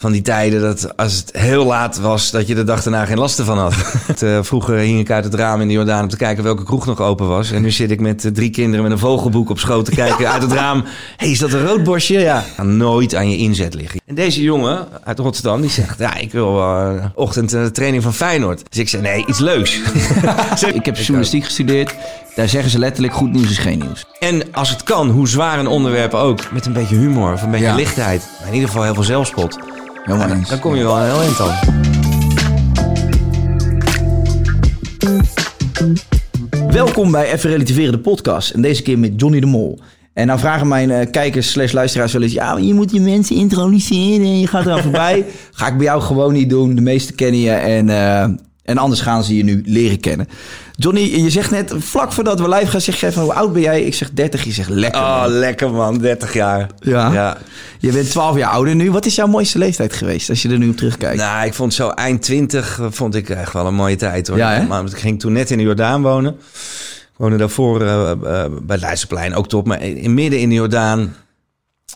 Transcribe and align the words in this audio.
Van 0.00 0.12
die 0.12 0.22
tijden 0.22 0.60
dat 0.60 0.96
als 0.96 1.14
het 1.14 1.30
heel 1.32 1.64
laat 1.64 1.98
was, 1.98 2.30
dat 2.30 2.46
je 2.46 2.54
de 2.54 2.64
dag 2.64 2.82
daarna 2.82 3.04
geen 3.04 3.18
last 3.18 3.38
ervan 3.38 3.58
had. 3.58 3.74
Eh, 4.18 4.38
vroeger 4.42 4.76
hing 4.76 5.00
ik 5.00 5.10
uit 5.10 5.24
het 5.24 5.34
raam 5.34 5.60
in 5.60 5.66
de 5.68 5.72
Jordaan 5.74 6.02
om 6.02 6.08
te 6.08 6.16
kijken 6.16 6.44
welke 6.44 6.64
kroeg 6.64 6.86
nog 6.86 7.00
open 7.00 7.28
was. 7.28 7.50
En 7.50 7.62
nu 7.62 7.70
zit 7.70 7.90
ik 7.90 8.00
met 8.00 8.24
eh, 8.24 8.30
drie 8.32 8.50
kinderen 8.50 8.82
met 8.82 8.92
een 8.92 8.98
vogelboek 8.98 9.50
op 9.50 9.58
schoot 9.58 9.84
te 9.84 9.90
kijken 9.90 10.30
uit 10.32 10.42
het 10.42 10.52
raam. 10.52 10.84
hey, 11.16 11.30
is 11.30 11.38
dat 11.38 11.52
een 11.52 11.66
roodborstje? 11.66 12.18
Ja. 12.18 12.44
Nooit 12.62 13.14
aan 13.14 13.30
je 13.30 13.36
inzet 13.36 13.74
liggen. 13.74 14.00
En 14.06 14.14
deze 14.14 14.42
jongen 14.42 14.86
uit 15.04 15.18
Rotterdam, 15.18 15.60
die 15.60 15.70
zegt, 15.70 15.98
ja, 15.98 16.16
ik 16.16 16.32
wil 16.32 16.58
eh 16.60 17.04
ochtend 17.14 17.52
eh, 17.52 17.64
training 17.64 18.02
van 18.02 18.14
Feyenoord. 18.14 18.62
Dus 18.70 18.78
ik 18.78 18.88
zeg, 18.88 19.00
nee, 19.00 19.24
iets 19.26 19.38
leuks. 19.38 19.80
Ik 20.74 20.84
heb 20.86 20.96
journalistiek 20.96 21.44
gestudeerd. 21.44 21.94
Daar 22.34 22.48
zeggen 22.48 22.70
ze 22.70 22.78
letterlijk 22.78 23.14
goed 23.14 23.32
nieuws 23.32 23.50
is 23.50 23.58
geen 23.58 23.78
nieuws. 23.78 24.04
En 24.18 24.42
als 24.52 24.70
het 24.70 24.82
kan, 24.82 25.10
hoe 25.10 25.28
zwaar 25.28 25.58
een 25.58 25.66
onderwerp 25.66 26.14
ook, 26.14 26.52
met 26.52 26.66
een 26.66 26.72
beetje 26.72 26.96
humor 26.96 27.32
of 27.32 27.42
een 27.42 27.50
beetje 27.50 27.66
Ja. 27.66 27.74
lichtheid. 27.74 28.28
Maar 28.38 28.48
in 28.48 28.54
ieder 28.54 28.68
geval 28.68 28.84
heel 28.84 28.94
veel 28.94 29.02
zelfspot. 29.02 29.58
Helemaal 30.08 30.36
eens. 30.36 30.48
dan 30.48 30.58
kom 30.58 30.74
je 30.74 30.84
wel 30.84 30.96
een 30.96 31.04
heel 31.04 31.22
eind 31.22 31.40
al. 31.40 31.52
Welkom 36.70 37.10
bij 37.10 37.32
Even 37.32 37.50
Relativeren 37.50 37.92
de 37.92 37.98
podcast. 37.98 38.50
En 38.50 38.62
deze 38.62 38.82
keer 38.82 38.98
met 38.98 39.12
Johnny 39.16 39.40
de 39.40 39.46
Mol. 39.46 39.78
En 40.12 40.26
nou 40.26 40.38
vragen 40.38 40.68
mijn 40.68 40.90
eh, 40.90 41.10
kijkers 41.10 41.50
slash 41.50 41.72
luisteraars 41.72 42.12
wel 42.12 42.22
eens... 42.22 42.32
ja, 42.32 42.56
je 42.56 42.74
moet 42.74 42.92
je 42.92 43.00
mensen 43.00 43.36
introduceren 43.36 44.26
en 44.26 44.40
je 44.40 44.46
gaat 44.46 44.66
eraan 44.66 44.82
voorbij. 44.88 45.24
Ga 45.52 45.66
ik 45.66 45.76
bij 45.76 45.86
jou 45.86 46.00
gewoon 46.00 46.32
niet 46.32 46.50
doen. 46.50 46.74
De 46.74 46.80
meesten 46.80 47.14
kennen 47.14 47.40
je 47.40 47.50
en, 47.50 47.88
eh, 47.88 48.28
en 48.68 48.78
anders 48.78 49.00
gaan 49.00 49.24
ze 49.24 49.36
je 49.36 49.44
nu 49.44 49.62
leren 49.66 50.00
kennen. 50.00 50.28
Johnny, 50.72 51.00
je 51.00 51.30
zegt 51.30 51.50
net, 51.50 51.74
vlak 51.78 52.12
voordat 52.12 52.40
we 52.40 52.48
live 52.48 52.66
gaan... 52.66 52.80
zeg 52.80 53.00
je 53.00 53.12
van 53.12 53.22
hoe 53.22 53.32
oud 53.32 53.52
ben 53.52 53.62
jij? 53.62 53.82
Ik 53.82 53.94
zeg 53.94 54.10
30, 54.12 54.44
je 54.44 54.52
zegt 54.52 54.68
lekker 54.68 55.00
Oh, 55.00 55.20
man. 55.20 55.30
lekker 55.30 55.70
man, 55.70 55.98
30 55.98 56.32
jaar. 56.32 56.66
Ja. 56.80 57.12
ja. 57.12 57.36
Je 57.78 57.92
bent 57.92 58.10
12 58.10 58.36
jaar 58.36 58.50
ouder 58.50 58.74
nu. 58.74 58.90
Wat 58.90 59.06
is 59.06 59.14
jouw 59.14 59.26
mooiste 59.26 59.58
leeftijd 59.58 59.92
geweest 59.92 60.28
als 60.28 60.42
je 60.42 60.48
er 60.48 60.58
nu 60.58 60.68
op 60.68 60.76
terugkijkt? 60.76 61.16
Nou, 61.16 61.46
ik 61.46 61.54
vond 61.54 61.74
zo 61.74 61.88
eind 61.88 62.22
20 62.22 62.80
vond 62.90 63.14
ik 63.14 63.28
echt 63.28 63.52
wel 63.52 63.66
een 63.66 63.74
mooie 63.74 63.96
tijd 63.96 64.28
hoor. 64.28 64.36
Ja, 64.36 64.52
hè? 64.52 64.66
Maar 64.66 64.84
ik 64.84 64.96
ging 64.98 65.20
toen 65.20 65.32
net 65.32 65.50
in 65.50 65.58
de 65.58 65.64
Jordaan 65.64 66.02
wonen. 66.02 66.32
Ik 66.32 67.16
woonde 67.16 67.36
daarvoor 67.36 67.82
eh, 67.82 68.10
eh, 68.10 68.18
bij 68.22 68.76
het 68.76 68.80
Leidseplein, 68.80 69.34
ook 69.34 69.48
top. 69.48 69.66
Maar 69.66 69.82
in, 69.82 70.14
midden 70.14 70.40
in 70.40 70.48
de 70.48 70.54
Jordaan, 70.54 71.14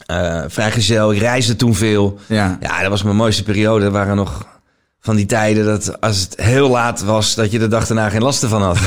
eh 0.07 0.42
vrijgezel. 0.47 1.12
Ik 1.12 1.19
reisde 1.19 1.57
toen 1.57 1.75
veel. 1.75 2.19
Ja. 2.27 2.59
Ja, 2.61 2.81
dat 2.81 2.91
was 2.91 3.03
mijn 3.03 3.17
mooiste 3.17 3.42
periode. 3.42 3.84
Er 3.84 3.91
waren 3.91 4.17
nog 4.17 4.47
van 5.05 5.17
die 5.17 5.27
tijden 5.27 5.64
dat 5.64 6.00
als 6.00 6.20
het 6.20 6.34
heel 6.36 6.69
laat 6.69 7.03
was... 7.03 7.34
dat 7.34 7.50
je 7.50 7.58
de 7.58 7.69
dag 7.69 7.86
daarna 7.86 8.08
geen 8.08 8.22
last 8.22 8.42
ervan 8.42 8.63
had. 8.63 8.79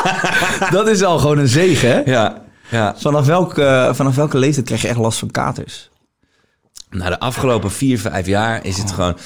Dat 0.70 0.88
is 0.88 1.02
al 1.02 1.18
gewoon 1.18 1.38
een 1.38 1.48
zegen, 1.48 1.88
hè? 1.90 2.00
ja, 2.04 2.42
ja. 2.70 2.94
Vanaf 2.98 3.26
welke, 3.26 3.90
vanaf 3.94 4.14
welke 4.14 4.38
leeftijd 4.38 4.66
krijg 4.66 4.82
je 4.82 4.88
echt 4.88 4.96
last 4.98 5.18
van 5.18 5.30
katers? 5.30 5.90
Nou, 6.90 7.10
de 7.10 7.20
afgelopen 7.20 7.70
vier, 7.70 7.98
vijf 7.98 8.26
jaar 8.26 8.64
is 8.64 8.78
het 8.78 8.92
gewoon... 8.92 9.16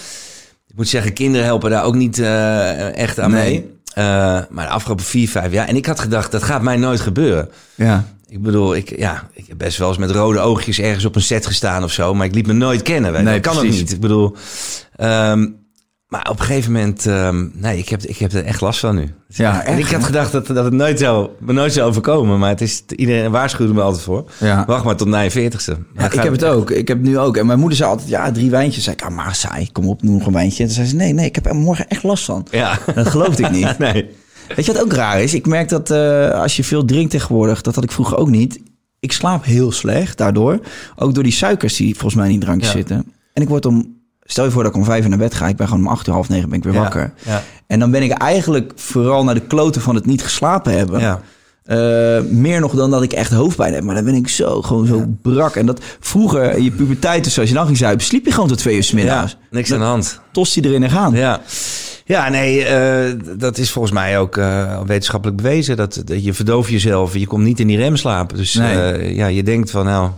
Ik 0.69 0.76
moet 0.76 0.88
zeggen, 0.88 1.12
kinderen 1.12 1.47
helpen 1.47 1.71
daar 1.71 1.84
ook 1.84 1.94
niet 1.94 2.19
eh, 2.19 2.97
echt 2.97 3.19
aan 3.21 3.31
Nee. 3.31 3.50
mee. 3.50 3.75
Eh, 3.94 4.05
maar 4.50 4.66
de 4.66 4.72
afgelopen 4.72 5.05
vier, 5.05 5.28
vijf 5.28 5.53
jaar... 5.53 5.69
En 5.69 5.76
ik 5.76 5.87
had 5.87 6.00
gedacht, 6.00 6.32
dat 6.32 6.43
gaat 6.43 6.62
mij 6.62 6.76
nooit 6.76 7.00
gebeuren. 7.00 7.50
Ja. 7.75 8.05
Ik 8.28 8.43
bedoel, 8.43 8.75
ik, 8.75 8.99
ja, 8.99 9.28
ik 9.32 9.44
heb 9.49 9.59
best 9.59 9.78
wel 9.78 9.88
eens 9.88 9.99
met 9.99 10.10
rode 10.10 10.38
oogjes 10.38 10.78
ergens 10.78 11.05
op 11.05 11.15
een 11.15 11.22
set 11.22 11.47
gestaan 11.47 11.84
of 11.84 11.93
zo. 11.93 12.15
Maar 12.15 12.26
ik 12.26 12.34
liet 12.34 12.47
me 12.47 12.53
nooit 12.53 12.82
kennen. 12.82 13.12
weet. 13.12 13.22
Nee, 13.22 13.41
dat 13.41 13.53
kan 13.53 13.60
precies. 13.60 13.75
ook 13.75 13.81
niet. 13.81 13.93
Ik 13.93 14.00
bedoel... 14.00 14.37
ehm, 14.97 15.47
maar 16.06 16.31
op 16.31 16.39
een 16.39 16.44
gegeven 16.44 16.72
moment... 16.72 17.06
ehm, 17.06 17.47
nee, 17.53 17.78
ik 17.78 17.89
heb, 17.89 18.03
ik 18.03 18.17
heb 18.17 18.33
er 18.33 18.44
echt 18.44 18.61
last 18.61 18.81
van 18.81 18.94
nu. 18.94 19.15
Ja, 19.28 19.65
en 19.65 19.78
ik 19.78 19.87
had 19.87 20.05
gedacht 20.05 20.33
dat, 20.33 20.47
dat 20.47 20.65
het 20.65 20.72
nooit 20.72 20.99
zou, 20.99 21.28
me 21.41 21.53
nooit 21.53 21.72
zou 21.72 21.89
overkomen. 21.89 22.39
Maar 22.39 22.49
het 22.49 22.61
is, 22.61 22.83
iedereen 22.97 23.31
waarschuwde 23.31 23.72
me 23.75 23.81
altijd 23.81 24.03
voor. 24.05 24.31
Ja. 24.41 24.65
Wacht 24.67 24.84
maar 24.84 24.97
tot 24.97 25.09
na 25.09 25.21
je 25.21 25.31
veertigste. 25.31 25.77
Ja, 25.97 26.05
ik 26.05 26.12
heb 26.12 26.33
het 26.33 26.44
ook. 26.44 26.71
Ik 26.71 26.89
heb 26.89 26.99
het 26.99 27.06
nu 27.06 27.19
ook. 27.19 27.37
En 27.37 27.47
mijn 27.47 27.59
moeder 27.59 27.77
zei 27.78 27.91
altijd, 27.91 28.09
ja, 28.09 28.33
drie 28.33 28.50
wijntjes. 28.50 28.84
Zei 28.84 28.97
ik, 28.97 29.03
ah, 29.05 29.15
maar 29.15 29.34
saai, 29.34 29.72
kom 29.72 29.89
op, 29.89 30.03
noem 30.03 30.17
nog 30.19 30.27
een 30.27 30.33
wijntje. 30.33 30.59
En 30.62 30.67
toen 30.69 30.77
zei 30.77 30.89
ze, 30.89 30.97
nee, 30.97 31.12
nee, 31.12 31.27
ik 31.27 31.34
heb 31.34 31.47
er 31.47 31.55
morgen 31.55 31.89
echt 31.89 32.03
last 32.03 32.25
van. 32.25 32.47
Ja. 32.50 32.78
Dat 32.94 33.09
geloofde 33.09 33.43
ik 33.43 33.50
niet. 33.50 33.78
Nee. 33.87 34.09
Weet 34.56 34.67
je 34.67 34.73
wat 34.73 34.83
ook 34.83 34.93
raar 34.93 35.23
is? 35.23 35.34
Ik 35.34 35.47
merk 35.47 35.69
dat 35.69 35.91
eh, 35.91 36.31
als 36.31 36.56
je 36.56 36.65
veel 36.65 36.84
drinkt 36.84 37.11
tegenwoordig, 37.11 37.61
dat 37.62 37.75
had 37.75 37.84
ik 37.84 37.93
vroeger 37.93 38.17
ook 38.17 38.28
niet. 38.28 38.61
Ik 39.00 39.12
slaap 39.12 39.44
heel 39.44 39.73
slecht 39.73 40.19
daardoor. 40.19 40.61
Ook 40.97 41.15
door 41.15 41.23
die 41.23 41.33
suikers 41.33 41.77
die 41.77 41.93
volgens 41.94 42.15
mij 42.15 42.25
in 42.25 42.31
die 42.33 42.41
drankjes 42.41 42.71
Ja. 42.73 42.77
zitten. 42.77 43.12
En 43.33 43.43
ik 43.43 43.49
word 43.49 43.67
om, 43.67 43.96
stel 44.26 44.44
je 44.44 44.50
voor 44.50 44.62
dat 44.62 44.72
ik 44.72 44.78
om 44.78 44.84
vijf 44.84 45.03
uur 45.03 45.09
naar 45.09 45.19
bed 45.19 45.34
ga. 45.34 45.48
Ik 45.48 45.56
ben 45.56 45.69
gewoon 45.69 45.87
om 45.87 45.92
acht 45.92 46.06
uur, 46.06 46.12
half 46.14 46.28
negen 46.28 46.48
ben 46.48 46.59
ik 46.59 46.64
weer 46.64 46.72
Ja, 46.75 46.81
wakker. 46.81 47.12
ja. 47.25 47.42
En 47.66 47.78
dan 47.78 47.91
ben 47.91 48.03
ik 48.03 48.10
eigenlijk 48.10 48.72
vooral 48.76 49.25
naar 49.25 49.34
de 49.34 49.41
kloten 49.47 49.81
van 49.81 49.94
het 49.94 50.06
niet 50.06 50.22
geslapen 50.22 50.72
hebben. 50.76 51.00
Ja. 51.00 51.20
Eh, 51.64 52.20
meer 52.31 52.60
nog 52.60 52.75
dan 52.75 52.91
dat 52.91 53.03
ik 53.03 53.12
echt 53.12 53.32
hoofdpijn 53.32 53.75
heb. 53.75 53.82
Maar 53.82 53.94
dan 53.94 54.04
ben 54.04 54.14
ik 54.14 54.28
zo, 54.28 54.62
gewoon 54.62 54.87
zo 54.87 55.04
brak. 55.22 55.56
En 55.56 55.66
dat 55.66 55.81
vroeger 56.00 56.50
in 56.56 56.64
je 56.64 56.70
puberteit, 56.70 57.25
dus 57.25 57.38
als 57.38 57.48
je 57.48 57.54
dan 57.54 57.66
ging 57.66 57.76
zuipen, 57.78 58.04
sliep 58.04 58.25
je 58.25 58.32
gewoon 58.32 58.48
tot 58.48 58.59
twee 58.59 58.76
uur 58.76 58.91
middags. 58.94 59.37
niks 59.50 59.72
aan 59.72 59.78
de 59.78 59.84
hand. 59.84 60.20
Tost 60.32 60.54
je 60.54 60.64
erin 60.64 60.82
en 60.82 60.91
gaan. 60.91 61.14
Ja, 61.14 61.41
ja 62.04 62.28
nee, 62.28 62.64
eh, 62.64 63.14
dat 63.37 63.58
is 63.58 63.70
volgens 63.70 63.94
mij 63.94 64.19
ook 64.19 64.37
eh, 64.37 64.81
wetenschappelijk 64.87 65.37
bewezen. 65.43 65.76
Dat, 65.76 66.03
dat 66.04 66.25
je 66.25 66.32
verdooft 66.34 66.70
jezelf, 66.70 67.14
je 67.16 67.26
komt 67.26 67.44
niet 67.44 67.60
in 67.60 67.66
die 67.66 67.76
remslaap. 67.78 68.37
Dus 68.37 68.54
Nee. 68.54 69.14
ja, 69.14 69.26
je 69.26 69.43
denkt 69.43 69.70
van 69.70 69.84
nou, 69.84 70.10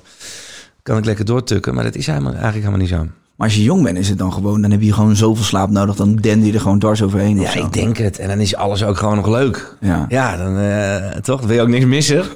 kan 0.83 0.97
ik 0.99 1.05
lekker 1.05 1.25
doortukken. 1.25 1.75
Maar 1.75 1.85
dat 1.85 1.95
is 1.95 2.07
helemaal, 2.07 2.33
eigenlijk 2.33 2.65
helemaal 2.65 2.81
niet 2.81 2.89
zo. 2.89 3.07
Maar 3.39 3.47
als 3.47 3.57
je 3.57 3.63
jong 3.63 3.83
bent, 3.83 3.99
is 3.99 4.09
het 4.09 4.19
dan 4.19 4.33
gewoon, 4.33 4.63
dan 4.63 4.71
heb 4.71 4.83
je 4.83 4.93
gewoon 4.93 5.17
zoveel 5.17 5.45
slaap 5.45 5.71
nodig. 5.71 5.97
Dan 5.97 6.17
dende 6.17 6.47
je 6.47 6.53
er 6.53 6.61
gewoon 6.61 6.79
dwars 6.79 7.03
overheen. 7.03 7.41
Ja, 7.41 7.55
ik 7.55 7.73
denk 7.73 7.97
het. 7.97 8.19
En 8.19 8.29
dan 8.29 8.39
is 8.41 8.55
alles 8.55 8.85
ook 8.85 8.97
gewoon 8.97 9.17
nog 9.17 9.29
leuk. 9.29 9.77
Ja. 9.81 10.07
Ja, 10.09 10.37
dan 10.37 10.59
eh, 10.59 11.21
toch? 11.21 11.39
Dan 11.39 11.49
wil 11.49 11.57
je 11.57 11.63
ook 11.63 11.69
niks 11.69 11.85
missen? 11.85 12.25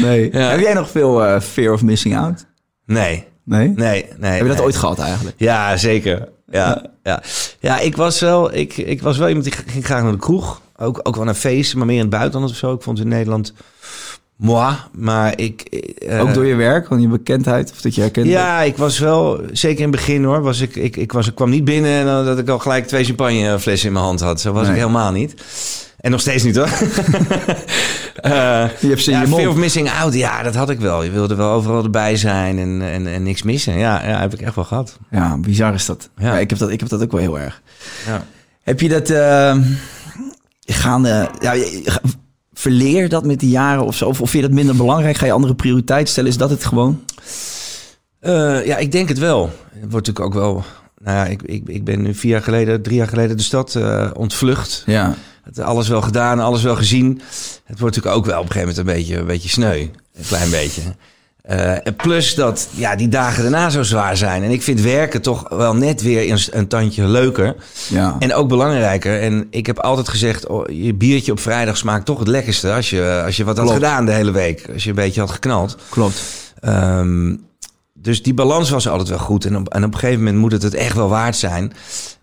Nee. 0.00 0.32
Ja. 0.32 0.50
Heb 0.50 0.60
jij 0.60 0.74
nog 0.74 0.90
veel 0.90 1.24
eh, 1.24 1.40
fear 1.40 1.72
of 1.72 1.82
missing 1.82 2.16
out? 2.18 2.46
Nee, 2.86 3.24
Nee? 3.44 3.68
nee, 3.76 4.06
nee. 4.18 4.30
Heb 4.30 4.42
je 4.42 4.48
dat 4.48 4.60
ooit 4.60 4.76
gehad 4.76 4.98
eigenlijk? 4.98 5.36
Ja, 5.38 5.76
zeker. 5.76 6.28
Ja, 6.50 6.82
ja. 7.02 7.22
ja 7.60 7.78
ik, 7.78 7.96
was 7.96 8.20
wel, 8.20 8.54
ik, 8.54 8.76
ik 8.76 9.02
was 9.02 9.18
wel 9.18 9.28
iemand 9.28 9.44
die 9.44 9.54
ging 9.66 9.84
graag 9.84 10.02
naar 10.02 10.12
de 10.12 10.18
kroeg. 10.18 10.60
Ook, 10.76 11.00
ook 11.02 11.16
wel 11.16 11.24
naar 11.24 11.34
feesten, 11.34 11.78
maar 11.78 11.86
meer 11.86 11.96
in 11.96 12.02
het 12.02 12.10
buitenland 12.10 12.50
of 12.50 12.56
zo. 12.56 12.72
Ik 12.72 12.82
vond 12.82 12.98
het 12.98 13.06
in 13.06 13.12
Nederland 13.12 13.52
moi. 14.40 14.74
Maar 14.92 15.38
ik... 15.38 15.60
eh, 15.62 16.20
Ook 16.20 16.34
door 16.34 16.46
je 16.46 16.54
werk, 16.54 16.86
van 16.86 17.00
je 17.00 17.08
bekendheid? 17.08 17.70
Of 17.72 17.80
dat 17.80 17.94
je 17.94 18.00
herkend 18.00 18.26
werd? 18.26 18.38
Ja, 18.38 18.60
ik 18.62 18.76
was 18.76 18.98
wel, 18.98 19.40
zeker 19.52 19.76
in 19.78 19.82
het 19.88 19.96
begin 19.96 20.24
hoor, 20.24 20.42
was 20.42 20.60
ik, 20.60 20.76
ik, 20.76 20.96
ik, 20.96 21.12
was, 21.12 21.28
ik 21.28 21.34
kwam 21.34 21.50
niet 21.50 21.64
binnen 21.64 21.90
en 22.08 22.24
dat 22.24 22.38
ik 22.38 22.48
al 22.48 22.58
gelijk 22.58 22.86
twee 22.86 23.04
champagneflessen 23.04 23.86
in 23.88 23.92
mijn 23.94 24.04
hand 24.04 24.20
had. 24.20 24.40
Zo 24.40 24.52
was 24.52 24.62
Nee. 24.62 24.70
ik 24.72 24.80
helemaal 24.80 25.12
niet. 25.12 25.34
En 26.00 26.10
nog 26.10 26.20
steeds 26.20 26.42
niet 26.42 26.56
hoor. 26.56 26.68
Eh, 28.20 28.64
Je 28.80 28.88
hebt 28.88 29.02
ze 29.02 29.10
in 29.12 29.18
ja, 29.20 29.26
fear 29.26 29.48
of 29.48 29.54
missing 29.56 29.90
out, 29.90 30.14
ja, 30.14 30.42
dat 30.42 30.54
had 30.54 30.70
ik 30.70 30.80
wel. 30.80 31.02
Je 31.02 31.10
wilde 31.10 31.34
wel 31.34 31.50
overal 31.50 31.84
erbij 31.84 32.16
zijn 32.16 32.58
en, 32.58 32.82
en, 32.82 33.06
en 33.06 33.22
niks 33.22 33.42
missen. 33.42 33.78
Ja, 33.78 34.06
ja, 34.06 34.20
heb 34.20 34.32
ik 34.34 34.40
echt 34.40 34.54
wel 34.54 34.64
gehad. 34.64 34.98
Ja, 35.10 35.38
bizar 35.38 35.74
is 35.74 35.86
dat. 35.86 36.08
Ja. 36.16 36.26
Ja. 36.32 36.38
ik, 36.38 36.50
heb 36.50 36.58
dat 36.58 36.70
ik 36.70 36.80
heb 36.80 36.88
dat 36.88 37.02
ook 37.02 37.12
wel 37.12 37.20
heel 37.20 37.38
erg. 37.38 37.62
Ja. 38.06 38.24
Heb 38.62 38.80
je 38.80 38.88
dat... 38.88 39.10
eh 39.10 39.56
gaande... 40.60 41.28
Ja, 41.40 41.54
verleer 42.60 43.08
dat 43.08 43.24
met 43.24 43.40
de 43.40 43.48
jaren 43.48 43.84
of 43.84 43.96
zo? 43.96 44.06
Of, 44.08 44.20
of 44.20 44.30
vind 44.30 44.42
je 44.42 44.48
dat 44.48 44.58
minder 44.58 44.76
belangrijk? 44.76 45.16
Ga 45.16 45.26
je 45.26 45.32
andere 45.32 45.54
prioriteiten 45.54 46.08
stellen? 46.08 46.30
Is 46.30 46.36
dat 46.36 46.50
het 46.50 46.64
gewoon? 46.64 47.04
Eh, 48.20 48.66
ja, 48.66 48.76
ik 48.76 48.92
denk 48.92 49.08
het 49.08 49.18
wel. 49.18 49.50
Het 49.70 49.90
wordt 49.90 50.06
natuurlijk 50.06 50.26
ook 50.26 50.42
wel... 50.42 50.64
Nou 51.02 51.16
ja, 51.16 51.26
ik, 51.26 51.42
ik, 51.42 51.68
ik 51.68 51.84
ben 51.84 52.02
nu 52.02 52.14
vier 52.14 52.30
jaar 52.30 52.42
geleden, 52.42 52.82
drie 52.82 52.96
jaar 52.96 53.08
geleden 53.08 53.36
de 53.36 53.42
stad 53.42 53.74
eh, 53.74 54.10
ontvlucht. 54.14 54.82
Ja. 54.86 55.14
Het, 55.42 55.58
alles 55.58 55.88
wel 55.88 56.02
gedaan, 56.02 56.40
alles 56.40 56.62
wel 56.62 56.76
gezien. 56.76 57.20
Het 57.64 57.78
wordt 57.78 57.96
natuurlijk 57.96 58.16
ook 58.16 58.26
wel 58.26 58.40
op 58.40 58.46
een 58.46 58.52
gegeven 58.52 58.68
moment 58.68 58.88
een 58.88 58.94
beetje, 58.94 59.16
een 59.16 59.26
beetje 59.26 59.48
sneu. 59.48 59.80
Een 59.80 60.24
klein 60.26 60.50
beetje. 60.50 60.82
Eh, 61.42 61.76
plus 61.96 62.34
dat 62.34 62.68
ja, 62.70 62.96
die 62.96 63.08
dagen 63.08 63.42
daarna 63.42 63.70
zo 63.70 63.82
zwaar 63.82 64.16
zijn. 64.16 64.42
En 64.42 64.50
ik 64.50 64.62
vind 64.62 64.80
werken 64.80 65.22
toch 65.22 65.48
wel 65.48 65.74
net 65.74 66.02
weer 66.02 66.30
een, 66.30 66.38
een 66.50 66.68
tandje 66.68 67.06
leuker. 67.06 67.56
Ja. 67.88 68.16
En 68.18 68.34
ook 68.34 68.48
belangrijker. 68.48 69.20
En 69.20 69.46
ik 69.50 69.66
heb 69.66 69.78
altijd 69.78 70.08
gezegd, 70.08 70.46
oh, 70.46 70.68
je 70.68 70.94
biertje 70.94 71.32
op 71.32 71.40
vrijdag 71.40 71.76
smaakt 71.76 72.04
toch 72.06 72.18
het 72.18 72.28
lekkerste... 72.28 72.72
als 72.72 72.90
je, 72.90 73.22
als 73.24 73.36
je 73.36 73.44
wat 73.44 73.58
had 73.58 73.70
gedaan 73.70 74.06
de 74.06 74.12
hele 74.12 74.30
week. 74.30 74.68
Als 74.72 74.82
je 74.82 74.88
een 74.88 74.94
beetje 74.94 75.20
had 75.20 75.30
geknald. 75.30 75.76
Klopt. 75.88 76.22
Ehm, 76.60 77.34
dus 77.94 78.22
die 78.22 78.34
balans 78.34 78.70
was 78.70 78.88
altijd 78.88 79.08
wel 79.08 79.18
goed. 79.18 79.44
En 79.44 79.56
op, 79.56 79.68
en 79.68 79.84
op 79.84 79.92
een 79.92 79.98
gegeven 79.98 80.18
moment 80.18 80.38
moet 80.38 80.52
het 80.52 80.62
het 80.62 80.74
echt 80.74 80.94
wel 80.96 81.08
waard 81.08 81.36
zijn. 81.36 81.72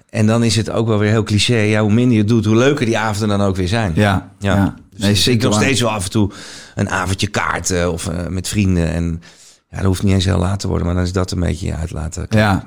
En 0.09 0.25
dan 0.27 0.44
is 0.44 0.56
het 0.56 0.69
ook 0.69 0.88
wel 0.88 0.98
weer 0.98 1.09
heel 1.09 1.24
cliché. 1.24 1.57
Ja, 1.57 1.81
hoe 1.81 1.94
minder 1.94 2.18
je 2.18 2.24
doet, 2.24 2.45
hoe 2.45 2.56
leuker 2.56 2.86
die 2.86 2.98
avonden 2.98 3.38
dan 3.38 3.48
ook 3.48 3.56
weer 3.56 3.68
zijn. 3.68 3.92
Ja, 3.95 4.30
Ja. 4.39 4.56
ja. 4.56 4.74
Dus 4.92 5.00
Nee, 5.00 5.12
ik 5.12 5.18
zeker 5.18 5.50
nog 5.50 5.59
steeds 5.62 5.81
wel 5.81 5.89
af 5.92 6.04
en 6.04 6.09
toe 6.12 6.31
een 6.75 6.89
avondje 6.89 7.27
kaarten 7.27 7.92
of 7.94 8.07
eh, 8.07 8.27
met 8.27 8.48
vrienden. 8.48 8.94
En 8.94 9.21
ja, 9.69 9.77
dat 9.77 9.86
hoeft 9.86 10.04
niet 10.04 10.13
eens 10.13 10.25
heel 10.25 10.38
laat 10.38 10.59
te 10.59 10.68
worden, 10.68 10.86
maar 10.86 10.95
dan 10.95 11.04
is 11.04 11.12
dat 11.12 11.31
een 11.31 11.39
beetje 11.39 11.65
je 11.65 11.75
uitlaten. 11.75 12.25
Ja. 12.30 12.63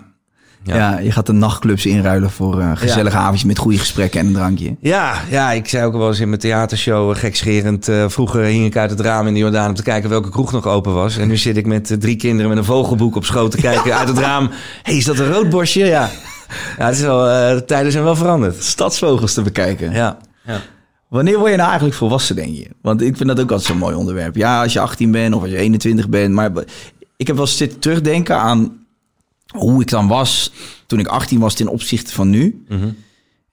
Ja. 0.62 0.76
Ja. 0.76 0.98
je 0.98 1.12
gaat 1.12 1.26
de 1.26 1.32
nachtclubs 1.32 1.86
inruilen 1.86 2.30
voor 2.30 2.60
eh 2.60 2.70
gezellige 2.74 3.16
avondjes 3.16 3.44
met 3.44 3.58
goede 3.58 3.78
gesprekken 3.78 4.20
en 4.20 4.26
een 4.26 4.32
drankje. 4.32 4.76
Ja, 4.80 5.14
ja, 5.30 5.52
ik 5.52 5.68
zei 5.68 5.84
ook 5.84 5.92
wel 5.92 6.08
eens 6.08 6.20
in 6.20 6.28
mijn 6.28 6.40
theatershow, 6.40 7.10
eh, 7.10 7.16
gekscherend. 7.18 7.88
eh, 7.88 8.04
vroeger 8.08 8.42
hing 8.42 8.64
ik 8.66 8.76
uit 8.76 8.90
het 8.90 9.00
raam 9.00 9.26
in 9.26 9.32
de 9.32 9.38
Jordaan 9.38 9.68
om 9.68 9.74
te 9.74 9.82
kijken 9.82 10.10
welke 10.10 10.30
kroeg 10.30 10.52
nog 10.52 10.66
open 10.66 10.92
was. 10.94 11.16
En 11.16 11.28
nu 11.28 11.36
zit 11.36 11.56
ik 11.56 11.66
met 11.66 11.96
drie 11.98 12.16
kinderen 12.16 12.48
met 12.48 12.58
een 12.58 12.64
vogelboek 12.64 13.16
op 13.16 13.24
schoot 13.24 13.50
te 13.50 13.56
kijken 13.56 13.96
uit 13.98 14.08
het 14.08 14.18
raam. 14.18 14.50
hey, 14.82 14.96
is 14.96 15.04
dat 15.04 15.18
een 15.18 15.32
roodborstje? 15.32 15.84
Ja. 15.84 16.10
Ja, 16.78 16.86
het 16.86 16.94
is 16.94 17.00
wel, 17.00 17.28
eh, 17.28 17.54
de 17.54 17.64
tijden 17.64 17.92
zijn 17.92 18.04
wel 18.04 18.16
veranderd. 18.16 18.62
Stadsvogels 18.62 19.34
te 19.34 19.42
bekijken. 19.42 19.92
Ja. 19.92 20.18
ja. 20.44 20.60
Wanneer 21.08 21.38
word 21.38 21.50
je 21.50 21.56
nou 21.56 21.68
eigenlijk 21.68 21.98
volwassen, 21.98 22.36
denk 22.36 22.56
je? 22.56 22.68
Want 22.82 23.00
ik 23.00 23.16
vind 23.16 23.28
dat 23.28 23.40
ook 23.40 23.50
altijd 23.50 23.68
zo'n 23.68 23.78
mooi 23.78 23.94
onderwerp. 23.94 24.36
Ja, 24.36 24.62
als 24.62 24.72
je 24.72 24.80
18 24.80 25.10
bent 25.10 25.34
of 25.34 25.42
als 25.42 25.50
je 25.50 25.56
21 25.56 26.08
bent. 26.08 26.34
Maar 26.34 26.50
ik 27.16 27.26
heb 27.26 27.36
wel 27.36 27.44
eens 27.44 27.56
zitten 27.56 27.78
terugdenken 27.78 28.36
aan 28.36 28.86
hoe 29.46 29.80
ik 29.80 29.88
dan 29.88 30.08
was 30.08 30.52
toen 30.86 30.98
ik 30.98 31.06
18 31.06 31.38
was 31.38 31.54
ten 31.54 31.68
opzichte 31.68 32.12
van 32.12 32.30
nu. 32.30 32.64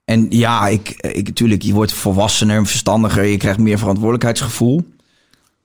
En 0.04 0.26
ja, 0.30 0.66
ik, 0.68 0.88
ik, 0.88 1.26
natuurlijk, 1.26 1.62
je 1.62 1.72
wordt 1.72 1.92
volwassener, 1.92 2.66
verstandiger. 2.66 3.24
Je 3.24 3.36
krijgt 3.36 3.58
meer 3.58 3.78
verantwoordelijkheidsgevoel. 3.78 4.88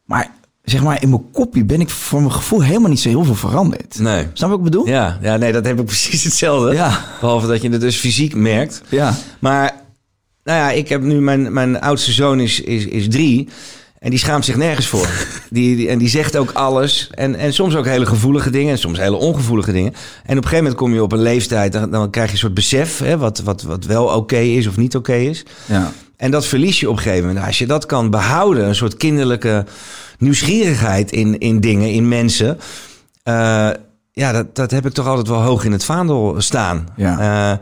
Maar 0.05 0.31
zeg 0.63 0.83
maar, 0.83 1.01
in 1.01 1.09
mijn 1.09 1.31
kopje 1.31 1.65
ben 1.65 1.81
ik 1.81 1.89
voor 1.89 2.19
mijn 2.19 2.31
gevoel 2.31 2.63
helemaal 2.63 2.89
niet 2.89 2.99
zo 2.99 3.09
heel 3.09 3.23
veel 3.23 3.35
veranderd. 3.35 3.99
Nee. 3.99 4.27
Snap 4.33 4.49
wat 4.49 4.57
ik 4.57 4.63
bedoel? 4.63 4.87
Ja, 4.87 5.19
ja, 5.21 5.37
nee, 5.37 5.51
dat 5.51 5.65
heb 5.65 5.79
ik 5.79 5.85
precies 5.95 6.23
hetzelfde. 6.23 6.73
Ja. 6.73 7.05
Behalve 7.19 7.47
dat 7.47 7.61
je 7.61 7.69
het 7.69 7.81
dus 7.81 7.95
fysiek 7.95 8.35
merkt. 8.35 8.81
Ja. 8.89 9.15
Maar, 9.39 9.75
nou 10.43 10.59
ja, 10.59 10.71
ik 10.71 10.89
heb 10.89 11.01
nu, 11.01 11.21
mijn, 11.21 11.53
mijn 11.53 11.81
oudste 11.81 12.11
zoon 12.11 12.39
is, 12.39 12.61
is, 12.61 12.85
is 12.85 13.07
drie. 13.07 13.49
En 13.99 14.09
die 14.09 14.19
schaamt 14.19 14.45
zich 14.45 14.55
nergens 14.55 14.87
voor. 14.87 15.09
Die, 15.49 15.75
die, 15.75 15.89
en 15.89 15.97
die 15.97 16.09
zegt 16.09 16.37
ook 16.37 16.51
alles. 16.51 17.09
En, 17.11 17.35
en 17.35 17.53
soms 17.53 17.75
ook 17.75 17.85
hele 17.85 18.05
gevoelige 18.05 18.49
dingen. 18.49 18.71
En 18.71 18.77
soms 18.77 18.97
hele 18.97 19.15
ongevoelige 19.15 19.71
dingen. 19.71 19.93
En 19.93 19.97
op 20.21 20.29
een 20.29 20.35
gegeven 20.35 20.57
moment 20.57 20.75
kom 20.75 20.93
je 20.93 21.03
op 21.03 21.11
een 21.11 21.21
leeftijd. 21.21 21.71
Dan, 21.71 21.91
dan 21.91 22.09
krijg 22.09 22.27
je 22.27 22.33
een 22.33 22.39
soort 22.39 22.53
besef. 22.53 22.99
Hè, 22.99 23.17
wat, 23.17 23.39
wat, 23.39 23.61
wat 23.61 23.85
wel 23.85 24.05
oké 24.05 24.37
is 24.37 24.67
of 24.67 24.77
niet 24.77 24.95
oké 24.95 25.15
is. 25.15 25.45
Ja. 25.65 25.91
En 26.23 26.31
dat 26.31 26.45
verlies 26.45 26.79
je 26.79 26.89
op 26.89 26.95
een 26.97 27.01
gegeven 27.01 27.27
moment. 27.27 27.45
Als 27.45 27.57
je 27.57 27.65
dat 27.67 27.85
kan 27.85 28.09
behouden, 28.09 28.67
een 28.67 28.75
soort 28.75 28.97
kinderlijke 28.97 29.65
nieuwsgierigheid 30.17 31.11
in, 31.11 31.39
in 31.39 31.59
dingen, 31.59 31.89
in 31.91 32.07
mensen. 32.07 32.59
eh, 33.23 33.69
ja, 34.11 34.31
dat, 34.31 34.55
dat 34.55 34.71
heb 34.71 34.85
ik 34.85 34.93
toch 34.93 35.07
altijd 35.07 35.27
wel 35.27 35.41
hoog 35.41 35.63
in 35.65 35.71
het 35.71 35.83
vaandel 35.83 36.35
staan. 36.37 36.87
Ja. 36.95 37.19
Eh, 37.19 37.57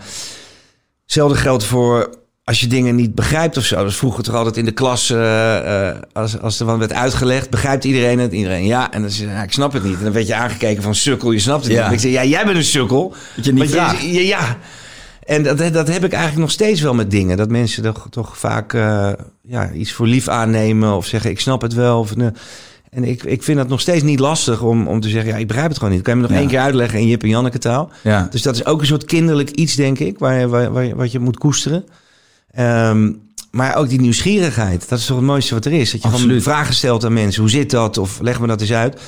hetzelfde 1.03 1.37
geldt 1.37 1.63
voor 1.63 2.09
als 2.43 2.59
je 2.59 2.67
dingen 2.67 2.95
niet 2.95 3.15
begrijpt 3.15 3.57
of 3.57 3.63
zo. 3.63 3.85
Is 3.85 3.95
vroeger 3.95 4.23
toch 4.23 4.35
altijd 4.35 4.57
in 4.57 4.65
de 4.65 4.71
klas, 4.71 5.09
eh, 5.09 5.89
als, 6.13 6.39
als 6.39 6.59
er 6.59 6.65
wat 6.65 6.77
werd 6.77 6.93
uitgelegd, 6.93 7.49
begrijpt 7.49 7.83
iedereen 7.83 8.19
het? 8.19 8.31
Iedereen 8.33 8.65
ja. 8.65 8.91
En 8.91 9.01
dan 9.01 9.11
zei 9.11 9.29
ja, 9.29 9.43
ik 9.43 9.51
snap 9.51 9.73
het 9.73 9.83
niet. 9.83 9.97
En 9.97 10.03
dan 10.03 10.13
werd 10.13 10.27
je 10.27 10.35
aangekeken 10.35 10.83
van 10.83 10.95
sukkel, 10.95 11.31
je 11.31 11.39
snapt 11.39 11.63
het 11.63 11.73
Ja. 11.73 11.77
niet. 11.77 11.87
En 11.87 11.93
ik 11.93 11.99
zei, 11.99 12.13
ja, 12.13 12.23
jij 12.23 12.45
bent 12.45 12.57
een 12.57 12.63
sukkel. 12.63 13.13
Dat 13.35 13.45
je 13.45 13.51
niet 13.51 13.59
Want 13.59 13.71
vraagt. 13.71 14.01
ja, 14.01 14.19
ja. 14.21 14.57
En 15.23 15.43
dat, 15.43 15.57
dat 15.57 15.87
heb 15.87 16.03
ik 16.03 16.11
eigenlijk 16.11 16.41
nog 16.41 16.51
steeds 16.51 16.81
wel 16.81 16.93
met 16.93 17.11
dingen. 17.11 17.37
Dat 17.37 17.49
mensen 17.49 17.83
toch, 17.83 18.07
toch 18.09 18.37
vaak 18.37 18.73
eh, 18.73 19.09
ja, 19.43 19.71
iets 19.71 19.91
voor 19.93 20.07
lief 20.07 20.27
aannemen 20.27 20.95
of 20.95 21.05
zeggen, 21.05 21.29
ik 21.29 21.39
snap 21.39 21.61
het 21.61 21.73
wel. 21.73 21.99
Of. 21.99 22.13
En 22.89 23.03
ik, 23.03 23.23
ik 23.23 23.43
vind 23.43 23.59
het 23.59 23.67
nog 23.67 23.81
steeds 23.81 24.03
niet 24.03 24.19
lastig 24.19 24.61
om, 24.61 24.87
om 24.87 24.99
te 24.99 25.09
zeggen, 25.09 25.31
ja, 25.31 25.37
ik 25.37 25.47
begrijp 25.47 25.69
het 25.69 25.77
gewoon 25.77 25.93
niet. 25.93 26.01
Kan 26.03 26.13
je 26.15 26.21
me 26.21 26.25
nog 26.27 26.35
Ja. 26.35 26.41
één 26.41 26.51
keer 26.51 26.59
uitleggen 26.59 26.99
in 26.99 27.07
Jip 27.07 27.23
en 27.23 27.29
Janneke 27.29 27.57
taal? 27.57 27.89
Ja. 28.03 28.27
Dus 28.31 28.41
dat 28.41 28.55
is 28.55 28.65
ook 28.65 28.79
een 28.81 28.85
soort 28.87 29.05
kinderlijk 29.05 29.49
iets, 29.49 29.75
denk 29.75 29.99
ik, 29.99 30.19
waar, 30.19 30.47
waar, 30.49 30.71
waar, 30.71 30.95
wat 30.95 31.11
je 31.11 31.19
moet 31.19 31.37
koesteren. 31.37 31.85
Ehm, 32.51 33.11
maar 33.51 33.75
ook 33.75 33.89
die 33.89 34.01
nieuwsgierigheid, 34.01 34.89
dat 34.89 34.99
is 34.99 35.05
toch 35.05 35.17
het 35.17 35.25
mooiste 35.25 35.53
wat 35.53 35.65
er 35.65 35.71
is. 35.73 35.91
Dat 35.91 36.01
je 36.01 36.07
gewoon 36.07 36.13
Absoluut. 36.21 36.43
vragen 36.43 36.73
stelt 36.73 37.05
aan 37.05 37.13
mensen. 37.13 37.41
Hoe 37.41 37.49
zit 37.51 37.69
dat? 37.71 37.97
Of 37.97 38.19
leg 38.21 38.39
me 38.39 38.47
dat 38.47 38.61
eens 38.61 38.73
uit. 38.73 39.01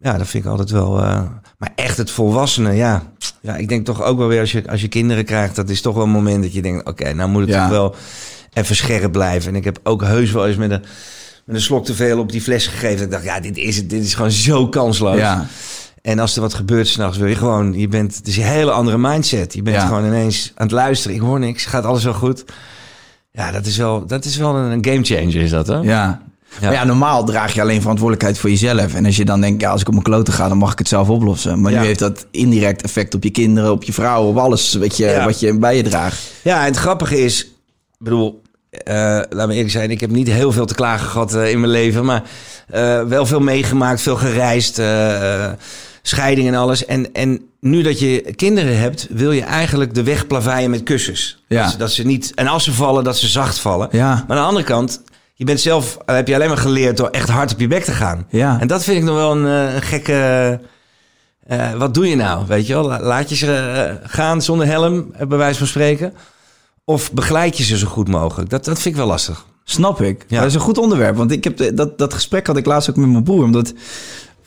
Ja, 0.00 0.18
dat 0.18 0.26
vind 0.28 0.44
ik 0.44 0.50
altijd 0.50 0.70
wel... 0.70 0.98
eh, 1.02 1.22
maar 1.58 1.72
echt 1.74 1.96
het 1.96 2.10
volwassenen, 2.10 2.74
ja. 2.74 3.12
Ja, 3.42 3.56
ik 3.56 3.68
denk 3.68 3.84
toch 3.86 4.02
ook 4.02 4.18
wel 4.18 4.28
weer 4.28 4.40
als 4.40 4.52
je, 4.52 4.70
als 4.70 4.80
je 4.80 4.88
kinderen 4.88 5.24
krijgt... 5.24 5.56
dat 5.56 5.68
is 5.70 5.80
toch 5.80 5.94
wel 5.94 6.04
een 6.04 6.10
moment 6.10 6.42
dat 6.42 6.52
je 6.52 6.62
denkt... 6.62 6.86
oké, 6.88 7.12
nou 7.12 7.30
moet 7.30 7.40
het 7.40 7.50
Ja. 7.50 7.60
toch 7.60 7.70
wel 7.70 7.94
even 8.52 8.76
scherp 8.76 9.12
blijven. 9.12 9.48
En 9.50 9.56
ik 9.56 9.64
heb 9.64 9.78
ook 9.82 10.02
heus 10.02 10.30
wel 10.32 10.46
eens 10.46 10.56
met 10.56 10.70
een, 10.70 10.82
met 11.44 11.56
een 11.56 11.62
slok 11.62 11.84
te 11.84 11.94
veel 11.94 12.18
op 12.18 12.32
die 12.32 12.40
fles 12.40 12.66
gegeven. 12.66 13.04
Ik 13.04 13.10
dacht, 13.10 13.24
ja, 13.24 13.40
dit 13.40 13.56
is 13.56 13.76
het. 13.76 13.90
Dit 13.90 14.04
is 14.04 14.14
gewoon 14.14 14.30
zo 14.30 14.68
kansloos. 14.68 15.18
Ja. 15.18 15.46
En 16.02 16.18
als 16.18 16.34
er 16.34 16.40
wat 16.40 16.54
gebeurt 16.54 16.88
s'nachts, 16.88 17.18
wil 17.18 17.26
je 17.26 17.34
gewoon... 17.34 17.78
Je 17.78 17.88
bent, 17.88 18.16
het 18.16 18.26
is 18.26 18.36
een 18.36 18.42
hele 18.42 18.70
andere 18.70 18.98
mindset. 18.98 19.54
Je 19.54 19.62
bent 19.62 19.76
Ja. 19.76 19.86
gewoon 19.86 20.04
ineens 20.06 20.52
aan 20.54 20.66
het 20.66 20.74
luisteren. 20.74 21.16
Ik 21.16 21.22
hoor 21.22 21.38
niks, 21.38 21.64
gaat 21.64 21.84
alles 21.84 22.04
wel 22.04 22.12
goed. 22.14 22.44
Ja, 23.32 23.50
dat 23.50 23.66
is 23.66 23.76
wel, 23.76 24.06
dat 24.06 24.24
is 24.24 24.36
wel 24.36 24.54
een 24.56 24.84
game 24.84 25.02
changer, 25.04 25.34
is 25.36 25.50
dat, 25.50 25.66
hè? 25.66 25.76
Ja. 25.76 26.22
Ja. 26.50 26.66
Maar 26.66 26.72
ja, 26.72 26.84
normaal 26.84 27.24
draag 27.24 27.54
je 27.54 27.60
alleen 27.60 27.80
verantwoordelijkheid 27.80 28.38
voor 28.38 28.50
jezelf. 28.50 28.94
En 28.94 29.06
als 29.06 29.16
je 29.16 29.24
dan 29.24 29.40
denkt, 29.40 29.60
ja, 29.60 29.70
als 29.70 29.80
ik 29.80 29.86
op 29.86 29.92
mijn 29.92 30.04
kloten 30.04 30.32
ga, 30.32 30.48
dan 30.48 30.58
mag 30.58 30.72
ik 30.72 30.78
het 30.78 30.88
zelf 30.88 31.08
oplossen. 31.08 31.60
Maar 31.60 31.72
Ja. 31.72 31.80
nu 31.80 31.86
heeft 31.86 31.98
dat 31.98 32.26
indirect 32.30 32.82
effect 32.82 33.14
op 33.14 33.22
je 33.24 33.30
kinderen, 33.30 33.70
op 33.72 33.82
je 33.82 33.92
vrouw, 33.92 34.24
op 34.24 34.36
alles 34.36 34.74
wat 34.74 34.96
je, 34.96 35.04
Ja. 35.06 35.24
wat 35.24 35.40
je 35.40 35.58
bij 35.58 35.76
je 35.76 35.82
draagt. 35.82 36.18
Ja, 36.42 36.60
en 36.60 36.66
het 36.66 36.76
grappige 36.76 37.24
is, 37.24 37.44
ik 37.44 37.50
bedoel, 37.98 38.42
eh 38.70 38.94
laat 39.30 39.46
me 39.46 39.52
eerlijk 39.54 39.70
zijn, 39.70 39.90
ik 39.90 40.00
heb 40.00 40.10
niet 40.10 40.28
heel 40.28 40.52
veel 40.52 40.66
te 40.66 40.74
klagen 40.74 41.08
gehad 41.08 41.34
eh, 41.34 41.50
in 41.50 41.60
mijn 41.60 41.72
leven, 41.72 42.04
maar 42.04 42.22
eh, 42.68 43.02
wel 43.02 43.26
veel 43.26 43.40
meegemaakt, 43.40 44.00
veel 44.00 44.16
gereisd, 44.16 44.80
scheiding 46.02 46.48
en 46.48 46.54
alles. 46.54 46.84
En, 46.84 47.12
en 47.12 47.40
nu 47.60 47.82
dat 47.82 47.98
je 48.00 48.32
kinderen 48.36 48.78
hebt, 48.78 49.06
wil 49.10 49.32
je 49.32 49.42
eigenlijk 49.42 49.94
de 49.94 50.02
weg 50.02 50.26
plaveien 50.26 50.70
met 50.70 50.82
kussens. 50.82 51.42
Ja. 51.48 51.62
Dat, 51.62 51.70
ze, 51.70 51.76
dat 51.76 51.92
ze 51.92 52.02
niet, 52.06 52.32
en 52.34 52.46
als 52.46 52.64
ze 52.64 52.72
vallen, 52.72 53.04
dat 53.04 53.18
ze 53.18 53.26
zacht 53.28 53.58
vallen. 53.58 53.88
Ja. 53.92 54.08
Maar 54.08 54.36
aan 54.36 54.42
de 54.42 54.48
andere 54.48 54.64
kant, 54.64 55.02
je 55.40 55.46
bent 55.46 55.60
zelf, 55.60 55.98
eh, 56.06 56.14
heb 56.14 56.28
je 56.28 56.34
alleen 56.34 56.48
maar 56.48 56.56
geleerd 56.56 56.96
door 56.96 57.08
echt 57.08 57.28
hard 57.28 57.52
op 57.52 57.60
je 57.60 57.66
bek 57.66 57.84
te 57.84 57.92
gaan. 57.92 58.26
Ja. 58.28 58.60
En 58.60 58.66
dat 58.66 58.84
vind 58.84 58.96
ik 58.96 59.02
nog 59.04 59.14
wel 59.14 59.32
een, 59.36 59.46
eh, 59.68 59.74
een 59.74 59.82
gekke. 59.82 60.60
eh, 61.46 61.72
wat 61.72 61.94
doe 61.94 62.08
je 62.08 62.16
nou? 62.16 62.44
Weet 62.46 62.66
je 62.66 62.72
wel? 62.72 62.86
La- 62.86 63.00
Laat 63.00 63.28
je 63.28 63.34
ze 63.36 63.98
gaan 64.02 64.42
zonder 64.42 64.66
helm, 64.66 65.12
bij 65.28 65.38
wijze 65.38 65.58
van 65.58 65.66
spreken. 65.66 66.12
Of 66.84 67.12
begeleid 67.12 67.56
je 67.58 67.64
ze 67.64 67.78
zo 67.78 67.86
goed 67.86 68.08
mogelijk? 68.08 68.50
Dat, 68.50 68.64
dat 68.64 68.74
vind 68.80 68.94
ik 68.94 69.00
wel 69.00 69.06
lastig. 69.10 69.46
Snap 69.64 70.02
ik. 70.02 70.24
Ja. 70.28 70.38
Dat 70.38 70.48
is 70.48 70.54
een 70.54 70.60
goed 70.60 70.78
onderwerp. 70.78 71.16
Want 71.16 71.30
ik 71.32 71.44
heb 71.44 71.56
de- 71.56 71.74
dat, 71.74 71.98
dat 71.98 72.14
gesprek 72.14 72.46
had 72.46 72.56
ik 72.56 72.66
laatst 72.66 72.90
ook 72.90 72.96
met 72.96 73.08
mijn 73.08 73.22
broer. 73.24 73.44
Omdat 73.44 73.72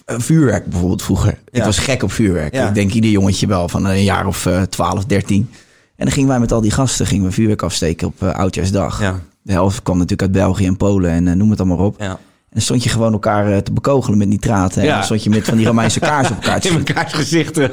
vuurwerk 0.05 0.65
bijvoorbeeld 0.65 1.03
vroeger. 1.03 1.31
Ik 1.51 1.57
Ja. 1.59 1.65
was 1.65 1.77
gek 1.77 2.03
op 2.03 2.11
vuurwerk. 2.11 2.53
Ja. 2.53 2.67
Ik 2.67 2.73
denk 2.75 2.91
ieder 2.93 3.09
jongetje 3.09 3.47
wel 3.47 3.69
van 3.69 3.85
een 3.85 4.03
jaar 4.03 4.27
of 4.27 4.45
eh 4.45 4.61
12, 4.61 5.05
13. 5.05 5.49
En 5.95 6.05
dan 6.05 6.11
gingen 6.13 6.29
wij 6.29 6.39
met 6.39 6.51
al 6.51 6.61
die 6.61 6.71
gasten 6.71 7.05
gingen 7.07 7.25
we 7.25 7.31
vuurwerk 7.31 7.61
afsteken 7.61 8.07
op 8.07 8.23
Oudjaarsdag. 8.23 9.01
Ja. 9.01 9.19
De 9.43 9.51
helft 9.51 9.81
kwam 9.83 9.95
natuurlijk 9.97 10.21
uit 10.21 10.31
België 10.31 10.65
en 10.65 10.77
Polen 10.77 11.11
en 11.11 11.27
eh, 11.27 11.33
noem 11.35 11.49
het 11.49 11.59
allemaal 11.59 11.85
op. 11.85 11.95
Ja. 11.99 12.05
En 12.09 12.59
dan 12.59 12.61
stond 12.67 12.83
je 12.83 12.89
gewoon 12.89 13.13
elkaar 13.13 13.51
eh, 13.51 13.57
te 13.57 13.71
bekogelen 13.73 14.17
met 14.17 14.27
nitraten. 14.27 14.81
En 14.81 14.87
Ja. 14.87 14.93
dan 14.95 15.03
stond 15.03 15.23
je 15.23 15.29
met 15.29 15.45
van 15.45 15.57
die 15.57 15.65
Romeinse 15.65 15.99
kaars 15.99 16.29
op 16.29 16.35
elkaar 16.35 16.59
te 16.59 16.69
In 16.69 16.77
elkaars 16.85 17.13
gezichten. 17.13 17.71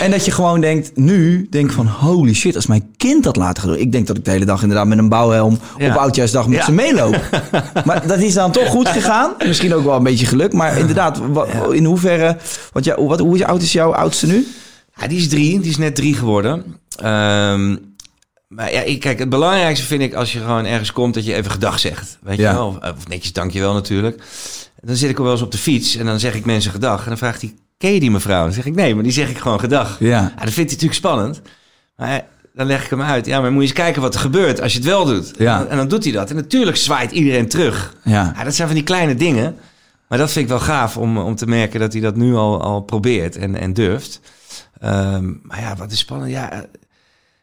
En 0.00 0.10
dat 0.10 0.24
je 0.24 0.30
gewoon 0.30 0.60
denkt, 0.60 0.96
nu 0.96 1.46
denk 1.50 1.66
ik 1.66 1.72
van 1.72 1.86
holy 1.86 2.34
shit, 2.34 2.56
als 2.56 2.66
mijn 2.66 2.90
kind 2.96 3.24
dat 3.24 3.36
later 3.36 3.62
gaat 3.62 3.72
doen. 3.72 3.80
Ik 3.80 3.92
denk 3.92 4.06
dat 4.06 4.16
ik 4.16 4.24
de 4.24 4.30
hele 4.30 4.44
dag 4.44 4.62
inderdaad 4.62 4.86
met 4.86 4.98
een 4.98 5.08
bouwhelm 5.08 5.58
Ja. 5.78 5.88
op 5.90 5.96
Oudjaarsdag 5.96 6.46
met 6.48 6.58
Ja. 6.58 6.64
ze 6.64 6.72
meeloop. 6.72 7.20
maar 7.86 8.06
dat 8.06 8.18
is 8.18 8.34
dan 8.34 8.50
toch 8.52 8.68
goed 8.68 8.88
gegaan. 8.88 9.32
Misschien 9.46 9.74
ook 9.74 9.84
wel 9.84 9.96
een 9.96 10.02
beetje 10.02 10.26
geluk. 10.26 10.52
Maar 10.52 10.78
inderdaad, 10.78 11.20
in 11.70 11.84
hoeverre, 11.84 12.36
want 12.72 12.84
ja, 12.84 13.02
wat, 13.02 13.20
hoe 13.20 13.34
is- 13.34 13.42
oud 13.44 13.62
is 13.62 13.72
jouw 13.72 13.94
oudste 13.94 14.26
nu? 14.26 14.46
Ja, 15.00 15.06
die 15.06 15.18
is 15.18 15.28
drie. 15.28 15.60
Die 15.60 15.70
is 15.70 15.78
net 15.78 15.94
drie 15.94 16.14
geworden. 16.14 16.64
Ehm, 16.96 17.76
maar 18.54 18.72
ja, 18.72 18.80
ik, 18.80 19.00
kijk, 19.00 19.18
het 19.18 19.28
belangrijkste 19.28 19.86
vind 19.86 20.02
ik 20.02 20.14
als 20.14 20.32
je 20.32 20.38
gewoon 20.38 20.64
ergens 20.64 20.92
komt 20.92 21.14
dat 21.14 21.24
je 21.26 21.34
even 21.34 21.50
gedag 21.50 21.78
zegt. 21.78 22.18
Weet 22.22 22.38
Ja. 22.38 22.50
je 22.50 22.56
wel? 22.56 22.66
Of, 22.66 22.76
of 22.76 23.08
netjes 23.08 23.32
dankjewel 23.32 23.72
natuurlijk. 23.74 24.22
Dan 24.80 24.96
zit 24.96 25.10
ik 25.10 25.16
wel 25.18 25.30
eens 25.30 25.42
op 25.42 25.52
de 25.52 25.58
fiets 25.58 25.96
en 25.96 26.06
dan 26.06 26.20
zeg 26.20 26.34
ik 26.34 26.44
mensen 26.44 26.70
gedag. 26.70 27.02
En 27.02 27.08
dan 27.08 27.18
vraagt 27.18 27.40
hij, 27.40 27.54
ken 27.78 27.92
je 27.94 28.00
die 28.00 28.10
mevrouw? 28.10 28.42
Dan 28.44 28.52
zeg 28.52 28.66
ik 28.66 28.74
nee, 28.74 28.94
maar 28.94 29.02
die 29.02 29.12
zeg 29.12 29.30
ik 29.30 29.38
gewoon 29.38 29.60
gedag. 29.60 29.96
Ja. 29.98 30.08
Ja, 30.08 30.20
dat 30.20 30.38
vindt 30.38 30.54
hij 30.54 30.64
natuurlijk 30.64 30.94
spannend. 30.94 31.40
Maar 31.96 32.24
dan 32.54 32.66
leg 32.66 32.84
ik 32.84 32.90
hem 32.90 33.02
uit. 33.02 33.26
Ja, 33.26 33.40
maar 33.40 33.50
moet 33.52 33.62
je 33.62 33.68
eens 33.68 33.76
kijken 33.78 34.02
wat 34.02 34.14
er 34.14 34.20
gebeurt 34.20 34.60
als 34.60 34.72
je 34.72 34.78
het 34.78 34.86
wel 34.88 35.04
doet. 35.04 35.32
Ja. 35.38 35.66
En 35.66 35.76
dan 35.76 35.88
doet 35.88 36.04
hij 36.04 36.12
dat. 36.12 36.30
En 36.30 36.36
natuurlijk 36.36 36.76
zwaait 36.76 37.10
iedereen 37.10 37.48
terug. 37.48 37.94
Ja. 38.04 38.32
Ja, 38.36 38.44
dat 38.44 38.54
zijn 38.54 38.66
van 38.68 38.76
die 38.76 38.86
kleine 38.86 39.14
dingen. 39.14 39.56
Maar 40.08 40.18
dat 40.18 40.32
vind 40.32 40.44
ik 40.44 40.50
wel 40.50 40.60
gaaf 40.60 40.96
om, 40.96 41.18
om 41.18 41.34
te 41.34 41.46
merken 41.46 41.80
dat 41.80 41.92
hij 41.92 42.02
dat 42.02 42.16
nu 42.16 42.34
al, 42.34 42.60
al 42.62 42.80
probeert 42.80 43.36
en, 43.36 43.56
en 43.60 43.72
durft. 43.72 44.20
Ehm, 44.80 45.32
maar 45.42 45.60
ja, 45.60 45.76
wat 45.76 45.92
is 45.92 45.98
spannend. 45.98 46.30
Ja, 46.30 46.52
eh, 46.52 46.58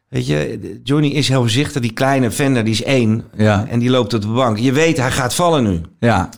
weet 0.10 0.28
je, 0.28 0.80
Johnny 0.84 1.08
is 1.08 1.28
heel 1.28 1.40
voorzichtig. 1.40 1.82
Die 1.82 1.94
kleine 1.94 2.32
vender, 2.32 2.64
die 2.64 2.74
is 2.74 2.84
één. 2.84 3.24
Ja. 3.38 3.66
En 3.70 3.80
die 3.80 3.90
loopt 3.90 4.14
op 4.14 4.22
de 4.22 4.28
bank. 4.28 4.58
Je 4.58 4.72
weet, 4.72 4.98
hij 4.98 5.12
gaat 5.12 5.34
vallen 5.34 5.64
nu. 5.64 5.82
Ja. 6.00 6.30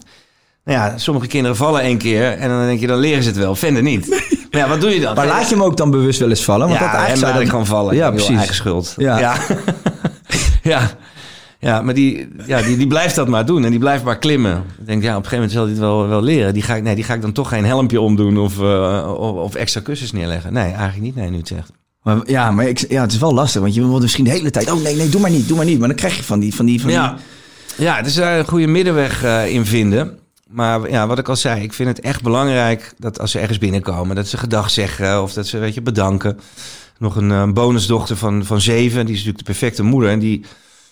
Nou 0.64 0.78
ja, 0.78 0.98
sommige 0.98 1.28
kinderen 1.28 1.58
vallen 1.58 1.82
één 1.82 1.98
keer. 1.98 2.32
En 2.32 2.50
dan 2.50 2.66
denk 2.66 2.80
je, 2.80 2.88
dan 2.88 3.00
leren 3.00 3.24
ze 3.24 3.30
het 3.30 3.38
wel. 3.38 3.56
Vender 3.56 3.84
niet. 3.84 4.10
Maar 4.52 4.62
ja, 4.62 4.68
wat 4.68 4.82
doe 4.82 4.90
je 4.90 5.00
dan? 5.00 5.16
Maar 5.16 5.28
laat 5.28 5.50
je 5.50 5.56
hem 5.56 5.64
ook 5.64 5.78
dan 5.78 5.92
bewust 5.92 6.20
wel 6.20 6.30
eens 6.30 6.44
vallen? 6.44 6.68
Want 6.68 6.80
ja, 6.80 6.92
dat 6.92 7.00
eigenlijk 7.00 7.34
laat 7.34 7.42
ik 7.42 7.50
gewoon 7.50 7.66
vallen. 7.66 7.96
Ja, 7.96 8.12
precies. 8.12 8.38
Eigen 8.38 8.56
schuld. 8.56 8.94
Ja. 8.98 9.20
Ja. 9.20 9.36
ja. 10.74 10.90
Ja, 11.60 11.82
maar 11.82 11.94
die, 11.94 12.28
ja, 12.46 12.62
die, 12.62 12.78
die 12.78 12.88
blijft 12.88 13.16
dat 13.16 13.28
maar 13.28 13.46
doen 13.46 13.64
en 13.64 13.70
die 13.70 13.80
blijft 13.80 14.04
maar 14.04 14.18
klimmen. 14.18 14.64
Ik 14.80 14.86
denk, 14.86 15.04
ja, 15.04 15.18
op 15.18 15.24
een 15.24 15.30
gegeven 15.30 15.36
moment 15.36 15.52
zal 15.52 15.62
hij 15.62 15.72
het 15.72 15.82
wel, 15.82 16.08
wel 16.08 16.22
leren. 16.22 16.54
Die 16.54 16.64
ga, 16.64 16.76
ik, 16.76 16.84
nee, 16.84 16.96
die 16.96 17.04
ga 17.04 17.14
ik 17.14 17.22
dan 17.22 17.32
toch 17.32 17.50
geen 17.50 17.66
helmpje 17.66 18.02
omdoen 18.02 18.38
of, 18.38 18.60
eh, 18.60 19.14
of, 19.18 19.36
of 19.36 19.56
extra 19.56 19.82
kussens 19.82 20.12
neerleggen. 20.12 20.54
Nee, 20.54 20.72
eigenlijk 20.72 21.02
niet, 21.02 21.16
nee, 21.16 21.30
nu 21.30 21.38
het 21.38 21.48
zegt. 21.48 21.72
Maar, 22.04 22.30
ja, 22.30 22.52
maar 22.52 22.68
ik, 22.68 22.86
ja, 22.90 23.02
het 23.02 23.12
is 23.12 23.18
wel 23.18 23.34
lastig, 23.34 23.62
want 23.62 23.74
je 23.74 23.84
wordt 23.84 24.02
misschien 24.02 24.24
de 24.24 24.30
hele 24.30 24.50
tijd... 24.52 24.72
Oh 24.72 24.82
nee, 24.82 24.96
nee, 24.96 25.10
doe 25.10 25.22
maar 25.22 25.30
niet, 25.30 25.48
doe 25.48 25.58
maar 25.58 25.66
niet. 25.66 25.80
Maar 25.80 25.88
dan 25.88 25.98
krijg 25.98 26.16
je 26.18 26.24
van 26.24 26.40
die... 26.40 26.56
Van 26.56 26.66
die, 26.66 26.82
van 26.82 26.92
Ja, 26.92 27.16
ja 27.78 27.96
het 27.96 28.06
is 28.06 28.14
daar 28.16 28.40
een 28.40 28.48
goede 28.48 28.68
middenweg 28.68 29.24
eh, 29.24 29.54
in 29.54 29.66
vinden. 29.66 30.20
Maar 30.50 30.90
ja, 30.90 31.08
wat 31.08 31.20
ik 31.20 31.30
al 31.30 31.36
zei, 31.36 31.62
ik 31.64 31.74
vind 31.74 31.90
het 31.90 32.00
echt 32.00 32.22
belangrijk 32.22 32.94
dat 32.98 33.20
als 33.20 33.32
ze 33.32 33.40
ergens 33.40 33.58
binnenkomen, 33.58 34.16
dat 34.16 34.28
ze 34.28 34.38
gedag 34.38 34.70
zeggen 34.70 35.22
of 35.22 35.34
dat 35.34 35.48
ze 35.48 35.58
weet 35.58 35.74
je, 35.74 35.82
bedanken. 35.82 36.40
Nog 36.98 37.16
een 37.16 37.32
eh, 37.32 37.52
bonusdochter 37.52 38.18
van, 38.18 38.46
van 38.46 38.62
zeven, 38.62 39.06
die 39.06 39.16
is 39.16 39.24
natuurlijk 39.24 39.38
de 39.38 39.52
perfecte 39.52 39.84
moeder. 39.84 40.10
En 40.10 40.20
die, 40.20 40.46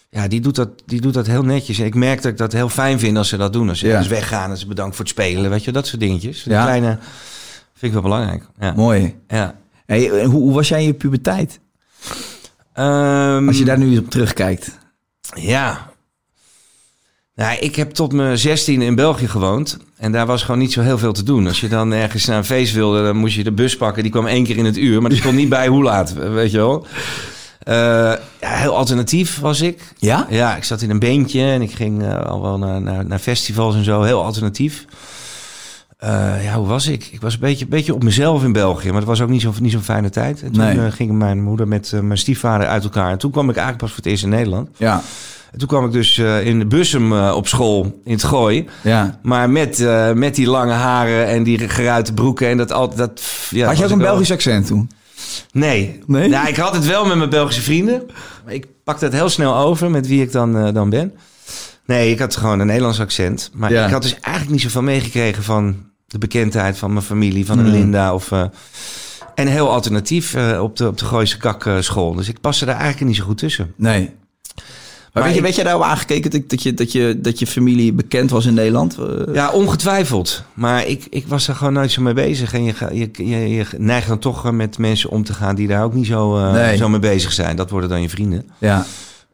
ja, 0.09 0.27
die, 0.27 0.39
doet 0.41 0.55
dat, 0.55 0.69
die 0.85 1.01
doet 1.01 1.13
dat 1.13 1.27
heel 1.27 1.43
netjes. 1.43 1.79
En 1.79 1.85
ik 1.85 1.95
merk 1.95 2.21
dat 2.21 2.31
ik 2.31 2.37
dat 2.37 2.51
heel 2.51 2.69
fijn 2.69 2.99
vind 2.99 3.17
als 3.17 3.29
ze 3.29 3.37
dat 3.37 3.53
doen. 3.53 3.69
Als 3.69 3.79
ze 3.79 3.85
Ja. 3.85 3.91
ergens 3.91 4.09
weggaan 4.09 4.49
en 4.51 4.57
ze 4.57 4.67
bedankt 4.67 4.95
voor 4.95 5.05
het 5.05 5.13
spelen. 5.13 5.49
Weet 5.49 5.63
je, 5.63 5.71
dat 5.71 5.87
soort 5.87 6.01
dingetjes. 6.01 6.43
Die 6.43 6.53
Ja. 6.53 6.63
kleine 6.63 6.97
vind 7.73 7.81
ik 7.81 7.91
wel 7.93 8.01
belangrijk. 8.01 8.43
Ja. 8.59 8.73
Mooi. 8.75 9.15
Ja. 9.27 9.55
Hey, 9.89 10.09
en 10.11 10.25
hoe, 10.25 10.41
hoe 10.41 10.53
was 10.53 10.67
jij 10.67 10.79
in 10.79 10.85
je 10.85 10.93
puberteit? 10.93 11.59
Ehm, 12.73 13.47
Als 13.47 13.57
je 13.57 13.65
daar 13.65 13.77
nu 13.77 13.89
eens 13.89 13.99
op 13.99 14.09
terugkijkt. 14.09 14.77
Ja. 15.35 15.91
Nou, 17.35 17.57
ik 17.59 17.75
heb 17.75 17.91
tot 17.91 18.13
mijn 18.13 18.37
16 18.37 18.81
in 18.81 18.95
België 18.95 19.27
gewoond. 19.27 19.77
En 19.97 20.11
daar 20.11 20.25
was 20.25 20.43
gewoon 20.43 20.59
niet 20.59 20.71
zo 20.71 20.81
heel 20.81 20.97
veel 20.97 21.13
te 21.13 21.23
doen. 21.23 21.47
Als 21.47 21.59
je 21.61 21.67
dan 21.67 21.91
ergens 21.93 22.25
naar 22.25 22.37
een 22.37 22.45
feest 22.45 22.73
wilde, 22.73 23.03
dan 23.03 23.15
moest 23.17 23.35
je 23.35 23.43
de 23.43 23.51
bus 23.51 23.77
pakken. 23.77 24.03
Die 24.03 24.11
kwam 24.11 24.27
één 24.27 24.43
keer 24.43 24.57
in 24.57 24.65
het 24.65 24.77
uur, 24.77 25.01
maar 25.01 25.11
er 25.11 25.17
stond 25.17 25.35
niet 25.35 25.49
bij 25.49 25.67
hoe 25.67 25.83
laat, 25.83 26.13
weet 26.39 26.51
je 26.51 26.57
wel. 26.57 26.85
Eh, 27.59 27.75
ja, 28.41 28.55
heel 28.55 28.75
alternatief 28.75 29.39
was 29.39 29.61
ik. 29.61 29.93
Ja? 29.97 30.27
Ja, 30.29 30.55
ik 30.55 30.63
zat 30.63 30.81
in 30.81 30.89
een 30.89 30.99
beentje 30.99 31.41
en 31.41 31.61
ik 31.61 31.71
ging 31.71 32.03
eh, 32.03 32.25
al 32.25 32.41
wel 32.41 32.57
naar, 32.57 32.81
naar, 32.81 33.05
naar 33.05 33.19
festivals 33.19 33.75
en 33.75 33.83
zo. 33.83 34.01
Heel 34.01 34.23
alternatief. 34.23 34.85
Eh, 35.99 36.43
ja, 36.43 36.53
hoe 36.55 36.67
was 36.67 36.87
ik? 36.87 37.09
Ik 37.11 37.21
was 37.21 37.33
een 37.33 37.39
beetje, 37.39 37.67
beetje 37.67 37.93
op 37.93 38.03
mezelf 38.03 38.43
in 38.43 38.51
België, 38.51 38.87
maar 38.87 38.97
het 38.97 39.05
was 39.05 39.21
ook 39.21 39.29
niet 39.29 39.41
zo'n 39.41 39.53
niet 39.61 39.71
zo'n 39.71 39.81
fijne 39.81 40.09
tijd. 40.09 40.41
En 40.43 40.51
toen 40.51 40.63
Nee. 40.63 40.79
eh, 40.85 40.91
ging 40.91 41.11
mijn 41.11 41.41
moeder 41.43 41.67
met 41.67 41.91
eh, 41.93 41.99
mijn 41.99 42.17
stiefvader 42.19 42.67
uit 42.67 42.83
elkaar. 42.83 43.11
En 43.11 43.17
toen 43.17 43.31
kwam 43.31 43.49
ik 43.49 43.55
eigenlijk 43.55 43.77
pas 43.77 43.89
voor 43.89 43.97
het 44.03 44.11
eerst 44.11 44.23
in 44.23 44.29
Nederland. 44.29 44.69
Ja. 44.77 45.01
En 45.51 45.59
toen 45.59 45.67
kwam 45.67 45.85
ik 45.85 45.91
dus 45.91 46.17
in 46.43 46.59
de 46.59 46.65
Bussum 46.65 47.13
op 47.13 47.47
school 47.47 47.99
in 48.03 48.11
het 48.11 48.23
Gooi. 48.23 48.67
ja. 48.81 49.19
Maar 49.23 49.49
met, 49.49 49.87
met 50.15 50.35
die 50.35 50.47
lange 50.47 50.71
haren 50.73 51.27
en 51.27 51.43
die 51.43 51.69
geruite 51.69 52.13
broeken 52.13 52.47
en 52.47 52.57
dat 52.57 52.71
altijd. 52.71 52.97
Dat, 52.99 53.21
ja, 53.49 53.67
Had 53.67 53.77
je 53.77 53.83
ook 53.83 53.89
een 53.89 53.97
wel- 53.97 54.07
Belgisch 54.07 54.31
accent 54.31 54.67
toen? 54.67 54.89
Nee. 55.51 55.99
Nee? 56.07 56.29
Nou, 56.29 56.47
ik 56.47 56.55
had 56.55 56.73
het 56.75 56.85
wel 56.85 57.05
met 57.05 57.17
mijn 57.17 57.29
Belgische 57.29 57.61
vrienden. 57.61 58.03
Maar 58.45 58.53
ik 58.53 58.65
pakte 58.83 59.05
het 59.05 59.13
heel 59.13 59.29
snel 59.29 59.55
over 59.55 59.91
met 59.91 60.07
wie 60.07 60.21
ik 60.21 60.31
dan, 60.31 60.73
dan 60.73 60.89
ben. 60.89 61.13
Nee, 61.85 62.11
ik 62.11 62.19
had 62.19 62.35
gewoon 62.35 62.59
een 62.59 62.67
Nederlands 62.67 62.99
accent. 62.99 63.49
Maar 63.53 63.71
Ja. 63.71 63.85
ik 63.85 63.91
had 63.91 64.01
dus 64.01 64.13
eigenlijk 64.19 64.49
niet 64.49 64.61
zoveel 64.61 64.81
meegekregen 64.81 65.43
van 65.43 65.75
de 66.09 66.17
bekendheid 66.17 66.77
van 66.77 66.93
mijn 66.93 67.05
familie, 67.05 67.45
van 67.45 67.57
een 67.59 67.65
Hmm. 67.65 67.73
Linda. 67.73 68.13
Of, 68.13 68.31
eh, 68.31 68.43
en 69.35 69.47
heel 69.47 69.69
alternatief 69.71 70.33
eh, 70.33 70.61
op 70.63 70.75
de, 70.77 70.87
op 70.87 70.97
de 70.97 71.05
Gooise 71.05 71.37
Kakschool. 71.37 72.13
Dus 72.13 72.27
ik 72.27 72.41
paste 72.41 72.65
daar 72.65 72.75
eigenlijk 72.75 73.05
niet 73.05 73.15
zo 73.15 73.23
goed 73.23 73.37
tussen. 73.37 73.73
Nee. 73.75 74.09
Maar, 75.13 75.23
Maar 75.23 75.23
weet, 75.23 75.35
je, 75.35 75.41
weet 75.47 75.55
je 75.55 75.63
daarop 75.63 75.83
aangekeken 75.83 76.31
dat, 76.31 76.49
dat, 76.49 76.63
je, 76.63 76.73
dat, 76.73 76.91
je, 76.91 77.19
dat 77.21 77.39
je 77.39 77.47
familie 77.47 77.93
bekend 77.93 78.29
was 78.29 78.45
in 78.45 78.53
Nederland? 78.53 78.97
Eh, 78.97 79.33
Ja, 79.33 79.51
ongetwijfeld. 79.51 80.43
Maar 80.53 80.85
ik, 80.87 81.05
ik 81.09 81.27
was 81.27 81.47
er 81.47 81.55
gewoon 81.55 81.73
nooit 81.73 81.91
zo 81.91 82.01
mee 82.01 82.13
bezig. 82.13 82.53
En 82.53 82.63
je, 82.63 82.73
je, 82.91 83.09
je, 83.29 83.49
je 83.49 83.65
neigt 83.77 84.07
dan 84.07 84.19
toch 84.19 84.45
eh, 84.45 84.51
met 84.51 84.77
mensen 84.77 85.09
om 85.09 85.23
te 85.23 85.33
gaan 85.33 85.55
die 85.55 85.67
daar 85.67 85.83
ook 85.83 85.93
niet 85.93 86.05
zo, 86.05 86.37
eh, 86.37 86.51
Nee. 86.51 86.77
zo 86.77 86.89
mee 86.89 86.99
bezig 86.99 87.31
zijn. 87.33 87.55
Dat 87.55 87.69
worden 87.69 87.89
dan 87.89 88.01
je 88.01 88.09
vrienden. 88.09 88.49
ja. 88.57 88.85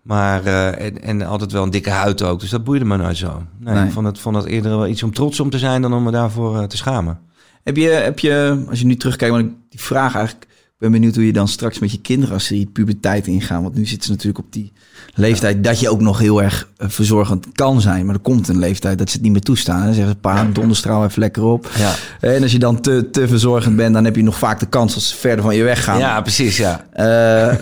Maar, 0.05 0.45
eh, 0.45 0.85
en, 0.85 1.01
en 1.01 1.21
altijd 1.21 1.51
wel 1.51 1.63
een 1.63 1.69
dikke 1.69 1.89
huid 1.89 2.21
ook. 2.21 2.39
Dus 2.39 2.49
dat 2.49 2.63
boeide 2.63 2.85
me 2.85 2.97
nooit 2.97 3.17
zo. 3.17 3.43
Nee, 3.59 3.73
Nee. 3.73 3.85
Ik 3.85 3.91
vond 3.91 4.05
het, 4.05 4.19
vond 4.19 4.35
het 4.35 4.45
eerder 4.45 4.77
wel 4.77 4.87
iets 4.87 5.03
om 5.03 5.13
trots 5.13 5.39
om 5.39 5.49
te 5.49 5.59
zijn 5.59 5.81
dan 5.81 5.93
om 5.93 6.03
me 6.03 6.11
daarvoor 6.11 6.57
eh, 6.57 6.63
te 6.63 6.77
schamen. 6.77 7.19
Heb 7.63 7.77
je, 7.77 7.89
heb 7.89 8.19
je, 8.19 8.63
als 8.69 8.79
je 8.79 8.85
nu 8.85 8.95
terugkijkt, 8.95 9.35
want 9.35 9.45
ik 9.47 9.53
die 9.69 9.79
vraag 9.79 10.15
eigenlijk, 10.15 10.47
ben 10.77 10.91
benieuwd 10.91 11.15
hoe 11.15 11.25
je 11.25 11.33
dan 11.33 11.47
straks 11.47 11.79
met 11.79 11.91
je 11.91 12.01
kinderen, 12.01 12.33
als 12.33 12.45
ze 12.45 12.53
die 12.53 12.65
puberteit 12.73 13.27
ingaan, 13.27 13.61
want 13.63 13.75
nu 13.75 13.85
zitten 13.85 14.05
ze 14.05 14.11
natuurlijk 14.11 14.45
op 14.45 14.53
die 14.53 14.73
leeftijd 15.13 15.63
dat 15.63 15.79
je 15.79 15.89
ook 15.89 16.01
nog 16.01 16.19
heel 16.19 16.43
erg 16.43 16.69
eh, 16.77 16.89
verzorgend 16.89 17.45
kan 17.53 17.81
zijn, 17.81 18.05
maar 18.05 18.15
er 18.15 18.21
komt 18.21 18.47
een 18.47 18.59
leeftijd 18.59 18.97
dat 18.97 19.07
ze 19.09 19.13
het 19.15 19.23
niet 19.23 19.31
meer 19.31 19.41
toestaan. 19.41 19.83
En 19.87 19.93
zeggen 19.93 20.13
ze, 20.13 20.19
pa, 20.19 20.45
donderstraal 20.53 21.03
even 21.05 21.19
lekker 21.19 21.43
op. 21.43 21.69
Ja, 21.77 21.93
En 22.19 22.41
als 22.41 22.51
je 22.51 22.59
dan 22.59 22.81
te, 22.81 23.09
te 23.11 23.27
verzorgend 23.27 23.75
bent, 23.75 23.93
dan 23.93 24.05
heb 24.05 24.15
je 24.15 24.23
nog 24.23 24.37
vaak 24.37 24.59
de 24.59 24.65
kans 24.65 24.93
dat 24.93 25.03
ze 25.03 25.15
verder 25.15 25.43
van 25.43 25.55
je 25.55 25.63
weggaan. 25.63 25.99
ja 25.99 26.21
precies, 26.21 26.57
ja. 26.57 26.85
Eh, 26.91 27.47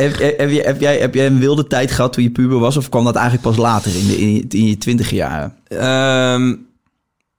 heb, 0.00 0.18
heb, 0.38 0.50
je, 0.50 0.62
heb, 0.64 0.80
jij, 0.80 0.98
heb 0.98 1.14
jij 1.14 1.26
een 1.26 1.38
wilde 1.38 1.66
tijd 1.66 1.90
gehad 1.90 2.12
toen 2.12 2.22
je 2.22 2.30
puber 2.30 2.58
was? 2.58 2.76
Of 2.76 2.88
kwam 2.88 3.04
dat 3.04 3.14
eigenlijk 3.14 3.46
pas 3.46 3.56
later 3.56 3.96
in, 3.96 4.06
de, 4.06 4.16
in, 4.20 4.34
je, 4.34 4.44
in 4.48 4.66
je 4.66 4.78
twintige 4.78 5.14
jaren? 5.14 5.54
Ehm, 5.68 6.54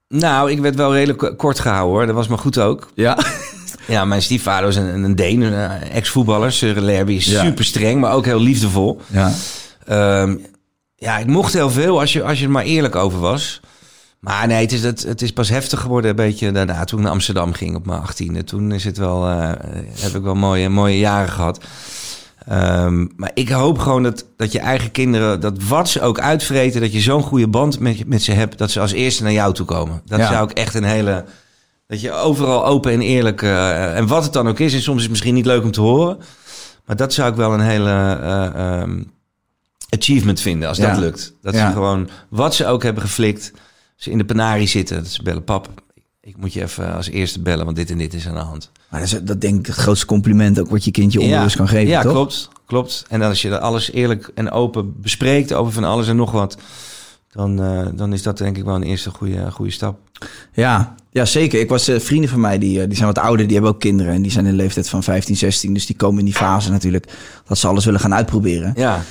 nou, 0.07 0.51
ik 0.51 0.59
werd 0.59 0.75
wel 0.75 0.93
redelijk 0.93 1.19
ko- 1.19 1.35
kort 1.35 1.59
gehouden 1.59 1.95
hoor. 1.95 2.05
Dat 2.05 2.15
was 2.15 2.27
maar 2.27 2.37
goed 2.37 2.59
ook. 2.59 2.91
Ja. 2.95 3.17
Ja, 3.87 4.05
mijn 4.05 4.21
stiefvader 4.21 4.65
was 4.65 4.75
een, 4.75 5.03
een 5.03 5.15
Deen, 5.15 5.41
een 5.41 5.53
eh, 5.81 5.95
ex-voetballer. 5.95 6.51
Søren 6.51 6.83
Lerby 6.83 7.19
super 7.19 7.65
streng, 7.65 8.01
maar 8.01 8.13
ook 8.13 8.25
heel 8.25 8.41
liefdevol. 8.41 9.01
ja. 9.07 9.31
Ehm, 9.85 10.35
ja, 10.95 11.17
ik 11.17 11.27
mocht 11.27 11.53
heel 11.53 11.69
veel 11.71 11.99
als 11.99 12.13
je, 12.13 12.23
als 12.23 12.39
je 12.39 12.45
er 12.45 12.51
maar 12.51 12.63
eerlijk 12.63 12.95
over 12.95 13.19
was. 13.19 13.59
Maar 14.19 14.47
nee, 14.47 14.61
het 14.61 14.71
is, 14.71 14.83
het, 14.83 15.03
het 15.03 15.21
is 15.21 15.31
pas 15.31 15.49
heftig 15.49 15.79
geworden 15.79 16.09
een 16.09 16.15
beetje 16.15 16.51
daarna. 16.51 16.83
Toen 16.83 16.97
ik 16.99 17.03
naar 17.03 17.13
Amsterdam 17.13 17.53
ging 17.53 17.75
op 17.75 17.85
mijn 17.85 18.01
achttiende. 18.01 18.43
Toen 18.43 18.71
is 18.71 18.83
het 18.83 18.97
wel, 18.97 19.27
eh, 19.29 19.51
heb 19.99 20.15
ik 20.15 20.21
wel 20.21 20.35
mooie, 20.35 20.69
mooie 20.69 20.97
jaren 20.97 21.29
gehad. 21.29 21.59
Ehm, 22.47 23.05
maar 23.15 23.31
ik 23.33 23.49
hoop 23.49 23.77
gewoon 23.79 24.03
dat, 24.03 24.25
dat 24.37 24.51
je 24.51 24.59
eigen 24.59 24.91
kinderen, 24.91 25.39
dat 25.39 25.63
wat 25.63 25.89
ze 25.89 26.01
ook 26.01 26.19
uitvreten, 26.19 26.81
dat 26.81 26.93
je 26.93 26.99
zo'n 26.99 27.21
goede 27.23 27.47
band 27.47 27.79
met, 27.79 28.07
met 28.07 28.23
ze 28.23 28.31
hebt, 28.31 28.57
dat 28.57 28.71
ze 28.71 28.79
als 28.79 28.91
eerste 28.91 29.23
naar 29.23 29.31
jou 29.31 29.53
toe 29.53 29.65
komen. 29.65 30.01
Dat 30.05 30.19
Ja. 30.19 30.27
zou 30.31 30.49
ik 30.49 30.57
echt 30.57 30.73
een 30.73 30.83
hele. 30.83 31.25
Dat 31.87 32.01
je 32.01 32.11
overal 32.11 32.65
open 32.65 32.91
en 32.91 33.01
eerlijk. 33.01 33.41
eh, 33.41 33.97
en 33.97 34.07
wat 34.07 34.23
het 34.23 34.33
dan 34.33 34.47
ook 34.47 34.59
is, 34.59 34.73
en 34.73 34.81
soms 34.81 34.95
is 34.97 35.01
het 35.01 35.11
misschien 35.11 35.33
niet 35.33 35.45
leuk 35.45 35.63
om 35.63 35.71
te 35.71 35.81
horen. 35.81 36.17
Maar 36.85 36.95
dat 36.95 37.13
zou 37.13 37.29
ik 37.29 37.35
wel 37.35 37.53
een 37.53 37.59
hele 37.59 37.89
eh, 37.89 38.45
ehm, 38.81 39.03
achievement 39.89 40.39
vinden 40.39 40.67
als 40.69 40.77
Ja. 40.77 40.89
dat 40.89 40.99
lukt. 40.99 41.33
Dat 41.41 41.53
Ja. 41.53 41.67
ze 41.67 41.73
gewoon, 41.73 42.09
wat 42.29 42.55
ze 42.55 42.65
ook 42.65 42.83
hebben 42.83 43.03
geflikt, 43.03 43.51
ze 43.95 44.11
in 44.11 44.17
de 44.17 44.25
penarie 44.25 44.67
zitten. 44.67 44.95
Dat 44.97 45.07
ze 45.07 45.23
bellen, 45.23 45.43
pap, 45.43 45.69
ik 46.21 46.37
moet 46.37 46.53
je 46.53 46.61
even 46.61 46.95
als 46.95 47.07
eerste 47.09 47.39
bellen, 47.41 47.65
want 47.65 47.77
dit 47.77 47.91
en 47.91 47.97
dit 47.97 48.13
is 48.13 48.27
aan 48.27 48.33
de 48.33 48.39
hand. 48.39 48.71
Maar 48.89 48.99
dat, 48.99 49.11
is, 49.11 49.19
dat 49.23 49.41
denk 49.41 49.59
ik 49.59 49.65
het 49.65 49.75
grootste 49.75 50.05
compliment 50.05 50.59
ook 50.59 50.69
wat 50.69 50.83
je 50.85 50.91
kindje 50.91 51.21
onbewust 51.21 51.55
kan 51.55 51.67
geven, 51.67 51.87
Ja, 51.87 52.01
toch? 52.01 52.11
klopt. 52.11 52.49
Klopt. 52.65 53.05
En 53.09 53.19
dan 53.19 53.29
als 53.29 53.41
je 53.41 53.49
dat 53.49 53.61
alles 53.61 53.91
eerlijk 53.91 54.31
en 54.35 54.51
open 54.51 55.01
bespreekt 55.01 55.53
over 55.53 55.73
van 55.73 55.83
alles 55.83 56.07
en 56.07 56.15
nog 56.15 56.31
wat, 56.31 56.57
dan, 57.31 57.61
eh, 57.61 57.87
dan 57.93 58.13
is 58.13 58.23
dat 58.23 58.37
denk 58.37 58.57
ik 58.57 58.63
wel 58.63 58.75
een 58.75 58.83
eerste 58.83 59.09
goede, 59.09 59.51
goede 59.51 59.71
stap. 59.71 59.99
Ja, 60.53 60.95
ja 61.11 61.25
zeker. 61.25 61.59
Ik 61.59 61.69
was 61.69 61.87
eh, 61.87 61.99
vrienden 61.99 62.29
van 62.29 62.39
mij, 62.39 62.57
die, 62.57 62.81
eh, 62.81 62.87
die 62.87 62.95
zijn 62.95 63.07
wat 63.13 63.17
ouder, 63.23 63.45
die 63.45 63.53
hebben 63.55 63.73
ook 63.73 63.79
kinderen. 63.79 64.13
En 64.13 64.21
die 64.21 64.31
zijn 64.31 64.45
in 64.45 64.51
de 64.51 64.57
leeftijd 64.57 64.89
van 64.89 65.03
15, 65.03 65.35
16. 65.37 65.73
Dus 65.73 65.85
die 65.85 65.95
komen 65.95 66.19
in 66.19 66.25
die 66.25 66.33
fase 66.33 66.71
natuurlijk 66.71 67.05
dat 67.47 67.57
ze 67.57 67.67
alles 67.67 67.85
willen 67.85 67.99
gaan 67.99 68.13
uitproberen. 68.13 68.73
Ja, 68.75 69.01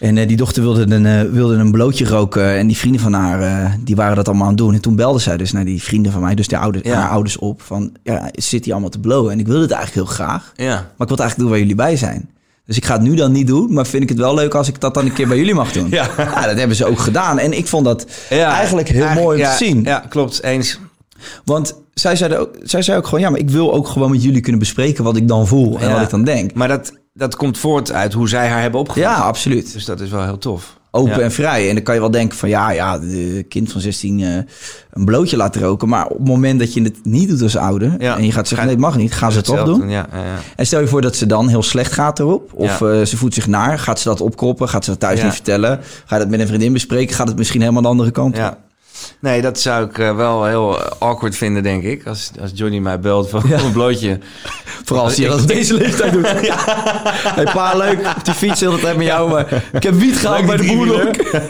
En 0.00 0.18
eh, 0.18 0.28
die 0.28 0.36
dochter 0.36 0.62
wilde 0.62 0.94
een, 0.94 1.30
wilde 1.32 1.54
een 1.54 1.70
blootje 1.70 2.04
roken. 2.06 2.56
En 2.58 2.66
die 2.66 2.76
vrienden 2.76 3.00
van 3.00 3.12
haar, 3.12 3.76
die 3.80 3.96
waren 3.96 4.16
dat 4.16 4.26
allemaal 4.28 4.44
aan 4.44 4.52
het 4.52 4.58
doen. 4.58 4.74
En 4.74 4.80
toen 4.80 4.96
belde 4.96 5.18
zij 5.18 5.36
dus 5.36 5.52
naar 5.52 5.64
die 5.64 5.82
vrienden 5.82 6.12
van 6.12 6.20
mij, 6.20 6.34
dus 6.34 6.48
de 6.48 6.58
ouders, 6.58 6.84
Ja. 6.88 6.94
haar 7.00 7.10
ouders 7.10 7.36
op. 7.38 7.62
Van, 7.62 7.92
ja, 8.02 8.28
zit 8.32 8.62
die 8.64 8.72
allemaal 8.72 8.90
te 8.90 9.00
blowen? 9.00 9.32
En 9.32 9.38
ik 9.38 9.46
wilde 9.46 9.62
het 9.62 9.70
eigenlijk 9.70 10.06
heel 10.06 10.14
graag. 10.16 10.52
ja. 10.56 10.66
Maar 10.74 10.80
ik 10.82 10.96
wil 10.96 11.06
het 11.08 11.20
eigenlijk 11.20 11.38
doen 11.38 11.48
waar 11.48 11.58
jullie 11.58 11.74
bij 11.74 11.96
zijn. 11.96 12.30
Dus 12.72 12.80
ik 12.80 12.86
ga 12.86 12.94
het 12.94 13.02
nu 13.02 13.14
dan 13.14 13.32
niet 13.32 13.46
doen, 13.46 13.72
maar 13.72 13.86
vind 13.86 14.02
ik 14.02 14.08
het 14.08 14.18
wel 14.18 14.34
leuk 14.34 14.54
als 14.54 14.68
ik 14.68 14.80
dat 14.80 14.94
dan 14.94 15.04
een 15.04 15.12
keer 15.12 15.28
bij 15.28 15.36
jullie 15.36 15.54
mag 15.54 15.72
doen. 15.72 15.88
Ja. 15.98 16.08
dat 16.46 16.58
hebben 16.58 16.76
ze 16.76 16.84
ook 16.86 16.98
gedaan. 16.98 17.38
En 17.38 17.52
ik 17.52 17.66
vond 17.66 17.84
dat 17.84 18.06
Ja, 18.30 18.52
eigenlijk 18.54 18.88
heel 18.88 18.96
eigenlijk- 19.04 19.26
mooi 19.26 19.38
om 19.38 19.44
ja, 19.44 19.56
te 19.56 19.64
zien. 19.64 19.82
Ja, 19.82 20.04
klopt. 20.08 20.42
Eens. 20.42 20.78
Want 21.44 21.74
zij 21.94 22.16
zei, 22.16 22.36
ook, 22.36 22.50
zij 22.62 22.82
zei 22.82 22.98
ook 22.98 23.04
gewoon, 23.04 23.20
ja, 23.20 23.30
maar 23.30 23.38
ik 23.38 23.50
wil 23.50 23.72
ook 23.74 23.88
gewoon 23.88 24.10
met 24.10 24.22
jullie 24.22 24.40
kunnen 24.40 24.60
bespreken 24.60 25.04
wat 25.04 25.16
ik 25.16 25.28
dan 25.28 25.46
voel 25.46 25.78
en 25.78 25.92
wat 25.92 26.00
ik 26.02 26.10
dan 26.10 26.24
denk. 26.24 26.54
Maar 26.54 26.68
dat, 26.68 26.92
dat 27.14 27.36
komt 27.36 27.58
voort 27.58 27.92
uit 27.92 28.12
hoe 28.12 28.28
zij 28.28 28.48
haar 28.48 28.60
hebben 28.60 28.80
opgevoed. 28.80 29.02
Ja, 29.02 29.14
absoluut. 29.14 29.72
Dus 29.72 29.84
dat 29.84 30.00
is 30.00 30.10
wel 30.10 30.24
heel 30.24 30.38
tof. 30.38 30.76
Open 30.94 31.16
Ja. 31.16 31.20
en 31.20 31.32
vrij. 31.32 31.68
En 31.68 31.74
dan 31.74 31.84
kan 31.84 31.94
je 31.94 32.00
wel 32.00 32.10
denken 32.10 32.38
van, 32.38 32.48
ja, 32.48 32.70
ja, 32.70 32.98
de 32.98 33.44
kind 33.48 33.72
van 33.72 33.80
16 33.80 34.20
eh, 34.20 34.26
een 34.90 35.04
blootje 35.04 35.36
laten 35.36 35.60
roken. 35.62 35.88
Maar 35.88 36.06
op 36.06 36.18
het 36.18 36.26
moment 36.26 36.58
dat 36.58 36.74
je 36.74 36.82
het 36.82 36.96
niet 37.02 37.28
doet 37.28 37.42
als 37.42 37.56
ouder 37.56 37.94
Ja. 37.98 38.16
en 38.16 38.24
je 38.24 38.32
gaat 38.32 38.48
zeggen, 38.48 38.66
nee, 38.66 38.76
het 38.76 38.84
mag 38.84 38.96
niet, 38.96 39.12
gaan 39.12 39.30
ze 39.30 39.36
het 39.36 39.46
toch 39.46 39.64
doen. 39.64 39.88
Ja. 39.88 40.06
En 40.56 40.66
stel 40.66 40.80
je 40.80 40.86
voor 40.86 41.00
dat 41.00 41.16
ze 41.16 41.26
dan 41.26 41.48
heel 41.48 41.62
slecht 41.62 41.92
gaat 41.92 42.18
erop. 42.18 42.50
Of 42.54 42.80
eh, 42.82 43.02
ze 43.02 43.16
voelt 43.16 43.34
zich 43.34 43.46
naar. 43.46 43.78
Gaat 43.78 44.00
ze 44.00 44.08
dat 44.08 44.20
opkroppen? 44.20 44.68
Gaat 44.68 44.84
ze 44.84 44.90
dat 44.90 45.00
thuis 45.00 45.22
niet 45.22 45.32
vertellen? 45.32 45.80
Ga 46.06 46.14
je 46.16 46.22
dat 46.22 46.30
met 46.30 46.40
een 46.40 46.46
vriendin 46.46 46.72
bespreken? 46.72 47.14
Gaat 47.14 47.28
het 47.28 47.36
misschien 47.36 47.60
helemaal 47.60 47.82
de 47.82 47.88
andere 47.88 48.10
kant 48.10 48.38
op? 48.38 48.58
Ja. 49.02 49.28
Nee, 49.28 49.40
dat 49.42 49.60
zou 49.60 49.84
ik 49.84 49.98
eh, 49.98 50.16
wel 50.16 50.44
heel 50.44 50.82
awkward 50.82 51.36
vinden, 51.36 51.62
denk 51.62 51.82
ik. 51.82 52.06
Als, 52.06 52.30
als 52.40 52.50
Johnny 52.54 52.78
mij 52.78 53.00
belt 53.00 53.30
Ja. 53.48 53.58
een 53.64 53.72
blootje. 53.72 54.18
Vooral 54.84 55.04
als 55.04 55.16
je 55.16 55.26
dat 55.28 55.40
op 55.40 55.46
deze 55.46 55.74
leeftijd 55.74 56.12
doet. 56.12 56.26
Hey 57.34 57.44
pa, 57.44 57.76
leuk 57.76 57.98
op 58.16 58.24
die 58.24 58.34
fiets 58.34 58.60
heel 58.60 58.72
de 58.72 58.80
tijd 58.80 58.96
met 58.96 59.06
jou. 59.06 59.30
Maar 59.30 59.62
ik 59.72 59.82
heb 59.82 59.94
wiet 59.94 60.16
gehaald 60.16 60.46
bij 60.46 60.56
de 60.56 60.66
boerderij. 60.66 61.14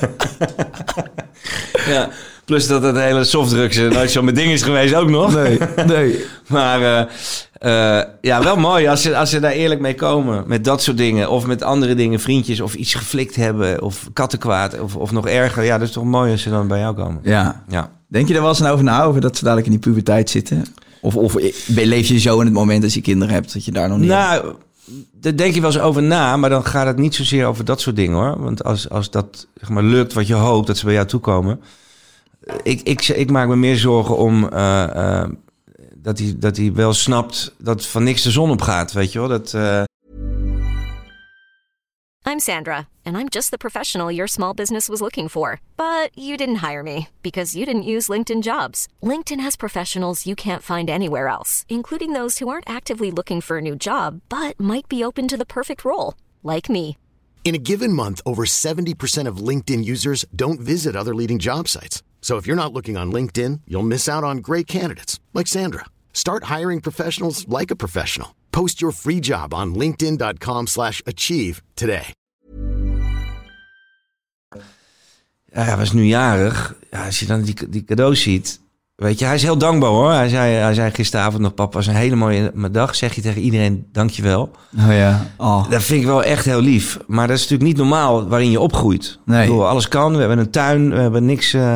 Ja. 1.86 2.08
Plus 2.52 2.66
dat 2.66 2.82
het 2.82 2.96
hele 2.96 3.24
softdrugs 3.24 3.76
nooit 3.76 4.10
zo 4.10 4.22
mijn 4.22 4.34
ding 4.34 4.52
is 4.52 4.62
geweest 4.62 4.94
ook 4.94 5.08
nog. 5.08 5.34
Nee, 5.34 5.58
nee. 5.86 6.24
Maar 6.46 6.82
eh, 6.82 7.98
eh, 7.98 8.06
ja, 8.20 8.42
wel 8.42 8.56
mooi 8.56 8.86
als 8.86 9.02
ze, 9.02 9.16
als 9.16 9.30
ze 9.30 9.40
daar 9.40 9.52
eerlijk 9.52 9.80
mee 9.80 9.94
komen. 9.94 10.44
Met 10.46 10.64
dat 10.64 10.82
soort 10.82 10.96
dingen. 10.96 11.30
Of 11.30 11.46
met 11.46 11.62
andere 11.62 11.94
dingen, 11.94 12.20
vriendjes. 12.20 12.60
Of 12.60 12.74
iets 12.74 12.94
geflikt 12.94 13.36
hebben. 13.36 13.82
Of 13.82 14.08
kattenkwaad. 14.12 14.80
Of, 14.80 14.96
of 14.96 15.12
nog 15.12 15.28
erger. 15.28 15.64
Ja, 15.64 15.78
dat 15.78 15.88
is 15.88 15.94
toch 15.94 16.04
mooi 16.04 16.32
als 16.32 16.42
ze 16.42 16.50
dan 16.50 16.68
bij 16.68 16.78
jou 16.78 16.94
komen. 16.94 17.20
Ja. 17.22 17.64
Ja. 17.68 17.90
Denk 18.06 18.28
je 18.28 18.34
er 18.34 18.40
wel 18.40 18.48
eens 18.48 18.64
over 18.64 18.84
na, 18.84 19.02
over 19.02 19.20
dat 19.20 19.36
ze 19.36 19.44
dadelijk 19.44 19.66
in 19.66 19.72
die 19.72 19.82
puberteit 19.82 20.30
zitten? 20.30 20.64
Of, 21.00 21.16
of 21.16 21.34
leef 21.66 22.08
je 22.08 22.18
zo 22.18 22.38
in 22.38 22.44
het 22.44 22.54
moment 22.54 22.84
als 22.84 22.94
je 22.94 23.00
kinderen 23.00 23.34
hebt, 23.34 23.52
dat 23.52 23.64
je 23.64 23.72
daar 23.72 23.88
nog 23.88 23.98
niet... 23.98 24.08
Nou, 24.08 24.54
daar 25.12 25.36
denk 25.36 25.54
je 25.54 25.60
wel 25.60 25.70
eens 25.70 25.80
over 25.80 26.02
na, 26.02 26.36
maar 26.36 26.50
dan 26.50 26.64
gaat 26.64 26.86
het 26.86 26.98
niet 26.98 27.14
zozeer 27.14 27.46
over 27.46 27.64
dat 27.64 27.80
soort 27.80 27.96
dingen 27.96 28.18
hoor. 28.18 28.40
Want 28.40 28.64
als, 28.64 28.88
als 28.88 29.10
dat 29.10 29.46
zeg 29.60 29.68
maar, 29.68 29.82
lukt 29.82 30.12
wat 30.12 30.26
je 30.26 30.34
hoopt, 30.34 30.66
dat 30.66 30.76
ze 30.76 30.84
bij 30.84 30.94
jou 30.94 31.06
toekomen. 31.06 31.60
Ik, 32.62 32.80
ik, 32.80 33.08
ik 33.08 33.30
maak 33.30 33.48
me 33.48 33.56
meer 33.56 33.76
zorgen 33.76 34.16
om 34.16 34.44
uh, 34.44 34.86
uh, 34.96 35.24
dat, 35.96 36.18
hij, 36.18 36.34
dat 36.38 36.56
hij 36.56 36.72
wel 36.72 36.92
snapt 36.92 37.54
dat 37.58 37.86
van 37.86 38.02
niks 38.04 38.22
de 38.22 38.30
zon 38.30 38.50
op 38.50 38.62
gaat, 38.62 38.92
weet 38.92 39.12
je 39.12 39.18
wel. 39.18 39.28
Dat, 39.28 39.52
uh... 39.52 39.82
I'm 42.24 42.38
Sandra, 42.38 42.86
and 43.04 43.16
I'm 43.16 43.28
just 43.28 43.50
the 43.50 43.58
professional 43.58 44.10
your 44.10 44.28
small 44.28 44.54
business 44.54 44.88
was 44.88 45.00
looking 45.00 45.28
for. 45.28 45.60
But 45.76 46.10
you 46.14 46.36
didn't 46.36 46.62
hire 46.62 46.82
me 46.82 47.08
because 47.20 47.56
you 47.56 47.66
didn't 47.66 47.82
use 47.82 48.12
LinkedIn 48.12 48.42
jobs. 48.42 48.86
LinkedIn 49.02 49.40
has 49.40 49.56
professionals 49.56 50.24
you 50.24 50.34
can't 50.34 50.62
find 50.62 50.88
anywhere 50.88 51.28
else, 51.28 51.64
including 51.68 52.14
those 52.14 52.38
who 52.38 52.48
aren't 52.48 52.70
actively 52.70 53.10
looking 53.10 53.40
for 53.40 53.58
a 53.58 53.60
new 53.60 53.76
job, 53.76 54.20
but 54.28 54.58
might 54.58 54.88
be 54.88 55.04
open 55.04 55.28
to 55.28 55.36
the 55.36 55.44
perfect 55.44 55.84
role, 55.84 56.14
like 56.42 56.70
me. 56.70 56.96
In 57.44 57.56
a 57.56 57.58
given 57.58 57.92
month, 57.92 58.20
over 58.24 58.44
70% 58.44 59.26
of 59.26 59.48
LinkedIn 59.48 59.84
users 59.84 60.24
don't 60.34 60.60
visit 60.60 60.94
other 60.94 61.14
leading 61.14 61.40
job 61.40 61.66
sites. 61.66 62.02
So 62.22 62.38
if 62.38 62.46
you're 62.46 62.56
not 62.56 62.72
looking 62.72 62.96
on 62.96 63.12
LinkedIn, 63.12 63.60
you'll 63.66 63.82
miss 63.82 64.08
out 64.08 64.24
on 64.24 64.38
great 64.38 64.66
candidates 64.66 65.20
like 65.34 65.48
Sandra. 65.48 65.84
Start 66.12 66.44
hiring 66.44 66.80
professionals 66.80 67.46
like 67.48 67.70
a 67.70 67.76
professional. 67.76 68.28
Post 68.52 68.80
your 68.80 68.92
free 68.92 69.20
job 69.20 69.52
on 69.52 69.74
linkedin.com 69.74 70.68
slash 70.68 71.02
achieve 71.04 71.62
today. 71.74 72.14
Ja, 75.54 75.62
hij 75.62 75.76
was 75.76 75.92
nu 75.92 76.04
jarig. 76.04 76.74
Ja, 76.90 77.04
als 77.04 77.20
je 77.20 77.26
dan 77.26 77.42
die, 77.42 77.68
die 77.68 77.84
cadeaus 77.84 78.22
ziet... 78.22 78.60
Weet 79.02 79.18
je, 79.18 79.24
hij 79.24 79.34
is 79.34 79.42
heel 79.42 79.58
dankbaar 79.58 79.90
hoor. 79.90 80.12
Hij 80.12 80.28
zei, 80.28 80.54
hij 80.54 80.74
zei 80.74 80.90
gisteravond 80.90 81.42
nog, 81.42 81.54
papa, 81.54 81.76
was 81.76 81.86
een 81.86 81.94
hele 81.94 82.16
mooie 82.16 82.52
dag. 82.70 82.94
Zeg 82.94 83.14
je 83.14 83.20
tegen 83.20 83.42
iedereen, 83.42 83.86
dankjewel. 83.92 84.50
Oh 84.78 84.92
ja. 84.92 85.26
Oh. 85.36 85.70
Dat 85.70 85.82
vind 85.82 86.00
ik 86.00 86.06
wel 86.06 86.22
echt 86.22 86.44
heel 86.44 86.60
lief. 86.60 86.98
Maar 87.06 87.26
dat 87.26 87.36
is 87.36 87.42
natuurlijk 87.42 87.68
niet 87.68 87.78
normaal 87.78 88.28
waarin 88.28 88.50
je 88.50 88.60
opgroeit. 88.60 89.18
Nee. 89.24 89.42
Ik 89.42 89.48
bedoel, 89.48 89.68
alles 89.68 89.88
kan. 89.88 90.12
We 90.12 90.18
hebben 90.18 90.38
een 90.38 90.50
tuin. 90.50 90.90
We 90.90 91.00
hebben 91.00 91.24
niks. 91.24 91.54
Uh, 91.54 91.74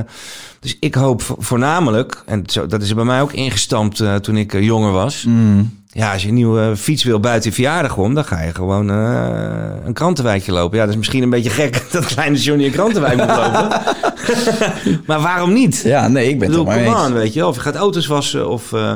dus 0.61 0.77
ik 0.81 0.95
hoop 0.95 1.23
voornamelijk, 1.39 2.23
en 2.27 2.43
zo, 2.47 2.67
dat 2.67 2.83
is 2.83 2.95
bij 2.95 3.05
mij 3.05 3.21
ook 3.21 3.33
ingestampt 3.33 4.01
uh, 4.01 4.15
toen 4.15 4.37
ik 4.37 4.53
uh, 4.53 4.63
jonger 4.63 4.93
was. 4.93 5.25
Mm. 5.25 5.85
Ja, 5.97 6.13
als 6.13 6.23
je 6.23 6.29
een 6.29 6.35
nieuwe 6.35 6.77
fiets 6.77 7.05
wil 7.05 7.21
buiten 7.21 7.49
je 7.49 7.55
verjaardag 7.55 7.97
om, 7.97 8.15
dan 8.15 8.25
ga 8.25 8.43
je 8.43 8.55
gewoon 8.55 8.89
een 8.89 9.93
krantenwijkje 9.93 10.53
lopen. 10.53 10.77
Ja, 10.77 10.83
dat 10.83 10.93
is 10.93 10.99
misschien 10.99 11.23
een 11.23 11.31
beetje 11.31 11.51
gek 11.51 11.83
dat 11.93 12.07
kleine 12.07 12.37
Johnny 12.37 12.65
een 12.65 12.71
krantenwijk 12.73 13.17
moet 13.17 13.37
lopen. 13.37 13.81
maar 15.07 15.21
waarom 15.21 15.53
niet? 15.53 15.81
Ja, 15.85 16.09
nee, 16.09 16.29
ik 16.29 16.39
ben 16.39 16.49
het 16.49 16.59
er 16.59 16.65
maar 16.65 16.95
aan, 16.95 17.13
weet 17.13 17.33
je. 17.33 17.47
Of 17.47 17.55
je 17.55 17.61
gaat 17.61 17.75
auto's 17.75 18.07
wassen, 18.07 18.49
of 18.49 18.73
uh, 18.73 18.93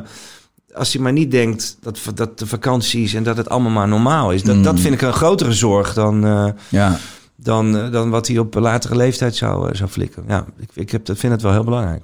als 0.75 0.92
je 0.92 1.00
maar 1.00 1.12
niet 1.12 1.30
denkt 1.30 1.76
dat, 1.80 2.00
dat 2.14 2.38
de 2.38 2.47
vakanties 2.47 3.14
en 3.14 3.23
dat 3.23 3.37
het 3.37 3.49
allemaal 3.49 3.71
maar 3.73 3.88
normaal 3.88 4.33
is. 4.33 4.42
Dat, 4.42 4.57
Mm. 4.57 4.62
dat 4.62 4.80
vind 4.80 4.95
ik 4.95 5.02
een 5.02 5.12
grotere 5.12 5.52
zorg 5.52 5.95
dan, 5.95 6.26
uh, 6.26 6.47
Ja. 6.69 6.97
dan, 7.37 7.90
dan 7.90 8.11
wat 8.11 8.26
hij 8.26 8.38
op 8.38 8.54
latere 8.54 8.97
leeftijd 8.97 9.37
zou, 9.37 9.76
zou 9.76 9.90
flikken. 9.90 10.25
Ja, 10.28 10.45
ik, 10.59 10.69
ik 10.75 10.90
heb, 10.90 11.04
dat 11.04 11.19
vind 11.19 11.33
het 11.33 11.42
wel 11.42 11.52
heel 11.52 11.64
belangrijk. 11.64 12.02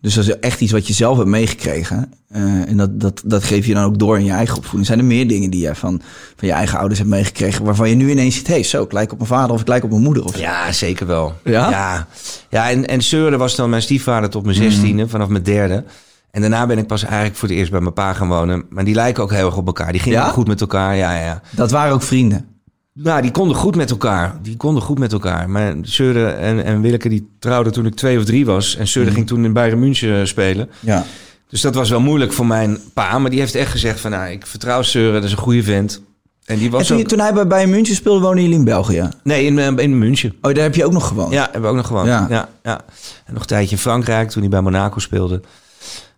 Dus 0.00 0.14
dat 0.14 0.24
is 0.24 0.38
echt 0.38 0.60
iets 0.60 0.72
wat 0.72 0.86
je 0.86 0.92
zelf 0.92 1.16
hebt 1.16 1.28
meegekregen. 1.28 2.12
Uh, 2.36 2.68
en 2.68 2.76
dat, 2.76 3.00
dat, 3.00 3.22
dat 3.24 3.44
geef 3.44 3.66
je 3.66 3.74
dan 3.74 3.84
ook 3.84 3.98
door 3.98 4.18
in 4.18 4.24
je 4.24 4.30
eigen 4.30 4.56
opvoeding. 4.56 4.86
Zijn 4.86 4.98
er 4.98 5.04
meer 5.04 5.28
dingen 5.28 5.50
die 5.50 5.60
je 5.60 5.74
van, 5.74 6.00
van 6.36 6.48
je 6.48 6.54
eigen 6.54 6.78
ouders 6.78 6.98
hebt 6.98 7.10
meegekregen... 7.10 7.64
waarvan 7.64 7.88
je 7.88 7.94
nu 7.94 8.10
ineens 8.10 8.34
ziet... 8.34 8.46
hé, 8.46 8.52
hey, 8.54 8.62
zo, 8.62 8.82
ik 8.82 8.92
lijk 8.92 9.12
op 9.12 9.18
mijn 9.18 9.30
vader 9.30 9.54
of 9.54 9.60
ik 9.60 9.68
lijk 9.68 9.84
op 9.84 9.90
mijn 9.90 10.02
moeder? 10.02 10.24
Of 10.24 10.34
zo. 10.34 10.40
Ja, 10.40 10.72
zeker 10.72 11.06
wel. 11.06 11.34
Ja? 11.44 11.70
Ja, 11.70 12.06
ja 12.50 12.70
en, 12.70 12.86
en 12.86 13.38
was 13.38 13.56
dan 13.56 13.70
mijn 13.70 13.82
stiefvader 13.82 14.30
tot 14.30 14.44
mijn 14.44 14.56
zestiende, 14.56 15.02
mm. 15.02 15.08
vanaf 15.08 15.28
mijn 15.28 15.42
derde. 15.42 15.84
En 16.30 16.40
daarna 16.40 16.66
ben 16.66 16.78
ik 16.78 16.86
pas 16.86 17.04
eigenlijk 17.04 17.36
voor 17.36 17.48
het 17.48 17.56
eerst 17.56 17.70
bij 17.70 17.80
mijn 17.80 17.92
pa 17.92 18.12
gaan 18.12 18.28
wonen. 18.28 18.64
Maar 18.70 18.84
die 18.84 18.94
lijken 18.94 19.22
ook 19.22 19.32
heel 19.32 19.46
erg 19.46 19.56
op 19.56 19.66
elkaar. 19.66 19.92
Die 19.92 20.00
gingen 20.00 20.18
Ja? 20.18 20.26
ook 20.26 20.32
goed 20.32 20.46
met 20.46 20.60
elkaar, 20.60 20.96
ja, 20.96 21.20
ja. 21.20 21.42
Dat 21.50 21.70
waren 21.70 21.92
ook 21.92 22.02
vrienden. 22.02 22.57
Nou, 23.02 23.22
die 23.22 23.30
konden 23.30 23.56
goed 23.56 23.76
met 23.76 23.90
elkaar. 23.90 24.38
Die 24.42 24.56
konden 24.56 24.82
goed 24.82 24.98
met 24.98 25.12
elkaar. 25.12 25.50
Maar 25.50 25.74
Søren 25.82 26.38
en, 26.38 26.64
en 26.64 26.80
Willeke 26.80 27.08
die 27.08 27.28
trouwden 27.38 27.72
toen 27.72 27.86
ik 27.86 27.94
twee 27.94 28.18
of 28.18 28.24
drie 28.24 28.46
was. 28.46 28.76
En 28.76 28.86
Søren 28.88 29.12
ging 29.12 29.26
toen 29.26 29.44
in 29.44 29.52
Bayern 29.52 29.78
München 29.78 30.28
spelen. 30.28 30.70
Ja. 30.80 31.04
Dus 31.48 31.60
dat 31.60 31.74
was 31.74 31.90
wel 31.90 32.00
moeilijk 32.00 32.32
voor 32.32 32.46
mijn 32.46 32.78
pa. 32.94 33.18
Maar 33.18 33.30
die 33.30 33.40
heeft 33.40 33.54
echt 33.54 33.70
gezegd 33.70 34.00
van, 34.00 34.10
nou, 34.10 34.30
ik 34.30 34.46
vertrouw 34.46 34.82
Søren. 34.82 35.12
Dat 35.12 35.24
is 35.24 35.32
een 35.32 35.38
goede 35.38 35.62
vent. 35.62 36.02
En 36.44 36.58
die 36.58 36.70
was 36.70 36.80
En 36.80 36.86
toen, 36.86 36.98
ook... 36.98 37.08
toen 37.08 37.18
hij 37.18 37.32
bij 37.32 37.46
Bayern 37.46 37.70
München 37.70 37.94
speelde, 37.94 38.20
woonde 38.20 38.42
jullie 38.42 38.56
in 38.56 38.64
België? 38.64 39.08
Nee, 39.22 39.44
in, 39.44 39.58
eh, 39.58 39.76
in 39.76 39.98
München. 39.98 40.34
Oh, 40.42 40.54
daar 40.54 40.62
heb 40.62 40.74
je 40.74 40.84
ook 40.84 40.92
nog 40.92 41.06
gewoond? 41.06 41.32
Ja, 41.32 41.42
hebben 41.42 41.62
we 41.62 41.68
ook 41.68 41.76
nog 41.76 41.86
gewoond. 41.86 42.06
Ja. 42.06 42.26
Ja. 42.30 42.48
Ja, 42.62 42.80
En 43.24 43.32
nog 43.32 43.42
een 43.42 43.48
tijdje 43.48 43.74
in 43.74 43.80
Frankrijk, 43.82 44.30
toen 44.30 44.42
hij 44.42 44.50
bij 44.50 44.60
Monaco 44.60 44.98
speelde. 44.98 45.40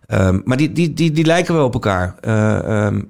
Ehm, 0.07 0.39
maar 0.43 0.57
die, 0.57 0.71
die, 0.71 0.93
die, 0.93 1.11
die 1.11 1.25
lijken 1.25 1.53
wel 1.53 1.65
op 1.65 1.73
elkaar. 1.73 2.15
Eh, 2.21 2.85
ehm, 2.85 3.01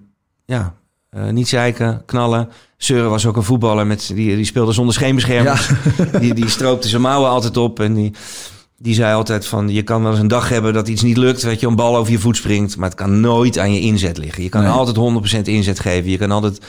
ja, 0.45 0.73
Eh, 1.11 1.29
niet 1.29 1.47
zeiken, 1.47 2.01
knallen. 2.05 2.49
Søren 2.77 3.09
was 3.09 3.25
ook 3.25 3.35
een 3.35 3.43
voetballer, 3.43 3.87
met, 3.87 4.11
die, 4.15 4.35
die 4.35 4.45
speelde 4.45 4.71
zonder 4.71 4.93
scheenbeschermers. 4.93 5.69
Die, 6.19 6.33
die 6.33 6.49
stroopte 6.49 6.87
zijn 6.87 7.01
mouwen 7.01 7.29
altijd 7.29 7.57
op 7.57 7.79
en 7.79 7.93
die... 7.93 8.13
Die 8.77 8.93
zei 8.93 9.13
altijd 9.15 9.45
van, 9.45 9.69
je 9.69 9.81
kan 9.81 10.01
wel 10.03 10.11
eens 10.11 10.19
een 10.19 10.27
dag 10.27 10.49
hebben 10.49 10.73
dat 10.73 10.87
iets 10.87 11.01
niet 11.01 11.17
lukt, 11.17 11.43
weet 11.43 11.59
je, 11.59 11.67
een 11.67 11.75
bal 11.75 11.97
over 11.97 12.11
je 12.11 12.19
voet 12.19 12.37
springt, 12.37 12.77
maar 12.77 12.89
het 12.89 12.97
kan 12.97 13.19
nooit 13.19 13.57
aan 13.57 13.73
je 13.73 13.79
inzet 13.79 14.17
liggen. 14.17 14.43
Je 14.43 14.49
kan 14.49 14.61
Nee. 14.61 14.71
altijd 14.71 14.97
100% 14.97 15.41
inzet 15.47 15.79
geven. 15.79 16.11
Je 16.11 16.17
kan 16.17 16.31
altijd 16.31 16.59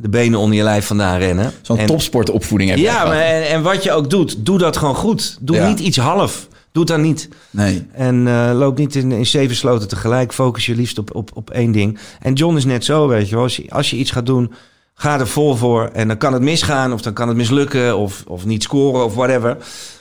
de 0.00 0.08
benen 0.08 0.38
onder 0.38 0.56
je 0.56 0.62
lijf 0.62 0.86
vandaan 0.86 1.18
rennen. 1.18 1.52
Zo'n 1.62 1.86
topsportopvoeding 1.86 2.70
heb 2.70 2.78
je. 2.78 2.84
ja, 2.84 3.04
maar 3.04 3.20
en, 3.20 3.48
en 3.48 3.62
wat 3.62 3.82
je 3.82 3.92
ook 3.92 4.10
doet, 4.10 4.46
doe 4.46 4.58
dat 4.58 4.76
gewoon 4.76 4.94
goed. 4.94 5.36
Doe 5.40 5.56
Ja. 5.56 5.68
niet 5.68 5.80
iets 5.80 5.96
half. 5.96 6.48
Doe 6.72 6.82
het 6.82 6.92
dan 6.92 7.00
niet. 7.00 7.28
Nee. 7.50 7.86
En 7.92 8.26
eh, 8.26 8.50
loop 8.54 8.78
niet 8.78 8.94
in, 8.94 9.12
in 9.12 9.26
zeven 9.26 9.56
sloten 9.56 9.88
tegelijk. 9.88 10.32
Focus 10.32 10.66
je 10.66 10.74
liefst 10.74 10.98
op, 10.98 11.14
op, 11.14 11.30
op 11.34 11.50
één 11.50 11.72
ding. 11.72 11.98
En 12.20 12.32
John 12.32 12.56
is 12.56 12.64
net 12.64 12.84
zo, 12.84 13.08
weet 13.08 13.28
je 13.28 13.34
wel. 13.34 13.44
Als 13.44 13.56
je, 13.56 13.70
als 13.70 13.90
je 13.90 13.96
iets 13.96 14.10
gaat 14.10 14.26
doen, 14.26 14.52
ga 14.94 15.18
er 15.20 15.28
vol 15.28 15.54
voor. 15.56 15.90
En 15.92 16.08
dan 16.08 16.16
kan 16.16 16.32
het 16.32 16.42
misgaan, 16.42 16.92
of 16.92 17.02
dan 17.02 17.12
kan 17.12 17.28
het 17.28 17.36
mislukken, 17.36 17.96
of, 17.98 18.24
of 18.26 18.44
niet 18.44 18.62
scoren, 18.62 19.04
of 19.04 19.14
whatever. 19.14 19.56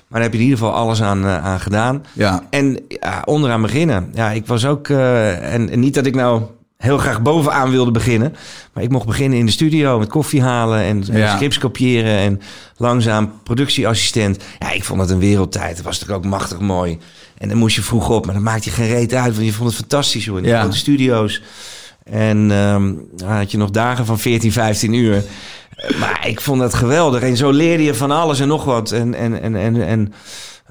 Maar 0.08 0.20
daar 0.20 0.22
heb 0.22 0.32
je 0.32 0.38
in 0.38 0.44
ieder 0.44 0.60
geval 0.60 0.74
alles 0.74 1.02
aan, 1.02 1.26
eh, 1.26 1.46
aan 1.46 1.60
gedaan. 1.60 2.06
Ja. 2.14 2.44
En 2.50 2.80
ja, 2.88 3.22
onderaan 3.26 3.62
beginnen. 3.62 4.10
Ja, 4.14 4.32
ik 4.32 4.48
was 4.48 4.66
ook... 4.66 4.88
eh, 4.90 5.54
en, 5.54 5.70
en 5.70 5.80
niet 5.80 5.94
dat 5.94 6.06
ik 6.06 6.16
nou 6.16 6.42
heel 6.82 6.98
graag 6.98 7.22
bovenaan 7.22 7.72
wilde 7.72 7.92
beginnen. 7.92 8.36
Maar 8.74 8.84
ik 8.84 8.90
mocht 8.90 9.06
beginnen 9.06 9.40
in 9.40 9.46
de 9.46 9.52
studio 9.52 10.00
met 10.00 10.08
koffie 10.10 10.42
halen 10.42 10.80
en, 10.82 11.04
en 11.12 11.18
Ja. 11.18 11.36
scripts 11.36 11.58
kopiëren. 11.58 12.18
En 12.18 12.42
langzaam 12.78 13.32
productieassistent. 13.44 14.44
Ja, 14.60 14.72
ik 14.72 14.84
vond 14.84 15.02
het 15.02 15.10
een 15.10 15.20
wereldtijd. 15.20 15.76
Het 15.76 15.86
was 15.86 16.00
natuurlijk 16.00 16.26
ook 16.26 16.32
machtig 16.32 16.60
mooi. 16.60 16.98
En 17.38 17.50
dan 17.50 17.58
moest 17.58 17.76
je 17.76 17.82
vroeg 17.82 18.10
op, 18.10 18.26
maar 18.26 18.34
dan 18.34 18.44
maakte 18.44 18.70
je 18.70 18.76
geen 18.76 18.88
reet 18.88 19.14
uit. 19.14 19.34
Want 19.34 19.46
je 19.46 19.54
vond 19.54 19.70
het 19.70 19.78
fantastisch 19.78 20.26
hoor, 20.28 20.38
in 20.38 20.44
die 20.44 20.52
Ja. 20.52 20.62
grote 20.62 20.78
studio's. 20.78 21.42
En 22.04 22.52
ehm, 22.52 22.94
had 23.26 23.52
je 23.52 23.58
nog 23.58 23.70
dagen 23.70 24.06
van 24.06 24.20
14, 24.20 24.52
15 24.52 24.94
uur. 24.94 25.24
Maar 26.00 26.28
ik 26.28 26.42
vond 26.42 26.62
het 26.62 26.74
geweldig. 26.74 27.22
En 27.22 27.38
zo 27.38 27.50
leerde 27.52 27.84
je 27.84 27.94
van 27.96 28.12
alles 28.12 28.40
en 28.40 28.48
nog 28.48 28.64
wat. 28.64 28.92
En, 28.92 29.14
en, 29.14 29.42
en, 29.42 29.56
en, 29.56 29.82
en 29.88 30.14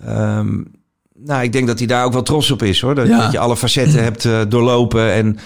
ehm, 0.06 0.48
nou, 1.24 1.42
ik 1.42 1.52
denk 1.52 1.66
dat 1.66 1.78
hij 1.78 1.86
daar 1.86 2.04
ook 2.04 2.12
wel 2.12 2.22
trots 2.22 2.50
op 2.50 2.62
is 2.62 2.80
hoor. 2.80 2.94
Dat, 2.94 3.08
Ja. 3.08 3.18
dat 3.22 3.32
je 3.32 3.38
alle 3.38 3.56
facetten 3.56 4.02
hebt 4.02 4.24
eh, 4.24 4.40
doorlopen 4.48 5.12
en 5.12 5.38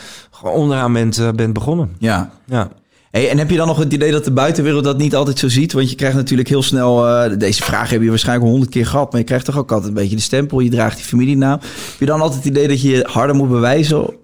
onderaan 0.53 0.93
bent, 0.93 1.19
eh, 1.19 1.31
bent 1.31 1.53
begonnen. 1.53 1.97
Ja. 1.99 2.31
Ja. 2.47 2.69
Hey, 3.11 3.31
en 3.31 3.39
heb 3.39 3.51
je 3.51 3.57
dan 3.57 3.67
nog 3.67 3.79
het 3.79 3.93
idee 3.93 4.13
dat 4.13 4.25
de 4.25 4.33
buitenwereld 4.33 4.85
dat 4.85 4.99
niet 4.99 5.15
altijd 5.15 5.39
zo 5.39 5.49
ziet? 5.49 5.73
Want 5.73 5.91
je 5.91 5.97
krijgt 5.97 6.17
natuurlijk 6.17 6.49
heel 6.49 6.63
snel... 6.63 7.09
eh, 7.09 7.39
deze 7.39 7.63
vraag 7.63 7.91
heb 7.91 8.03
je 8.03 8.09
waarschijnlijk 8.09 8.51
honderd 8.51 8.71
keer 8.71 8.87
gehad... 8.87 9.11
maar 9.11 9.21
je 9.21 9.27
krijgt 9.27 9.45
toch 9.45 9.59
ook 9.59 9.73
altijd 9.73 9.89
een 9.89 9.95
beetje 9.95 10.17
de 10.17 10.23
stempel. 10.23 10.61
Je 10.61 10.71
draagt 10.71 10.97
die 10.97 11.05
familienaam. 11.05 11.59
Heb 11.61 11.99
je 11.99 12.07
dan 12.07 12.21
altijd 12.21 12.45
het 12.45 12.53
idee 12.53 12.69
dat 12.69 12.83
je 12.83 12.91
je 12.91 13.09
harder 13.11 13.37
moet 13.37 13.49
bewijzen? 13.49 14.15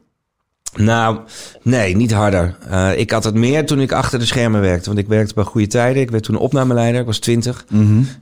Nou, 0.77 1.19
nee, 1.63 1.97
niet 1.97 2.13
harder. 2.13 2.57
Eh, 2.69 2.99
ik 2.99 3.11
had 3.11 3.25
het 3.25 3.35
meer 3.35 3.67
toen 3.67 3.81
ik 3.81 3.93
achter 3.93 4.19
de 4.19 4.25
schermen 4.25 4.61
werkte. 4.61 4.87
Want 4.89 4.99
ik 5.01 5.09
werkte 5.09 5.35
bij 5.35 5.45
Goede 5.45 5.67
Tijden. 5.67 6.03
Ik 6.03 6.11
werd 6.11 6.23
toen 6.23 6.37
opnameleider. 6.37 7.01
Ik 7.01 7.07
was 7.07 7.19
twintig. 7.19 7.65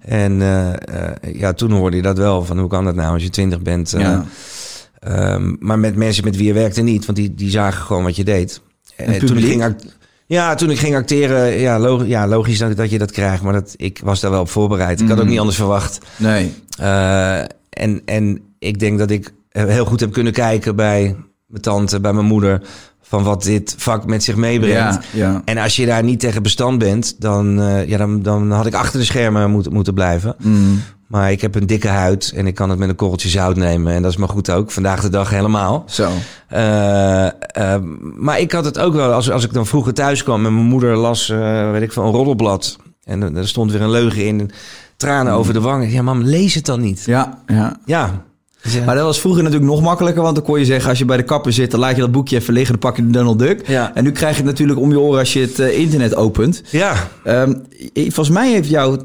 En 0.01 0.43
eh, 0.43 0.73
eh, 0.73 1.35
ja, 1.35 1.53
toen 1.53 1.71
hoorde 1.71 1.97
je 1.97 2.03
dat 2.03 2.19
wel. 2.19 2.45
Van 2.45 2.59
hoe 2.59 2.69
kan 2.69 2.85
dat 2.85 2.95
nou 2.95 3.13
als 3.13 3.23
je 3.23 3.31
twintig 3.31 3.63
bent? 3.63 3.91
Ja. 3.91 4.25
Ehm, 4.99 5.55
maar 5.59 5.79
met 5.79 5.97
mensen 5.97 6.25
met 6.25 6.37
wie 6.37 6.47
je 6.47 6.53
werkte 6.53 6.83
niet. 6.83 7.07
Want 7.07 7.19
die, 7.19 7.35
die 7.35 7.51
zagen 7.51 7.83
gewoon 7.83 8.03
wat 8.03 8.17
je 8.17 8.25
deed. 8.25 8.61
En, 8.97 9.19
toen 9.27 9.37
ik 9.39 9.45
ging 9.45 9.75
ja, 10.27 10.55
toen 10.55 10.71
ik 10.71 10.79
ging 10.79 10.97
acteren, 10.97 11.59
ja, 11.59 11.79
log- 11.79 12.07
ja 12.07 12.27
logisch 12.27 12.59
dat, 12.59 12.77
dat 12.77 12.91
je 12.91 12.99
dat 12.99 13.11
krijgt. 13.13 13.43
Maar 13.43 13.53
dat, 13.53 13.75
ik 13.77 14.01
was 14.05 14.21
daar 14.21 14.31
wel 14.31 14.41
op 14.41 14.49
voorbereid. 14.49 15.01
Ik 15.01 15.09
had 15.09 15.21
ook 15.21 15.27
niet 15.27 15.39
anders 15.39 15.57
verwacht. 15.57 15.99
Nee. 16.17 16.53
Eh, 16.79 17.39
en, 17.71 18.03
en 18.05 18.41
ik 18.59 18.79
denk 18.79 18.99
dat 18.99 19.11
ik 19.11 19.33
heel 19.49 19.85
goed 19.85 20.01
heb 20.01 20.13
kunnen 20.13 20.33
kijken 20.33 20.77
bij 20.77 21.17
mijn 21.47 21.63
tante, 21.63 22.01
bij 22.01 22.13
mijn 22.13 22.27
moeder, 22.27 22.63
van 23.03 23.23
wat 23.23 23.43
dit 23.43 23.75
vak 23.79 24.07
met 24.07 24.25
zich 24.25 24.37
meebrengt. 24.37 24.99
Ja, 25.13 25.33
ja. 25.33 25.43
En 25.45 25.59
als 25.59 25.77
je 25.77 25.87
daar 25.87 26.03
niet 26.05 26.21
tegen 26.21 26.43
bestand 26.43 26.79
bent, 26.79 27.21
dan, 27.21 27.61
eh, 27.61 27.89
ja, 27.89 27.99
dan, 27.99 28.23
dan 28.23 28.51
had 28.51 28.67
ik 28.67 28.75
achter 28.75 28.99
de 28.99 29.05
schermen 29.07 29.51
moeten, 29.51 29.73
moeten 29.73 29.95
blijven. 29.95 30.37
Mm. 30.39 30.81
Maar 31.09 31.31
ik 31.33 31.41
heb 31.41 31.55
een 31.55 31.67
dikke 31.67 31.89
huid 31.89 32.33
en 32.37 32.47
ik 32.47 32.55
kan 32.55 32.71
het 32.71 32.79
met 32.79 32.89
een 32.89 32.95
korreltje 32.95 33.29
zout 33.29 33.57
nemen. 33.57 33.93
En 33.93 34.03
dat 34.03 34.11
is 34.11 34.17
maar 34.17 34.29
goed 34.29 34.51
ook. 34.51 34.71
Vandaag 34.71 35.01
de 35.01 35.09
dag 35.09 35.31
helemaal. 35.31 35.85
Zo. 35.87 36.09
Eh, 36.49 37.27
eh, 37.27 37.33
maar 38.17 38.41
ik 38.41 38.53
had 38.53 38.65
het 38.65 38.79
ook 38.79 38.95
wel, 38.95 39.13
als, 39.13 39.31
als 39.31 39.45
ik 39.45 39.53
dan 39.53 39.67
vroeger 39.67 39.95
thuis 39.95 40.23
kwam 40.23 40.47
en 40.47 40.55
mijn 40.55 40.67
moeder 40.67 40.97
las, 40.97 41.31
eh, 41.31 41.71
weet 41.71 41.83
ik 41.83 41.93
veel, 41.93 42.05
een 42.05 42.13
roddelblad. 42.13 42.77
En 43.05 43.37
er- 43.37 43.49
stond 43.49 43.73
weer 43.73 43.81
een 43.81 43.91
leugen 43.91 44.27
in, 44.27 44.51
tranen 44.97 45.33
over 45.33 45.53
de 45.53 45.61
wangen. 45.61 45.91
Ja, 45.91 46.03
mam, 46.03 46.23
lees 46.23 46.55
het 46.55 46.67
dan 46.67 46.81
niet. 46.81 47.03
Ja, 47.07 47.39
ja. 47.47 47.77
Ja. 47.85 48.25
Maar 48.87 48.95
dat 48.95 49.05
was 49.05 49.21
vroeger 49.21 49.43
natuurlijk 49.43 49.71
nog 49.71 49.81
makkelijker, 49.83 50.23
want 50.23 50.35
dan 50.35 50.45
kon 50.45 50.59
je 50.59 50.65
zeggen... 50.65 50.89
als 50.91 50.99
je 50.99 51.05
bij 51.05 51.17
de 51.17 51.23
kapper 51.23 51.53
zit, 51.53 51.71
dan 51.71 51.81
laat 51.81 51.95
je 51.95 52.01
dat 52.01 52.13
boekje 52.13 52.37
even 52.37 52.53
liggen... 52.55 52.73
dan 52.73 52.91
pak 52.91 52.97
je 52.97 53.07
de 53.07 53.13
Donald 53.13 53.39
Duck. 53.39 53.67
Ja. 53.69 53.95
En 53.95 54.05
nu 54.05 54.13
krijg 54.13 54.33
je 54.37 54.43
het 54.43 54.51
natuurlijk 54.51 54.81
om 54.81 54.91
je 54.91 55.01
oren 55.01 55.19
als 55.19 55.33
je 55.33 55.41
het 55.41 55.59
internet 55.59 56.15
opent. 56.15 56.63
ja, 56.71 56.95
Ehm, 57.25 57.55
volgens 57.95 58.29
mij 58.31 58.51
heeft 58.53 58.69
jouw... 58.69 58.99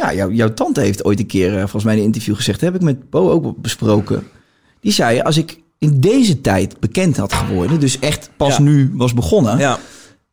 Ja, 0.00 0.14
jouw, 0.14 0.30
jouw 0.30 0.54
tante 0.54 0.80
heeft 0.80 1.04
ooit 1.04 1.18
een 1.18 1.26
keer, 1.26 1.52
eh, 1.52 1.58
volgens 1.58 1.84
mij 1.84 1.92
in 1.92 1.98
een 1.98 2.04
interview 2.04 2.34
gezegd... 2.34 2.60
heb 2.60 2.74
ik 2.74 2.80
met 2.80 3.10
Bo 3.10 3.30
ook 3.30 3.56
besproken. 3.56 4.22
Die 4.80 4.92
zei, 4.92 5.20
als 5.20 5.36
ik 5.36 5.60
in 5.78 6.00
deze 6.00 6.40
tijd 6.40 6.80
bekend 6.80 7.16
had 7.16 7.32
geworden... 7.32 7.80
dus 7.80 7.98
echt 7.98 8.30
pas 8.36 8.56
Ja. 8.56 8.62
nu 8.62 8.90
was 8.94 9.14
begonnen... 9.14 9.58
ja. 9.58 9.78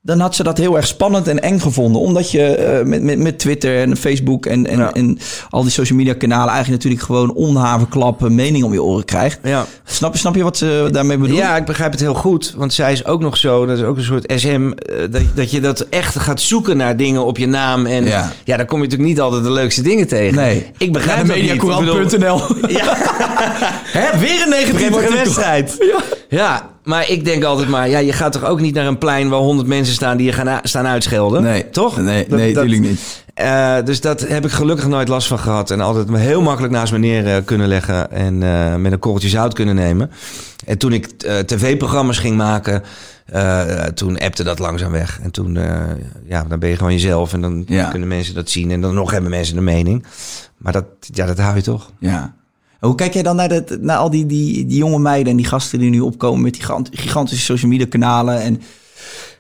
Dan 0.08 0.20
had 0.20 0.36
ze 0.36 0.44
dat 0.44 0.58
heel 0.58 0.76
erg 0.76 0.88
spannend 0.88 1.28
en 1.28 1.40
eng 1.42 1.60
gevonden. 1.60 2.02
Omdat 2.02 2.32
je 2.32 2.44
eh, 2.56 2.86
met, 2.86 3.02
met, 3.04 3.20
met 3.20 3.40
Twitter 3.40 3.82
en 3.82 3.98
Facebook 3.98 4.46
en, 4.46 4.68
en, 4.68 4.78
Ja. 4.78 4.92
en 4.94 5.18
al 5.50 5.62
die 5.62 5.72
social 5.72 5.98
media 5.98 6.14
kanalen... 6.14 6.54
eigenlijk 6.54 6.84
natuurlijk 6.84 7.04
gewoon 7.12 7.34
onhavenklappen 7.34 8.36
mening 8.36 8.64
om 8.64 8.74
je 8.74 8.84
oren 8.84 9.06
krijgt. 9.06 9.40
ja. 9.44 9.66
Snap, 9.86 10.14
je- 10.14 10.20
snap 10.20 10.36
je 10.36 10.44
wat 10.44 10.58
ze 10.58 10.88
daarmee 10.92 11.18
bedoelt? 11.18 11.40
Ja, 11.40 11.56
ik 11.58 11.66
begrijp 11.66 11.92
het 11.92 12.00
heel 12.00 12.14
goed. 12.14 12.54
Want 12.58 12.74
zij 12.74 12.92
is 12.92 13.06
ook 13.06 13.22
nog 13.22 13.38
zo, 13.38 13.66
dat 13.66 13.78
is 13.78 13.84
ook 13.84 13.98
een 13.98 14.04
soort 14.04 14.34
SM, 14.36 14.72
eh, 14.72 14.96
dat, 15.12 15.22
dat 15.36 15.52
je 15.52 15.62
dat 15.62 15.80
echt 15.90 16.20
gaat 16.20 16.42
zoeken 16.42 16.78
naar 16.78 16.98
dingen 16.98 17.26
op 17.26 17.38
je 17.38 17.48
naam. 17.48 17.86
En 17.86 18.06
Ja. 18.06 18.32
ja, 18.44 18.58
daar 18.58 18.66
kom 18.66 18.78
je 18.78 18.84
natuurlijk 18.84 19.10
niet 19.10 19.20
altijd 19.22 19.44
de 19.44 19.52
leukste 19.52 19.82
dingen 19.82 20.08
tegen. 20.08 20.36
Nee. 20.36 20.72
Ik 20.78 20.92
begrijp 20.94 21.28
dat 21.28 21.36
niet. 21.36 21.46
Mediacourant.nl. 21.46 22.42
Ja. 22.78 22.96
Hè, 24.00 24.20
weer 24.20 24.42
een 24.44 24.50
negatieve 24.50 25.10
wedstrijd. 25.14 25.76
Ja. 25.80 26.02
Ja, 26.30 26.70
maar 26.88 27.10
ik 27.10 27.26
denk 27.26 27.44
altijd 27.44 27.70
maar, 27.70 27.90
ja, 27.90 28.00
je 28.00 28.14
gaat 28.14 28.32
toch 28.32 28.46
ook 28.46 28.60
niet 28.62 28.74
naar 28.74 28.86
een 28.88 28.98
plein 28.98 29.30
waar 29.30 29.40
honderd 29.40 29.68
mensen 29.68 29.94
staan 29.94 30.18
die 30.18 30.26
je 30.26 30.34
gaan 30.34 30.60
staan 30.64 30.86
uitschelden? 30.88 31.44
Nee, 31.44 31.70
Toch? 31.70 31.98
Nee, 32.02 32.28
Dat- 32.28 32.38
nee 32.40 32.54
natuurlijk 32.54 32.82
niet. 32.82 33.24
Eh, 33.34 33.76
dus 33.84 34.02
dat 34.02 34.22
heb 34.28 34.46
ik 34.46 34.52
gelukkig 34.52 34.88
nooit 34.88 35.08
last 35.08 35.28
van 35.28 35.40
gehad. 35.40 35.72
En 35.72 35.82
altijd 35.82 36.10
me 36.10 36.18
heel 36.18 36.42
makkelijk 36.42 36.74
naast 36.74 36.92
me 36.92 36.98
neer 36.98 37.28
eh, 37.28 37.36
kunnen 37.46 37.68
leggen. 37.68 38.12
En 38.12 38.44
eh, 38.44 38.76
met 38.76 38.92
een 38.92 39.00
korreltje 39.00 39.30
zout 39.30 39.54
kunnen 39.54 39.76
nemen. 39.76 40.12
En 40.66 40.78
toen 40.78 40.94
ik 40.94 41.08
tv-programma's 41.46 42.18
ging 42.18 42.36
maken. 42.38 42.84
toen 43.94 44.18
appte 44.18 44.44
dat 44.44 44.60
langzaam 44.60 44.92
weg. 44.92 45.20
En 45.24 45.32
toen, 45.32 45.60
ja, 46.28 46.44
dan 46.44 46.60
ben 46.60 46.70
je 46.70 46.76
gewoon 46.76 46.92
jezelf. 46.94 47.34
En 47.34 47.42
dan 47.42 47.64
Ja. 47.68 47.90
kunnen 47.90 48.08
mensen 48.08 48.34
dat 48.36 48.50
zien. 48.50 48.72
En 48.72 48.82
dan 48.82 48.94
nog 48.94 49.12
hebben 49.12 49.30
mensen 49.30 49.58
een 49.58 49.64
mening. 49.64 50.06
Maar 50.58 50.74
dat, 50.74 50.86
ja, 51.00 51.26
dat 51.26 51.38
hou 51.38 51.56
je 51.56 51.62
toch? 51.62 51.92
Ja. 52.00 52.34
Hoe 52.80 52.96
kijk 52.96 53.14
jij 53.14 53.24
dan 53.24 53.36
naar, 53.36 53.50
dat, 53.50 53.78
naar 53.82 53.98
al 53.98 54.10
die, 54.10 54.26
die, 54.26 54.66
die 54.66 54.78
jonge 54.78 55.00
meiden 55.00 55.32
en 55.32 55.38
die 55.38 55.46
gasten 55.46 55.80
die 55.80 55.90
nu 55.90 56.00
opkomen 56.00 56.42
met 56.42 56.54
die 56.54 56.62
gigant- 56.62 56.90
gigantische 56.92 57.44
social 57.46 57.72
media 57.72 57.86
kanalen 57.90 58.42
en 58.42 58.62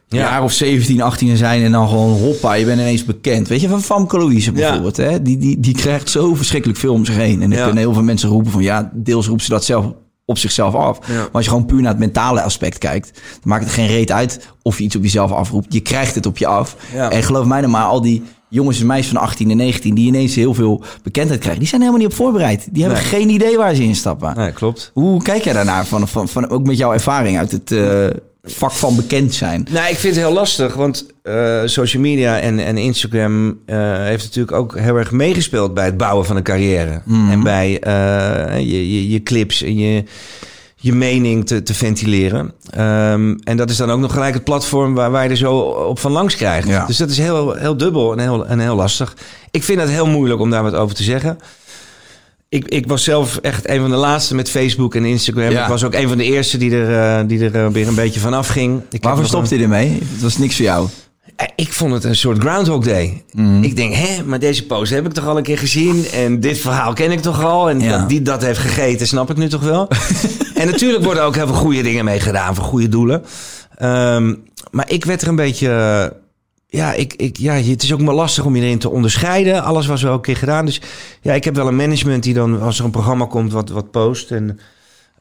Ja. 0.09 0.17
jaar 0.17 0.43
of 0.43 0.51
17, 0.51 1.01
18 1.01 1.37
zijn 1.37 1.63
en 1.63 1.71
dan 1.71 1.87
gewoon 1.87 2.19
hoppa, 2.19 2.53
je 2.53 2.65
bent 2.65 2.79
ineens 2.79 3.05
bekend. 3.05 3.47
Weet 3.47 3.61
je, 3.61 3.67
van 3.67 3.81
Famke 3.81 4.17
Louise 4.17 4.51
bijvoorbeeld, 4.51 4.97
hè? 4.97 5.21
Die, 5.21 5.37
die, 5.37 5.59
die 5.59 5.73
krijgt 5.75 6.09
zo 6.09 6.35
verschrikkelijk 6.35 6.79
veel 6.79 6.93
om 6.93 7.05
zich 7.05 7.15
heen. 7.15 7.41
En 7.41 7.49
dan 7.49 7.57
Ja. 7.59 7.65
kunnen 7.65 7.83
heel 7.83 7.93
veel 7.93 8.03
mensen 8.03 8.29
roepen 8.29 8.51
van 8.51 8.61
ja, 8.63 8.91
deels 8.93 9.27
roept 9.27 9.43
ze 9.43 9.49
dat 9.49 9.65
zelf 9.65 9.85
op 10.25 10.37
zichzelf 10.37 10.73
af. 10.73 10.99
Ja. 11.07 11.13
Maar 11.13 11.29
als 11.31 11.43
je 11.43 11.49
gewoon 11.49 11.65
puur 11.65 11.81
naar 11.81 11.91
het 11.91 11.99
mentale 11.99 12.41
aspect 12.41 12.77
kijkt, 12.77 13.11
dan 13.13 13.41
maakt 13.43 13.63
het 13.63 13.73
geen 13.73 13.87
reet 13.87 14.11
uit 14.11 14.47
of 14.61 14.77
je 14.77 14.83
iets 14.83 14.95
op 14.95 15.03
jezelf 15.03 15.31
afroept. 15.31 15.73
Je 15.73 15.79
krijgt 15.79 16.15
het 16.15 16.25
op 16.25 16.37
je 16.37 16.47
af. 16.47 16.75
En 17.09 17.23
geloof 17.23 17.45
mij 17.45 17.59
nou 17.59 17.71
maar, 17.71 17.85
al 17.85 18.01
die 18.01 18.23
jongens 18.49 18.79
en 18.79 18.85
meisjes 18.85 19.13
van 19.13 19.21
18 19.21 19.49
en 19.51 19.57
19 19.57 19.95
die 19.95 20.07
ineens 20.07 20.35
heel 20.35 20.53
veel 20.53 20.83
bekendheid 21.03 21.39
krijgen, 21.39 21.59
die 21.59 21.69
zijn 21.69 21.81
helemaal 21.81 22.01
niet 22.01 22.11
op 22.11 22.17
voorbereid. 22.17 22.67
Die 22.71 22.83
hebben 22.83 23.01
Nee. 23.01 23.09
geen 23.11 23.29
idee 23.29 23.57
waar 23.57 23.75
ze 23.75 23.83
in 23.83 23.95
stappen. 23.95 24.33
Nee, 24.35 24.51
klopt. 24.51 24.91
Hoe 24.93 25.21
kijk 25.21 25.43
jij 25.43 25.53
daarnaar, 25.53 25.85
van, 25.85 26.07
van, 26.07 26.27
van, 26.27 26.49
ook 26.49 26.65
met 26.65 26.77
jouw 26.77 26.93
ervaring 26.93 27.37
uit 27.37 27.51
het 27.51 27.71
eh, 27.71 28.05
vak 28.43 28.71
van 28.71 28.95
bekend 28.95 29.33
zijn? 29.33 29.67
Nou, 29.71 29.89
ik 29.89 29.97
vind 29.97 30.15
het 30.15 30.23
heel 30.25 30.33
lastig, 30.33 30.73
want 30.73 31.05
eh, 31.23 31.61
social 31.65 32.01
media 32.01 32.39
en, 32.39 32.59
en 32.59 32.77
Instagram 32.77 33.59
eh, 33.65 33.97
heeft 33.97 34.23
natuurlijk 34.23 34.57
ook 34.57 34.77
heel 34.79 34.95
erg 34.95 35.11
meegespeeld 35.11 35.73
bij 35.73 35.85
het 35.85 35.97
bouwen 35.97 36.25
van 36.25 36.35
een 36.35 36.43
carrière. 36.43 37.01
En 37.29 37.43
bij 37.43 37.69
je, 38.59 38.91
je, 38.93 39.09
je 39.09 39.23
clips 39.23 39.61
en 39.63 39.77
je, 39.77 40.03
je 40.79 40.93
mening 40.93 41.45
te, 41.47 41.63
te 41.63 41.73
ventileren. 41.73 42.53
Ehm, 42.69 43.35
en 43.43 43.57
dat 43.57 43.69
is 43.69 43.77
dan 43.77 43.91
ook 43.91 43.99
nog 43.99 44.13
gelijk 44.13 44.33
het 44.33 44.43
platform 44.43 44.93
waar, 44.93 45.11
waar 45.11 45.23
je 45.23 45.29
er 45.29 45.37
zo 45.37 45.57
op 45.59 45.99
van 45.99 46.11
langs 46.11 46.35
krijgt. 46.35 46.67
Ja. 46.67 46.85
Dus 46.85 46.97
dat 46.97 47.09
is 47.09 47.17
heel, 47.17 47.53
heel 47.53 47.77
dubbel 47.77 48.11
en 48.11 48.19
heel, 48.19 48.45
en 48.47 48.59
heel 48.59 48.75
lastig. 48.75 49.15
Ik 49.51 49.63
vind 49.63 49.79
het 49.81 49.89
heel 49.89 50.07
moeilijk 50.07 50.39
om 50.41 50.49
daar 50.49 50.63
wat 50.63 50.73
over 50.73 50.95
te 50.95 51.03
zeggen. 51.03 51.37
Ik, 52.49 52.65
ik 52.67 52.87
was 52.87 53.03
zelf 53.03 53.37
echt 53.37 53.69
een 53.69 53.79
van 53.81 53.89
de 53.89 53.95
laatste 53.95 54.35
met 54.35 54.49
Facebook 54.49 54.95
en 54.95 55.05
Instagram. 55.05 55.51
Ja. 55.51 55.61
Ik 55.63 55.69
was 55.69 55.83
ook 55.83 55.93
een 55.93 56.07
van 56.07 56.17
de 56.17 56.23
eerste 56.23 56.57
die 56.57 56.71
er, 56.75 57.19
eh, 57.19 57.27
die 57.27 57.39
er 57.49 57.55
eh, 57.65 57.67
weer 57.71 57.87
een 57.87 57.95
beetje 57.95 58.19
van 58.19 58.33
afging. 58.33 58.81
Ik 58.91 59.03
Waarvoor 59.03 59.21
een- 59.21 59.27
stopte 59.29 59.55
je 59.57 59.61
ermee? 59.63 59.99
Het 60.11 60.21
was 60.21 60.37
niks 60.37 60.55
voor 60.55 60.65
jou. 60.65 60.87
Ik 61.55 61.73
vond 61.73 61.93
het 61.93 62.03
een 62.03 62.15
soort 62.15 62.37
Groundhog 62.39 62.83
Day. 62.83 63.23
Mhm. 63.31 63.63
Ik 63.63 63.75
denk, 63.75 63.93
hè, 63.93 64.23
maar 64.25 64.39
deze 64.39 64.65
post 64.65 64.91
heb 64.91 65.05
ik 65.05 65.11
toch 65.13 65.27
al 65.27 65.37
een 65.37 65.43
keer 65.43 65.57
gezien. 65.57 66.05
En 66.13 66.39
dit 66.39 66.57
verhaal 66.57 66.93
ken 66.93 67.11
ik 67.11 67.19
toch 67.21 67.43
al. 67.43 67.69
En 67.69 67.79
Ja. 67.79 67.97
dat 67.97 68.09
die 68.09 68.21
dat 68.21 68.41
heeft 68.41 68.59
gegeten, 68.59 69.07
snap 69.07 69.29
ik 69.29 69.37
nu 69.37 69.47
toch 69.47 69.61
wel. 69.63 69.87
en 70.57 70.67
natuurlijk 70.67 71.03
worden 71.03 71.23
ook 71.23 71.35
heel 71.35 71.47
veel 71.47 71.55
goede 71.55 71.81
dingen 71.81 72.05
mee 72.05 72.19
gedaan 72.19 72.55
voor 72.55 72.63
goede 72.63 72.89
doelen. 72.89 73.23
Ehm, 73.75 74.33
maar 74.71 74.89
ik 74.89 75.05
werd 75.05 75.21
er 75.21 75.27
een 75.27 75.35
beetje... 75.35 76.13
Ja, 76.69 76.93
ik, 76.93 77.13
ik, 77.13 77.37
ja, 77.37 77.53
het 77.53 77.83
is 77.83 77.93
ook 77.93 78.01
maar 78.01 78.15
lastig 78.15 78.45
om 78.45 78.55
je 78.55 78.61
erin 78.61 78.79
te 78.79 78.89
onderscheiden. 78.89 79.63
Alles 79.63 79.87
was 79.87 80.01
wel 80.01 80.13
een 80.13 80.21
keer 80.21 80.37
gedaan. 80.37 80.65
Dus 80.65 80.81
ja, 81.21 81.33
ik 81.33 81.43
heb 81.43 81.55
wel 81.55 81.67
een 81.67 81.75
management 81.75 82.23
die 82.23 82.33
dan, 82.33 82.61
als 82.61 82.79
er 82.79 82.85
een 82.85 82.91
programma 82.91 83.25
komt, 83.25 83.51
wat, 83.51 83.69
wat 83.69 83.91
post. 83.91 84.31
En, 84.31 84.59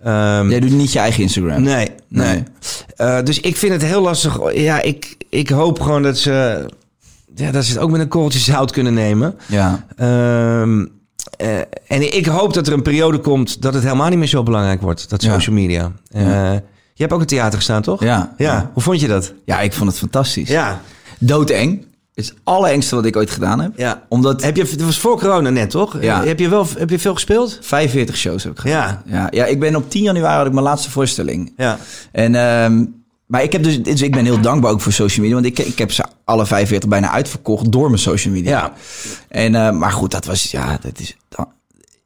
ehm, 0.03 0.51
Jij 0.51 0.61
doet 0.61 0.71
niet 0.71 0.93
je 0.93 0.99
eigen 0.99 1.23
Instagram. 1.23 1.63
Nee, 1.63 1.89
nee. 2.09 2.27
Nee. 2.27 2.43
Eh, 2.97 3.23
dus 3.23 3.41
ik 3.41 3.57
vind 3.57 3.73
het 3.73 3.83
heel 3.85 4.01
lastig. 4.03 4.55
Ja, 4.55 4.83
ik, 4.83 5.17
ik 5.29 5.49
hoop 5.49 5.81
gewoon 5.81 6.03
dat 6.03 6.19
ze, 6.19 6.67
ja, 7.35 7.51
dat 7.51 7.65
ze 7.65 7.73
het 7.73 7.81
ook 7.81 7.91
met 7.91 8.01
een 8.01 8.09
korreltje 8.09 8.39
zout 8.39 8.71
kunnen 8.71 8.95
nemen. 8.95 9.35
Ja. 9.47 9.87
Ehm, 9.97 10.85
eh, 11.37 11.59
en 11.87 12.15
ik 12.17 12.27
hoop 12.27 12.55
dat 12.55 12.67
er 12.67 12.73
een 12.73 12.83
periode 12.83 13.19
komt 13.19 13.63
dat 13.63 13.75
het 13.75 13.83
helemaal 13.83 14.09
niet 14.09 14.19
meer 14.19 14.29
zo 14.29 14.43
belangrijk 14.43 14.81
wordt, 14.81 15.11
dat 15.11 15.23
Ja. 15.23 15.33
social 15.33 15.55
media. 15.57 15.93
Eh, 16.11 16.23
Ja. 16.27 16.53
Je 16.95 17.03
hebt 17.03 17.13
ook 17.15 17.21
een 17.21 17.27
theater 17.27 17.59
gestaan, 17.59 17.83
toch? 17.83 18.03
Ja. 18.03 18.35
ja. 18.37 18.71
Hoe 18.73 18.83
vond 18.83 19.01
je 19.01 19.09
dat? 19.09 19.33
Ja, 19.45 19.61
ik 19.61 19.73
vond 19.73 19.91
het 19.91 19.99
fantastisch. 19.99 20.49
Ja. 20.49 20.81
Doodeng. 21.19 21.79
Het 22.15 22.25
is 22.25 22.29
het 22.29 22.39
allerengste 22.45 22.95
wat 22.95 23.05
ik 23.05 23.17
ooit 23.17 23.31
gedaan 23.31 23.61
heb. 23.61 23.73
ja. 23.77 24.03
Omdat 24.09 24.43
Heb 24.43 24.57
je, 24.57 24.63
het 24.63 24.83
was 24.85 24.99
voor 24.99 25.19
corona 25.19 25.51
net, 25.51 25.71
toch? 25.71 26.03
Ja. 26.03 26.25
Heb 26.25 26.39
je, 26.39 26.49
wel, 26.49 26.67
heb 26.79 26.91
je 26.91 26.99
veel 26.99 27.15
gespeeld? 27.15 27.59
45 27.63 28.17
shows 28.17 28.43
heb 28.43 28.53
ik 28.53 28.59
gedaan. 28.59 29.03
Ja. 29.07 29.17
Ja, 29.17 29.27
ja, 29.31 29.45
ik 29.45 29.61
ben 29.61 29.77
op 29.77 29.91
10 29.91 30.03
januari 30.03 30.37
had 30.37 30.47
ik 30.47 30.53
mijn 30.53 30.65
laatste 30.65 30.91
voorstelling. 30.91 31.53
Ja. 31.57 31.79
En, 32.13 32.35
ehm, 32.35 32.85
maar 33.27 33.43
ik 33.43 33.53
heb 33.53 33.63
dus, 33.63 33.83
dus 33.83 34.03
ik 34.03 34.13
ben 34.13 34.25
heel 34.25 34.41
dankbaar 34.41 34.71
ook 34.73 34.81
voor 34.81 34.93
social 34.93 35.27
media, 35.27 35.41
want 35.43 35.59
ik, 35.59 35.67
ik 35.67 35.79
heb 35.79 35.93
ze 35.93 36.05
alle 36.25 36.47
45 36.47 36.89
bijna 36.89 37.11
uitverkocht 37.11 37.73
door 37.73 37.89
mijn 37.89 38.01
social 38.01 38.35
media. 38.35 38.51
Ja. 38.51 38.73
En, 39.29 39.55
eh, 39.55 39.71
maar 39.73 39.93
goed, 39.93 40.11
dat 40.11 40.25
was, 40.25 40.51
ja, 40.51 40.79
dat 40.83 40.99
is, 41.01 41.17
dan- 41.29 41.49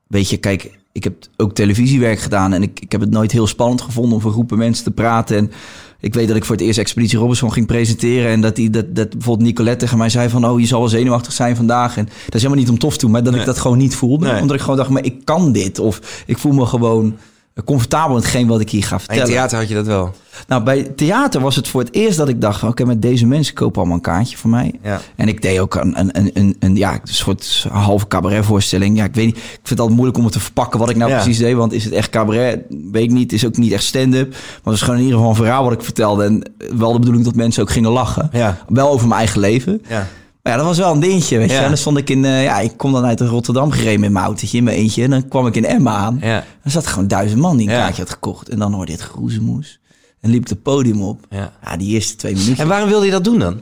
weet 0.07 0.31
je, 0.31 0.37
kijk, 0.37 0.79
ik 0.93 1.05
heb 1.05 1.15
ook 1.37 1.55
televisiewerk 1.55 2.19
gedaan 2.21 2.53
en 2.53 2.63
ik, 2.63 2.81
ik 2.81 2.93
heb 2.93 3.01
het 3.01 3.11
nooit 3.11 3.33
heel 3.33 3.47
spannend 3.47 3.81
gevonden 3.81 4.13
om 4.15 4.21
voor 4.21 4.33
groepen 4.33 4.59
mensen 4.59 4.85
te 4.85 4.91
praten. 4.91 5.37
En 5.37 5.53
ik 6.01 6.15
weet 6.15 6.29
dat 6.29 6.37
ik 6.37 6.45
voor 6.45 6.57
het 6.57 6.65
eerst 6.65 6.79
Expeditie 6.79 7.19
Robinson 7.19 7.53
ging 7.53 7.67
presenteren 7.67 8.31
en 8.31 8.41
dat, 8.41 8.57
die, 8.57 8.71
dat, 8.71 8.95
dat 8.95 9.11
bijvoorbeeld 9.11 9.49
Nicolette 9.49 9.79
tegen 9.85 9.99
mij 9.99 10.09
zei 10.09 10.29
van, 10.29 10.47
oh, 10.47 10.61
je 10.61 10.67
zal 10.67 10.81
wel 10.81 10.89
zenuwachtig 10.89 11.33
zijn 11.33 11.57
vandaag. 11.57 11.97
En 11.97 12.05
dat 12.05 12.35
is 12.35 12.43
helemaal 12.43 12.63
niet 12.63 12.71
om 12.73 12.79
tof 12.79 12.93
te 12.95 12.99
doen, 13.01 13.11
maar 13.11 13.23
dat 13.23 13.33
Nee. 13.33 13.41
ik 13.41 13.47
dat 13.47 13.59
gewoon 13.59 13.79
niet 13.79 13.95
voelde. 13.95 14.27
Nee. 14.33 14.41
Omdat 14.41 14.57
ik 14.57 14.63
gewoon 14.63 14.77
dacht, 14.77 14.91
maar 14.91 15.05
ik 15.05 15.25
kan 15.25 15.53
dit. 15.53 15.79
Of 15.79 16.23
ik 16.27 16.39
voel 16.39 16.53
me 16.53 16.67
gewoon 16.67 17.17
comfortabel 17.65 18.17
in 18.17 18.23
hetgeen 18.23 18.47
wat 18.47 18.61
ik 18.61 18.71
hier 18.71 18.83
ga 18.85 18.95
En 18.95 18.99
in 18.99 19.05
vertellen. 19.05 19.29
theater 19.31 19.59
had 19.59 19.69
je 19.69 19.75
dat 19.75 19.87
wel. 19.87 20.15
Nou, 20.49 20.63
bij 20.63 20.83
theater 20.83 21.41
was 21.41 21.57
het 21.57 21.69
voor 21.69 21.81
het 21.81 21.95
eerst 21.95 22.17
dat 22.19 22.29
ik 22.29 22.41
dacht: 22.41 22.63
oké, 22.63 22.85
met 22.85 23.03
deze 23.03 23.27
mensen 23.27 23.55
kopen 23.55 23.77
allemaal 23.77 23.97
een 23.97 24.03
kaartje 24.03 24.37
voor 24.37 24.51
mij. 24.51 24.73
Ja. 24.83 25.01
En 25.17 25.29
ik 25.29 25.43
deed 25.43 25.59
ook 25.59 25.75
een, 25.75 25.99
een, 25.99 26.31
een, 26.35 26.57
een, 26.59 26.77
ja, 26.77 26.93
een 26.93 27.01
soort 27.03 27.67
halve 27.73 28.07
cabaretvoorstelling. 28.09 28.97
Ja, 28.97 29.05
ik 29.05 29.15
weet 29.15 29.27
niet. 29.27 29.37
Ik 29.37 29.43
vind 29.43 29.69
het 29.69 29.79
altijd 29.79 29.97
moeilijk 29.97 30.19
om 30.19 30.25
het 30.25 30.33
te 30.33 30.41
verpakken 30.41 30.79
wat 30.81 30.91
ik 30.91 30.97
nou 30.97 31.11
Ja. 31.11 31.17
precies 31.17 31.39
deed. 31.39 31.55
Want 31.55 31.73
is 31.73 31.85
het 31.85 31.93
echt 31.93 32.11
cabaret? 32.11 32.61
Weet 32.93 33.03
ik 33.03 33.11
niet. 33.11 33.33
Is 33.33 33.47
ook 33.47 33.57
niet 33.57 33.73
echt 33.73 33.85
stand-up. 33.85 34.31
Maar 34.31 34.39
het 34.55 34.65
was 34.65 34.81
gewoon 34.83 34.97
in 34.97 35.03
ieder 35.03 35.17
geval 35.17 35.31
een 35.31 35.37
verhaal 35.43 35.65
wat 35.65 35.73
ik 35.73 35.83
vertelde. 35.83 36.25
En 36.25 36.43
wel 36.79 36.93
de 36.93 36.99
bedoeling 36.99 37.25
dat 37.25 37.35
mensen 37.35 37.63
ook 37.63 37.71
gingen 37.71 37.91
lachen. 37.91 38.29
Ja. 38.33 38.59
Wel 38.69 38.91
over 38.91 39.07
mijn 39.09 39.19
eigen 39.21 39.41
leven. 39.41 39.83
Ja. 39.89 40.07
Maar 40.43 40.53
ja, 40.53 40.59
dat 40.59 40.67
was 40.69 40.79
wel 40.79 40.93
een 40.93 41.01
dingetje, 41.01 41.39
weet 41.39 41.49
je. 41.51 41.55
Ja. 41.57 41.63
En 41.63 41.69
dan 41.69 41.77
stond 41.77 41.99
ik 41.99 42.11
in, 42.11 42.25
eh, 42.25 42.43
ja, 42.45 42.59
ik 42.61 42.77
kom 42.77 42.93
dan 42.93 43.05
uit 43.05 43.21
Rotterdam 43.21 43.71
gereden 43.71 44.01
met 44.01 44.11
mijn 44.11 44.25
autootje 44.25 44.57
in 44.57 44.65
mijn 44.65 44.77
eentje. 44.77 45.03
En 45.03 45.11
dan 45.11 45.29
kwam 45.29 45.47
ik 45.47 45.57
in 45.57 45.65
Emma 45.65 45.95
aan. 45.97 46.19
Ja. 46.23 46.45
Dan 46.63 46.73
zat 46.73 46.85
er 46.85 46.91
gewoon 46.91 47.09
duizend 47.09 47.41
man 47.41 47.57
die 47.57 47.69
een 47.69 47.75
Ja. 47.75 47.81
kaartje 47.81 48.03
had 48.03 48.11
gekocht. 48.11 48.49
En 48.49 48.59
dan 48.59 48.73
hoorde 48.73 48.93
je 48.93 48.99
het 48.99 49.07
geroezemoes. 49.07 49.81
En 50.21 50.31
liep 50.31 50.43
ik 50.43 50.49
het 50.49 50.63
podium 50.63 51.03
op. 51.03 51.27
Ja. 51.31 51.53
Ja, 51.65 51.77
die 51.77 51.89
eerste 51.95 52.17
twee 52.17 52.35
minuten. 52.35 52.57
En 52.59 52.69
waarom 52.69 52.89
wilde 52.89 53.05
je 53.05 53.11
dat 53.11 53.25
doen 53.25 53.39
dan? 53.39 53.61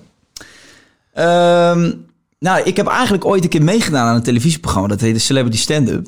Ehm, 1.13 1.93
nou, 2.39 2.63
ik 2.65 2.77
heb 2.77 2.87
eigenlijk 2.87 3.25
ooit 3.25 3.43
een 3.45 3.51
keer 3.51 3.63
meegedaan 3.63 4.07
aan 4.09 4.15
een 4.15 4.23
televisieprogramma. 4.23 4.89
Dat 4.89 5.01
heette 5.01 5.21
Celebrity 5.21 5.59
Stand-Up. 5.59 6.07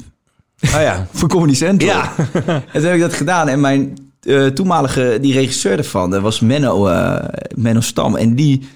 Oh 0.65 0.71
ja. 0.71 1.07
Voor 1.13 1.29
Comedy 1.29 1.55
Central. 1.55 1.91
Ja. 1.91 2.13
en 2.45 2.63
toen 2.73 2.83
heb 2.83 2.95
ik 2.95 3.01
dat 3.01 3.13
gedaan. 3.15 3.49
En 3.49 3.61
mijn 3.61 3.99
eh, 4.23 4.47
toenmalige, 4.47 5.19
die 5.21 5.33
regisseur 5.33 5.79
ervan, 5.79 6.11
dat 6.11 6.23
was 6.23 6.41
Menno, 6.41 6.87
eh, 6.87 7.29
Menno 7.55 7.81
Stam. 7.81 8.17
En 8.17 8.35
die, 8.35 8.69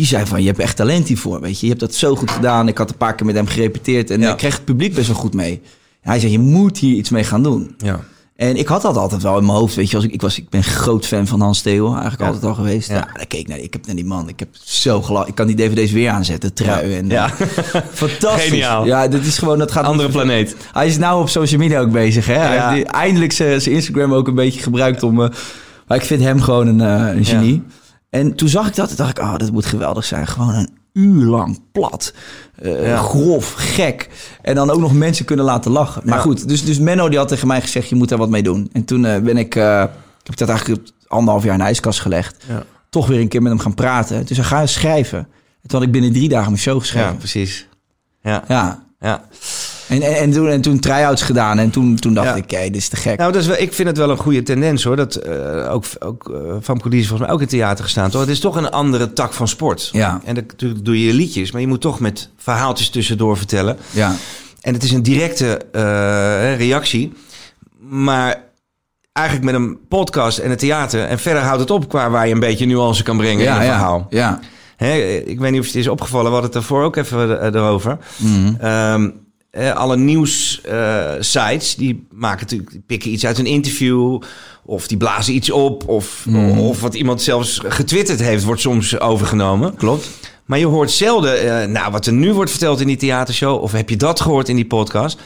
Die 0.00 0.08
zei 0.08 0.26
van, 0.26 0.40
je 0.40 0.46
hebt 0.46 0.58
echt 0.58 0.76
talent 0.76 1.08
hiervoor, 1.08 1.40
weet 1.40 1.54
je. 1.60 1.66
Je 1.66 1.68
hebt 1.72 1.80
dat 1.84 1.94
zo 1.94 2.16
goed 2.16 2.30
gedaan. 2.30 2.68
Ik 2.68 2.78
had 2.78 2.90
een 2.90 2.96
paar 2.96 3.14
keer 3.14 3.26
met 3.26 3.34
hem 3.34 3.46
gerepeteerd 3.46 4.10
en 4.10 4.20
Ja. 4.20 4.30
ik 4.30 4.36
kreeg 4.36 4.54
het 4.54 4.64
publiek 4.64 4.94
best 4.94 5.06
wel 5.06 5.16
goed 5.16 5.34
mee. 5.34 5.60
Hij 6.00 6.18
zei, 6.20 6.32
je 6.32 6.38
moet 6.38 6.78
hier 6.78 6.94
iets 6.96 7.10
mee 7.10 7.24
gaan 7.24 7.42
doen. 7.42 7.74
Ja. 7.78 8.00
En 8.36 8.56
ik 8.56 8.66
had 8.66 8.82
dat 8.82 8.96
altijd 8.96 9.22
wel 9.22 9.38
in 9.38 9.44
mijn 9.46 9.58
hoofd, 9.58 9.74
weet 9.74 9.90
je. 9.90 9.96
Als 9.96 10.04
ik, 10.04 10.12
ik, 10.12 10.20
was, 10.20 10.38
ik 10.38 10.48
ben 10.48 10.62
groot 10.62 11.06
fan 11.06 11.26
van 11.26 11.40
Hans 11.40 11.60
Theo, 11.62 11.86
eigenlijk 11.92 12.20
Ja. 12.20 12.26
altijd 12.26 12.44
al 12.44 12.54
geweest. 12.54 12.88
Ja. 12.88 13.08
Dan 13.14 13.26
keek 13.26 13.40
ik 13.40 13.48
naar, 13.48 13.58
ik 13.58 13.72
heb 13.72 13.86
naar 13.86 13.94
die 13.94 14.04
man, 14.04 14.28
ik 14.28 14.38
heb 14.38 14.48
zo 14.64 15.02
gelachen. 15.02 15.28
Ik 15.28 15.34
kan 15.34 15.46
die 15.46 15.56
dvd's 15.56 15.92
weer 15.92 16.10
aanzetten, 16.10 16.54
trui 16.54 16.94
en... 16.96 17.08
Ja. 17.08 17.28
Fantastisch. 17.92 18.48
Geniaal. 18.48 18.86
Ja, 18.86 19.08
dit 19.08 19.26
is 19.26 19.38
gewoon, 19.38 19.58
dat 19.58 19.72
gaat... 19.72 19.84
Andere 19.84 20.08
planeet. 20.08 20.56
Hij 20.72 20.86
is 20.86 20.98
nou 20.98 21.20
op 21.20 21.28
social 21.28 21.60
media 21.60 21.80
ook 21.80 21.92
bezig, 21.92 22.26
hè. 22.26 22.34
Hij 22.34 22.54
Ja. 22.54 22.70
heeft 22.70 22.84
die- 22.84 22.92
eindelijk 22.94 23.32
zijn 23.32 23.60
zijn 23.60 23.74
Instagram 23.74 24.12
ook 24.14 24.28
een 24.28 24.34
beetje 24.34 24.60
gebruikt 24.62 25.02
om... 25.02 25.22
eh, 25.22 25.28
maar 25.86 25.98
ik 25.98 26.04
vind 26.04 26.22
hem 26.22 26.40
gewoon 26.40 26.66
een, 26.66 26.80
eh, 26.80 27.16
een 27.16 27.24
genie. 27.24 27.62
En 28.10 28.34
toen 28.34 28.48
zag 28.48 28.66
ik 28.68 28.74
dat 28.74 28.90
en 28.90 28.96
dacht 28.96 29.10
ik, 29.18 29.24
oh, 29.24 29.36
dat 29.36 29.52
moet 29.52 29.66
geweldig 29.66 30.04
zijn. 30.04 30.26
Gewoon 30.26 30.54
een 30.54 30.68
uur 30.92 31.24
lang 31.24 31.60
plat, 31.72 32.14
eh, 32.54 32.86
Ja. 32.86 32.96
grof, 32.96 33.52
gek. 33.56 34.08
En 34.42 34.54
dan 34.54 34.70
ook 34.70 34.80
nog 34.80 34.92
mensen 34.92 35.24
kunnen 35.24 35.44
laten 35.44 35.70
lachen. 35.70 36.02
Maar 36.04 36.16
Ja. 36.16 36.22
goed, 36.22 36.48
dus, 36.48 36.64
dus 36.64 36.78
Menno 36.78 37.08
die 37.08 37.18
had 37.18 37.28
tegen 37.28 37.46
mij 37.46 37.60
gezegd, 37.60 37.88
je 37.88 37.94
moet 37.94 38.08
daar 38.08 38.18
wat 38.18 38.28
mee 38.30 38.42
doen. 38.42 38.68
En 38.72 38.84
toen 38.84 39.04
eh, 39.04 39.20
ben 39.20 39.36
ik, 39.36 39.54
eh, 39.54 39.82
ik 40.20 40.26
heb 40.26 40.36
dat 40.36 40.48
eigenlijk 40.48 40.88
anderhalf 41.06 41.42
jaar 41.44 41.52
in 41.52 41.58
de 41.58 41.64
ijskast 41.64 42.00
gelegd. 42.00 42.44
Ja. 42.48 42.62
Toch 42.90 43.06
weer 43.06 43.20
een 43.20 43.28
keer 43.28 43.42
met 43.42 43.52
hem 43.52 43.60
gaan 43.60 43.74
praten. 43.74 44.26
Dus 44.26 44.36
hij 44.36 44.46
ga 44.46 44.66
schrijven. 44.66 45.18
En 45.62 45.68
toen 45.68 45.78
had 45.78 45.82
ik 45.82 45.92
binnen 45.92 46.12
drie 46.12 46.28
dagen 46.28 46.46
mijn 46.50 46.62
show 46.62 46.74
Ja, 46.74 46.80
geschreven. 46.80 47.16
precies. 47.16 47.68
Ja. 48.22 48.44
Ja. 48.48 49.24
En, 49.90 50.02
en, 50.02 50.14
en 50.16 50.30
toen, 50.30 50.48
en 50.48 50.60
toen 50.60 50.78
try-outs 50.78 51.22
gedaan. 51.22 51.58
En 51.58 51.70
toen, 51.70 51.96
toen 51.96 52.14
dacht 52.14 52.28
Ja. 52.28 52.34
ik, 52.34 52.46
kijk, 52.46 52.72
dit 52.72 52.76
is 52.82 52.88
te 52.88 52.96
gek. 52.96 53.18
Nou, 53.18 53.32
dat 53.32 53.40
is 53.42 53.46
wel, 53.48 53.56
ik 53.58 53.72
vind 53.72 53.88
het 53.88 53.96
wel 53.96 54.10
een 54.10 54.16
goede 54.16 54.42
tendens 54.42 54.84
hoor. 54.84 54.96
Dat 54.96 55.14
eh, 55.14 55.72
ook, 55.72 55.84
ook 55.98 56.30
eh, 56.34 56.40
Van 56.60 56.80
Colies 56.80 57.06
volgens 57.08 57.26
mij 57.28 57.36
ook 57.36 57.42
in 57.42 57.48
theater 57.48 57.84
gestaan. 57.84 58.10
Toch? 58.10 58.20
Het 58.20 58.30
is 58.30 58.40
toch 58.40 58.56
een 58.56 58.70
andere 58.70 59.12
tak 59.12 59.32
van 59.32 59.48
sport. 59.48 59.88
Ja. 59.92 60.20
En 60.24 60.34
dat, 60.34 60.44
natuurlijk 60.46 60.84
doe 60.84 61.04
je 61.06 61.14
liedjes, 61.14 61.50
maar 61.52 61.60
je 61.60 61.66
moet 61.66 61.80
toch 61.80 62.00
met 62.00 62.28
verhaaltjes 62.36 62.90
tussendoor 62.90 63.36
vertellen. 63.36 63.76
ja. 63.90 64.14
En 64.60 64.74
het 64.74 64.82
is 64.82 64.92
een 64.92 65.02
directe 65.02 65.60
eh, 65.72 66.56
reactie. 66.56 67.12
Maar 67.78 68.42
eigenlijk 69.12 69.46
met 69.46 69.54
een 69.60 69.78
podcast 69.88 70.38
en 70.38 70.50
het 70.50 70.58
theater. 70.58 71.04
En 71.04 71.18
verder 71.18 71.42
houdt 71.42 71.60
het 71.60 71.70
op 71.70 71.88
qua 71.88 72.10
waar 72.10 72.26
je 72.28 72.34
een 72.34 72.40
beetje 72.40 72.66
nuance 72.66 73.02
kan 73.02 73.16
brengen 73.16 73.38
in 73.38 73.44
Ja, 73.44 73.56
een 73.58 73.64
ja, 73.64 73.70
verhaal. 73.70 74.06
ja. 74.10 74.40
Hè, 74.76 74.94
ik 75.18 75.40
weet 75.40 75.50
niet 75.50 75.60
of 75.60 75.66
het 75.66 75.74
is 75.74 75.88
opgevallen. 75.88 76.26
We 76.26 76.32
hadden 76.32 76.50
het 76.50 76.60
daarvoor 76.60 76.82
ook 76.84 76.96
even 76.96 77.54
erover. 77.54 77.98
Ehm, 78.60 79.10
eh, 79.50 79.72
alle 79.72 79.96
nieuws-sites 79.96 81.74
die 81.76 82.06
maken 82.12 82.40
natuurlijk, 82.40 82.70
die 82.70 82.82
pikken 82.86 83.10
iets 83.10 83.26
uit 83.26 83.38
een 83.38 83.46
interview. 83.46 84.22
Of 84.64 84.88
die 84.88 84.96
blazen 84.96 85.34
iets 85.34 85.50
op. 85.50 85.88
Of, 85.88 86.24
Mhm. 86.28 86.58
of 86.58 86.80
wat 86.80 86.94
iemand 86.94 87.22
zelfs 87.22 87.60
getwitterd 87.64 88.20
heeft, 88.20 88.44
wordt 88.44 88.60
soms 88.60 89.00
overgenomen. 89.00 89.74
Klopt. 89.76 90.08
Maar 90.44 90.58
je 90.58 90.66
hoort 90.66 90.90
zelden, 90.90 91.60
eh, 91.62 91.68
nou, 91.68 91.92
wat 91.92 92.06
er 92.06 92.12
nu 92.12 92.32
wordt 92.32 92.50
verteld 92.50 92.80
in 92.80 92.86
die 92.86 92.96
theatershow. 92.96 93.62
Of 93.62 93.72
heb 93.72 93.88
je 93.88 93.96
dat 93.96 94.20
gehoord 94.20 94.48
in 94.48 94.56
die 94.56 94.66
podcast? 94.66 95.18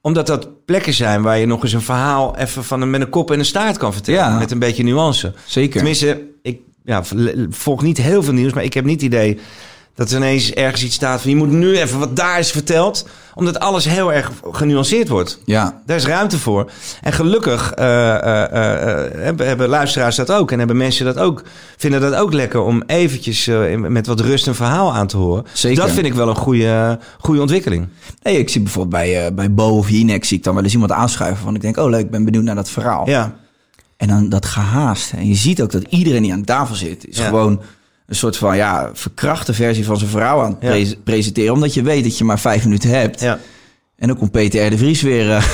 Omdat 0.00 0.26
dat 0.26 0.64
plekken 0.64 0.94
zijn 0.94 1.22
waar 1.22 1.38
je 1.38 1.46
nog 1.46 1.62
eens 1.62 1.72
een 1.72 1.80
verhaal 1.80 2.36
even 2.36 2.64
van 2.64 2.80
een, 2.80 2.90
met 2.90 3.00
een 3.00 3.08
kop 3.08 3.30
en 3.30 3.38
een 3.38 3.44
staart 3.44 3.76
kan 3.76 3.92
vertellen. 3.92 4.20
Ja. 4.20 4.38
Met 4.38 4.50
een 4.50 4.58
beetje 4.58 4.82
nuance. 4.82 5.32
Zeker. 5.46 5.76
Tenminste, 5.76 6.22
ik 6.42 6.60
ja, 6.84 7.02
volg 7.50 7.82
niet 7.82 7.98
heel 7.98 8.22
veel 8.22 8.32
nieuws, 8.32 8.52
maar 8.52 8.64
ik 8.64 8.74
heb 8.74 8.84
niet 8.84 9.02
het 9.02 9.12
idee 9.12 9.38
dat 10.00 10.10
er 10.10 10.16
ineens 10.16 10.52
ergens 10.52 10.84
iets 10.84 10.94
staat 10.94 11.20
van 11.20 11.30
je 11.30 11.36
moet 11.36 11.50
nu 11.50 11.78
even 11.78 11.98
wat 11.98 12.16
daar 12.16 12.38
is 12.38 12.50
verteld, 12.50 13.06
omdat 13.34 13.58
alles 13.58 13.84
heel 13.84 14.12
erg 14.12 14.30
genuanceerd 14.52 15.08
wordt. 15.08 15.40
Ja. 15.44 15.80
Daar 15.86 15.96
is 15.96 16.06
ruimte 16.06 16.38
voor. 16.38 16.70
En 17.00 17.12
gelukkig 17.12 17.72
eh, 17.72 18.14
eh, 18.14 18.44
eh, 18.44 19.12
hebben, 19.14 19.46
hebben 19.46 19.68
luisteraars 19.68 20.16
dat 20.16 20.32
ook 20.32 20.50
en 20.50 20.58
hebben 20.58 20.76
mensen 20.76 21.04
dat 21.04 21.18
ook, 21.18 21.42
vinden 21.76 22.00
dat 22.00 22.14
ook 22.14 22.32
lekker 22.32 22.60
om 22.60 22.82
eventjes 22.86 23.50
met 23.76 24.06
wat 24.06 24.20
rust 24.20 24.46
een 24.46 24.54
verhaal 24.54 24.94
aan 24.94 25.06
te 25.06 25.16
horen. 25.16 25.44
Zeker. 25.52 25.80
Dat 25.80 25.90
vind 25.90 26.06
ik 26.06 26.14
wel 26.14 26.28
een 26.28 26.36
goede, 26.36 26.98
goede 27.18 27.40
ontwikkeling. 27.40 27.88
Nee, 28.22 28.38
ik 28.38 28.48
zie 28.48 28.60
bijvoorbeeld 28.60 29.02
bij, 29.02 29.34
bij 29.34 29.54
Bo 29.54 29.68
of 29.68 29.90
Jinek 29.90 30.24
zie 30.24 30.36
ik 30.38 30.44
dan 30.44 30.54
wel 30.54 30.62
eens 30.62 30.72
iemand 30.72 30.92
aanschuiven. 30.92 31.42
Van 31.42 31.54
ik 31.54 31.60
denk, 31.60 31.76
oh 31.76 31.88
leuk, 31.90 32.04
ik 32.04 32.10
ben 32.10 32.24
benieuwd 32.24 32.44
naar 32.44 32.54
dat 32.54 32.70
verhaal. 32.70 33.08
Ja, 33.08 33.36
En 33.96 34.08
dan 34.08 34.28
dat 34.28 34.46
gehaast. 34.46 35.12
En 35.12 35.26
je 35.26 35.34
ziet 35.34 35.62
ook 35.62 35.70
dat 35.72 35.84
iedereen 35.88 36.22
die 36.22 36.32
aan 36.32 36.44
tafel 36.44 36.74
zit, 36.74 37.08
is 37.08 37.16
Ja. 37.16 37.28
gewoon 37.28 37.60
een 38.10 38.16
soort 38.16 38.36
van 38.36 38.56
ja, 38.56 38.90
verkrachte 38.92 39.54
versie 39.54 39.84
van 39.84 39.96
zijn 39.96 40.10
verhaal 40.10 40.42
aan 40.42 40.56
het 40.60 40.62
Ja. 40.62 40.68
pre- 40.70 40.96
presenteren. 41.04 41.52
Omdat 41.54 41.74
je 41.74 41.82
weet 41.82 42.04
dat 42.04 42.18
je 42.18 42.24
maar 42.24 42.38
vijf 42.40 42.64
minuten 42.64 42.90
hebt. 42.90 43.20
ja. 43.20 43.38
En 43.96 44.08
dan 44.08 44.16
komt 44.16 44.30
Peter 44.30 44.66
R. 44.66 44.70
de 44.70 44.78
Vries 44.78 45.02
weer. 45.02 45.30
eh. 45.30 45.44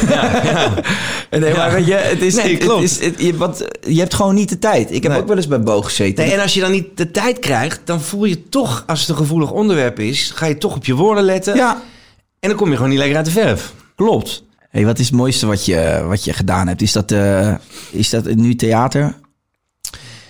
en 1.31 1.41
nee, 1.41 1.55
maar 1.55 1.69
Ja. 1.71 1.75
weet 1.75 1.87
je, 1.87 1.95
het 1.95 2.23
is, 2.23 2.35
Nee, 2.35 2.55
het, 2.55 2.65
klopt. 2.65 2.83
is 2.83 3.01
het, 3.05 3.15
je, 3.21 3.37
want 3.37 3.65
je 3.81 3.99
hebt 3.99 4.15
gewoon 4.15 4.35
niet 4.35 4.49
de 4.49 4.59
tijd. 4.59 4.93
Ik 4.93 5.03
heb 5.03 5.13
Nee. 5.13 5.21
ook 5.21 5.27
wel 5.29 5.37
eens 5.37 5.47
bij 5.49 5.61
Bo 5.61 5.83
gezeten. 5.83 6.25
Nee, 6.25 6.35
en 6.35 6.41
als 6.41 6.55
je 6.55 6.61
dan 6.61 6.71
niet 6.71 6.97
de 6.97 7.11
tijd 7.11 7.39
krijgt, 7.39 7.81
dan 7.85 8.01
voel 8.01 8.25
je 8.25 8.49
toch, 8.49 8.85
als 8.87 9.01
het 9.01 9.09
een 9.09 9.17
gevoelig 9.17 9.51
onderwerp 9.53 9.99
is, 10.01 10.31
ga 10.35 10.47
je 10.47 10.59
toch 10.59 10.75
op 10.77 10.85
je 10.85 10.95
woorden 10.95 11.25
letten. 11.25 11.55
ja, 11.57 11.83
En 12.41 12.49
dan 12.49 12.59
kom 12.59 12.69
je 12.69 12.75
gewoon 12.77 12.91
niet 12.91 12.99
lekker 12.99 13.17
uit 13.17 13.27
de 13.27 13.33
verf. 13.33 13.73
klopt. 13.95 14.45
Hey, 14.71 14.85
wat 14.85 14.99
is 14.99 15.07
het 15.07 15.15
mooiste 15.15 15.47
wat 15.47 15.65
je, 15.65 16.05
wat 16.09 16.25
je 16.25 16.33
gedaan 16.33 16.69
hebt? 16.69 16.83
Is 16.83 16.93
dat, 16.93 17.13
eh, 17.13 17.55
is 17.91 18.11
dat 18.11 18.25
nu 18.35 18.55
theater? 18.57 19.15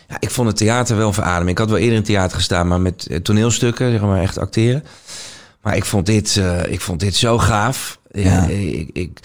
Ja, 0.08 0.16
ik 0.20 0.30
vond 0.30 0.48
het 0.48 0.56
theater 0.56 0.96
wel 0.96 1.12
verademing. 1.12 1.50
Ik 1.50 1.58
had 1.58 1.68
wel 1.68 1.78
eerder 1.78 1.96
in 1.96 2.02
theater 2.02 2.36
gestaan, 2.36 2.68
maar 2.68 2.80
met 2.80 3.06
eh, 3.06 3.18
toneelstukken, 3.18 3.90
zeg 3.90 4.00
maar 4.00 4.20
echt 4.20 4.38
acteren. 4.38 4.84
Maar 5.62 5.76
ik 5.76 5.84
vond 5.84 6.06
dit, 6.06 6.36
eh, 6.36 6.72
ik 6.72 6.80
vond 6.80 7.00
dit 7.00 7.14
zo 7.14 7.38
gaaf. 7.38 7.98
Ja. 8.10 8.44
Ik, 8.46 8.90
ik, 8.92 9.18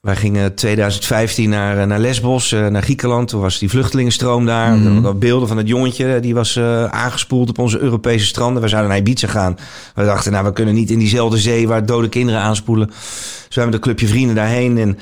wij 0.00 0.16
gingen 0.16 0.54
2015 0.54 1.50
naar, 1.50 1.78
eh, 1.78 1.86
naar 1.86 1.98
Lesbos, 1.98 2.50
naar 2.50 2.82
Griekenland. 2.82 3.28
Toen 3.28 3.40
was 3.40 3.58
die 3.58 3.68
vluchtelingenstroom 3.68 4.46
daar. 4.46 4.72
Er 4.72 4.82
waren 4.82 5.06
ook 5.06 5.18
beelden 5.18 5.48
van 5.48 5.56
het 5.56 5.68
jongetje. 5.68 6.20
Die 6.20 6.34
was 6.34 6.58
aangespoeld 6.90 7.48
op 7.48 7.58
onze 7.58 7.78
Europese 7.78 8.26
stranden. 8.26 8.62
We 8.62 8.68
zouden 8.68 8.90
naar 8.90 9.00
Ibiza 9.00 9.26
gaan. 9.26 9.58
We 9.94 10.04
dachten, 10.04 10.32
nou, 10.32 10.44
we 10.44 10.52
kunnen 10.52 10.74
niet 10.74 10.90
in 10.90 10.98
diezelfde 10.98 11.38
zee 11.38 11.68
waar 11.68 11.86
dode 11.86 12.08
kinderen 12.08 12.40
aanspoelen. 12.40 12.86
Dus 12.86 13.56
we 13.56 13.60
hebben 13.60 13.74
een 13.74 13.80
clubje 13.80 14.06
vrienden 14.06 14.34
daarheen. 14.34 14.78
En 14.78 14.98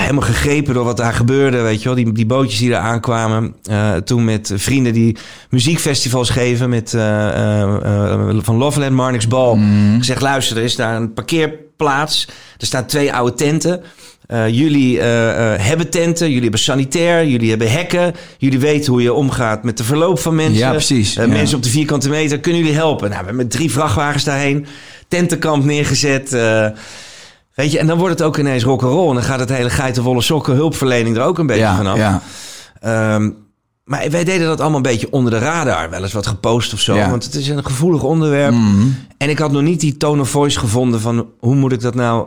helemaal 0.00 0.22
gegrepen 0.22 0.74
door 0.74 0.84
wat 0.84 0.96
daar 0.96 1.12
gebeurde, 1.12 1.60
weet 1.60 1.78
je 1.82 1.84
wel. 1.84 1.94
Die, 1.94 2.12
die 2.12 2.26
bootjes 2.26 2.58
die 2.58 2.70
daar 2.70 2.80
aankwamen. 2.80 3.54
Eh, 3.62 3.94
toen 3.94 4.24
met 4.24 4.52
vrienden 4.54 4.92
die 4.92 5.16
muziekfestivals 5.50 6.30
geven. 6.30 6.68
Met, 6.68 6.94
eh, 6.94 7.62
eh, 7.62 8.36
van 8.42 8.56
Loveland, 8.56 8.92
Marnix 8.92 9.28
Bal. 9.28 9.58
Gezegd, 9.98 10.20
luister, 10.20 10.56
er 10.56 10.62
is 10.62 10.76
daar 10.76 10.96
een 10.96 11.12
parkeerplaats. 11.12 12.28
Er 12.58 12.66
staan 12.66 12.86
twee 12.86 13.12
oude 13.12 13.34
tenten. 13.34 13.82
Jullie 14.50 15.00
hebben 15.00 15.90
tenten, 15.90 16.26
jullie 16.26 16.42
hebben 16.42 16.60
sanitair, 16.60 17.26
jullie 17.26 17.48
hebben 17.48 17.70
hekken. 17.70 18.14
Jullie 18.38 18.58
weten 18.58 18.92
hoe 18.92 19.02
je 19.02 19.12
omgaat 19.12 19.62
met 19.64 19.76
de 19.76 19.84
verloop 19.84 20.18
van 20.18 20.34
mensen. 20.34 20.56
Ja, 20.56 20.70
precies, 20.70 21.14
ja. 21.14 21.26
Mensen 21.26 21.56
op 21.56 21.62
de 21.62 21.68
vierkante 21.70 22.08
meter, 22.08 22.40
kunnen 22.40 22.60
jullie 22.60 22.76
helpen? 22.76 23.08
Nou, 23.08 23.20
we 23.20 23.26
hebben 23.26 23.36
met 23.36 23.50
drie 23.50 23.70
vrachtwagens 23.70 24.24
daarheen. 24.24 24.66
Tentenkamp 25.08 25.64
neergezet. 25.64 26.32
eh, 26.32 26.66
Weet 27.56 27.72
je, 27.72 27.78
en 27.78 27.86
dan 27.86 27.98
wordt 27.98 28.18
het 28.18 28.26
ook 28.28 28.38
ineens 28.38 28.64
rock'n'roll. 28.64 29.08
En 29.08 29.14
dan 29.14 29.22
gaat 29.22 29.38
het 29.40 29.48
hele 29.48 29.70
geitenwolle 29.70 30.22
sokken 30.22 30.54
hulpverlening 30.54 31.16
er 31.16 31.22
ook 31.22 31.38
een 31.38 31.46
beetje 31.46 31.62
ja, 31.62 31.76
vanaf. 31.76 31.96
ja. 31.96 32.22
Ehm, 32.80 33.30
maar 33.84 34.10
wij 34.10 34.24
deden 34.24 34.46
dat 34.46 34.60
allemaal 34.60 34.76
een 34.76 34.82
beetje 34.82 35.10
onder 35.10 35.30
de 35.30 35.38
radar. 35.38 35.90
Wel 35.90 36.02
eens 36.02 36.12
wat 36.12 36.26
gepost 36.26 36.72
of 36.72 36.80
zo. 36.80 36.94
Ja. 36.94 37.10
Want 37.10 37.24
het 37.24 37.34
is 37.34 37.48
een 37.48 37.64
gevoelig 37.64 38.02
onderwerp. 38.02 38.52
Mhm. 38.52 38.86
En 39.18 39.28
ik 39.28 39.38
had 39.38 39.52
nog 39.52 39.62
niet 39.62 39.80
die 39.80 39.96
tone 39.96 40.20
of 40.20 40.28
voice 40.28 40.58
gevonden 40.58 41.00
van... 41.00 41.26
hoe 41.38 41.54
moet 41.54 41.72
ik 41.72 41.80
dat 41.80 41.94
nou... 41.94 42.26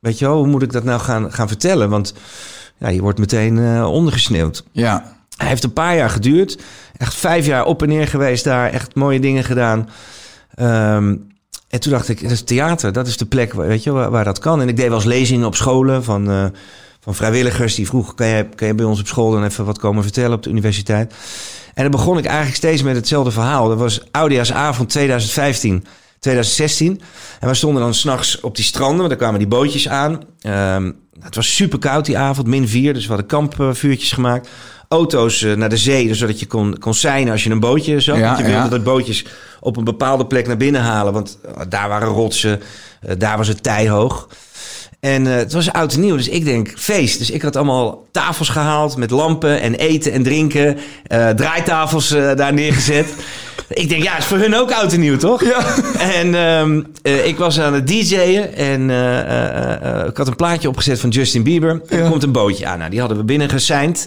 Weet 0.00 0.18
je 0.18 0.26
wel, 0.26 0.36
hoe 0.36 0.46
moet 0.46 0.62
ik 0.62 0.72
dat 0.72 0.84
nou 0.84 1.00
gaan, 1.00 1.32
gaan 1.32 1.48
vertellen? 1.48 1.88
Want 1.90 2.14
ja, 2.78 2.88
je 2.88 3.00
wordt 3.00 3.18
meteen 3.18 3.58
eh, 3.58 3.92
ondergesneeuwd. 3.92 4.64
ja. 4.72 5.18
Hij 5.36 5.48
heeft 5.48 5.64
een 5.64 5.72
paar 5.72 5.96
jaar 5.96 6.10
geduurd. 6.10 6.58
Echt 6.96 7.14
vijf 7.14 7.46
jaar 7.46 7.64
op 7.64 7.82
en 7.82 7.88
neer 7.88 8.08
geweest 8.08 8.44
daar. 8.44 8.70
Echt 8.70 8.94
mooie 8.94 9.20
dingen 9.20 9.44
gedaan. 9.44 9.88
Ehm, 10.54 11.16
en 11.70 11.80
toen 11.80 11.92
dacht 11.92 12.08
ik, 12.08 12.22
dat 12.22 12.30
is 12.30 12.42
theater. 12.42 12.92
Dat 12.92 13.06
is 13.06 13.16
de 13.16 13.26
plek 13.26 13.52
waar, 13.52 13.66
weet 13.66 13.82
je, 13.82 13.90
waar, 13.90 14.10
waar 14.10 14.24
dat 14.24 14.38
kan. 14.38 14.60
En 14.60 14.68
ik 14.68 14.76
deed 14.76 14.88
wel 14.88 14.96
eens 14.96 15.04
lezingen 15.04 15.46
op 15.46 15.54
scholen 15.54 16.04
van, 16.04 16.30
eh, 16.30 16.44
van 17.00 17.14
vrijwilligers. 17.14 17.74
Die 17.74 17.86
vroegen, 17.86 18.14
kan 18.14 18.66
je 18.66 18.74
bij 18.74 18.84
ons 18.84 19.00
op 19.00 19.06
school 19.06 19.30
dan 19.30 19.44
even 19.44 19.64
wat 19.64 19.78
komen 19.78 20.02
vertellen 20.02 20.32
op 20.32 20.42
de 20.42 20.50
universiteit? 20.50 21.14
En 21.74 21.82
dan 21.82 21.90
begon 21.90 22.18
ik 22.18 22.24
eigenlijk 22.24 22.56
steeds 22.56 22.82
met 22.82 22.96
hetzelfde 22.96 23.30
verhaal. 23.30 23.68
Dat 23.68 23.78
was 23.78 24.02
Oudejaarsavond 24.10 24.88
2015, 24.88 25.84
2016. 26.18 27.00
En 27.40 27.48
we 27.48 27.54
stonden 27.54 27.82
dan 27.82 27.94
s'nachts 27.94 28.40
op 28.40 28.56
die 28.56 28.64
stranden. 28.64 28.96
Want 28.96 29.08
daar 29.08 29.18
kwamen 29.18 29.38
die 29.38 29.48
bootjes 29.48 29.88
aan. 29.88 30.20
Ehm, 30.40 30.92
het 31.20 31.34
was 31.34 31.54
super 31.54 31.78
koud 31.78 32.04
die 32.04 32.18
avond, 32.18 32.46
min 32.46 32.68
4. 32.68 32.92
Dus 32.92 33.02
we 33.02 33.08
hadden 33.08 33.26
kampvuurtjes 33.26 34.12
gemaakt. 34.12 34.48
Auto's 34.88 35.42
eh, 35.42 35.52
naar 35.52 35.68
de 35.68 35.76
zee, 35.76 36.06
dus 36.06 36.18
zodat 36.18 36.40
je 36.40 36.46
kon, 36.46 36.78
kon 36.78 36.94
seinen 36.94 37.32
als 37.32 37.44
je 37.44 37.50
een 37.50 37.60
bootje 37.60 38.00
zag. 38.00 38.18
Ja, 38.18 38.36
je 38.36 38.42
wilde 38.42 38.58
ja. 38.58 38.68
dat 38.68 38.84
bootjes 38.84 39.24
op 39.60 39.76
een 39.76 39.84
bepaalde 39.84 40.26
plek 40.26 40.46
naar 40.46 40.56
binnen 40.56 40.80
halen. 40.80 41.12
Want 41.12 41.38
eh, 41.44 41.60
daar 41.68 41.88
waren 41.88 42.08
rotsen, 42.08 42.60
eh, 43.00 43.14
daar 43.18 43.36
was 43.36 43.48
het 43.48 43.62
tij 43.62 43.88
hoog. 43.88 44.28
En 45.00 45.26
eh, 45.26 45.34
het 45.34 45.52
was 45.52 45.72
oud 45.72 45.92
en 45.92 46.00
nieuw, 46.00 46.16
dus 46.16 46.28
ik 46.28 46.44
denk 46.44 46.72
feest. 46.76 47.18
Dus 47.18 47.30
ik 47.30 47.42
had 47.42 47.56
allemaal 47.56 48.06
tafels 48.10 48.48
gehaald 48.48 48.96
met 48.96 49.10
lampen 49.10 49.60
en 49.60 49.74
eten 49.74 50.12
en 50.12 50.22
drinken. 50.22 50.78
eh, 51.06 51.28
draaitafels 51.28 52.10
eh, 52.10 52.34
daar 52.36 52.52
neergezet. 52.52 53.06
ik 53.68 53.88
denk, 53.88 54.02
ja, 54.02 54.18
is 54.18 54.24
voor 54.24 54.38
hun 54.38 54.54
ook 54.56 54.72
oud 54.72 54.92
en 54.92 55.00
nieuw, 55.00 55.16
toch? 55.16 55.44
Ja. 55.44 55.74
En 55.98 56.34
ehm, 56.34 56.82
eh, 57.02 57.26
ik 57.26 57.38
was 57.38 57.60
aan 57.60 57.74
het 57.74 57.86
DJ'en 57.86 58.54
en 58.54 58.82
ik 60.08 60.16
had 60.16 60.26
een 60.26 60.36
plaatje 60.36 60.68
opgezet 60.68 61.00
van 61.00 61.10
Justin 61.10 61.42
Bieber. 61.42 61.80
En 61.88 61.98
er 61.98 62.10
komt 62.10 62.22
een 62.22 62.32
bootje 62.32 62.66
aan. 62.66 62.78
Nou, 62.78 62.90
die 62.90 63.00
hadden 63.00 63.18
we 63.18 63.24
binnen 63.24 63.48
geseind. 63.48 64.06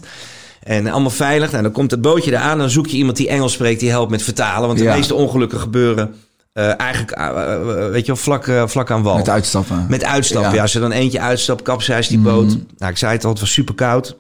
En 0.64 0.88
allemaal 0.88 1.10
veilig. 1.10 1.52
Nou, 1.52 1.64
dan 1.64 1.72
komt 1.72 1.92
het 1.92 2.02
bootje 2.02 2.32
eraan. 2.32 2.58
Dan 2.58 2.70
zoek 2.70 2.88
je 2.88 2.98
iemand 2.98 3.18
die 3.18 3.28
Engels 3.28 3.54
spreekt, 3.54 3.80
die 3.80 3.90
helpt 3.90 4.12
met 4.12 4.24
vertalen. 4.24 4.68
Want 4.68 4.80
de 4.80 4.86
Ja. 4.86 4.96
meeste 4.96 5.14
ongelukken 5.16 5.60
gebeuren 5.60 6.16
eh, 6.54 6.80
eigenlijk, 6.80 7.12
eh, 7.12 7.28
eh, 7.28 7.92
weet 7.92 8.06
je 8.06 8.12
wel, 8.12 8.16
vlak, 8.16 8.52
vlak 8.66 8.92
aan 8.92 9.04
wal. 9.04 9.16
Met 9.18 9.30
uitstappen. 9.30 9.86
Met 9.90 10.04
uitstappen, 10.04 10.50
ja. 10.50 10.56
Ja. 10.56 10.62
Als 10.62 10.76
er 10.76 10.82
dan 10.82 10.92
eentje 10.92 11.20
uitstapt, 11.20 11.62
kapseist 11.62 12.10
die 12.10 12.20
boot. 12.20 12.58
Nou, 12.78 12.92
ik 12.92 12.98
zei 12.98 13.12
het 13.14 13.24
al, 13.24 13.30
het 13.32 13.40
was 13.40 13.52
super 13.54 13.74
koud. 13.76 14.16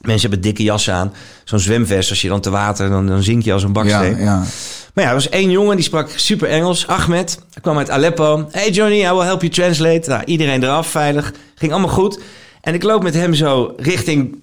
Mensen 0.00 0.20
hebben 0.20 0.40
dikke 0.40 0.62
jassen 0.62 0.94
aan. 0.94 1.12
Zo'n 1.44 1.58
zwemvest, 1.58 2.10
als 2.10 2.20
je 2.20 2.28
dan 2.28 2.40
te 2.40 2.50
water, 2.50 2.88
dan, 2.90 3.06
dan 3.06 3.22
zink 3.22 3.42
je 3.42 3.52
als 3.52 3.62
een 3.62 3.68
ja, 3.68 3.74
baksteen. 3.82 4.18
ja. 4.18 4.42
Maar 4.94 5.04
ja, 5.04 5.08
er 5.08 5.16
was 5.16 5.28
één 5.28 5.50
jongen 5.50 5.76
die 5.76 5.84
sprak 5.84 6.08
super 6.16 6.48
Engels. 6.48 6.86
Ahmed. 6.86 7.38
Hij 7.52 7.62
kwam 7.62 7.78
uit 7.78 7.90
Aleppo. 7.90 8.48
Hey 8.50 8.70
Johnny, 8.70 9.00
I 9.04 9.10
will 9.12 9.24
help 9.24 9.40
you 9.40 9.52
translate. 9.52 10.08
Nou, 10.10 10.22
iedereen 10.24 10.62
eraf, 10.62 10.86
veilig. 10.86 11.32
Ging 11.54 11.72
allemaal 11.72 11.90
goed. 11.90 12.18
En 12.60 12.74
ik 12.74 12.82
loop 12.82 13.02
met 13.02 13.14
hem 13.14 13.34
zo 13.34 13.74
richting 13.76 14.42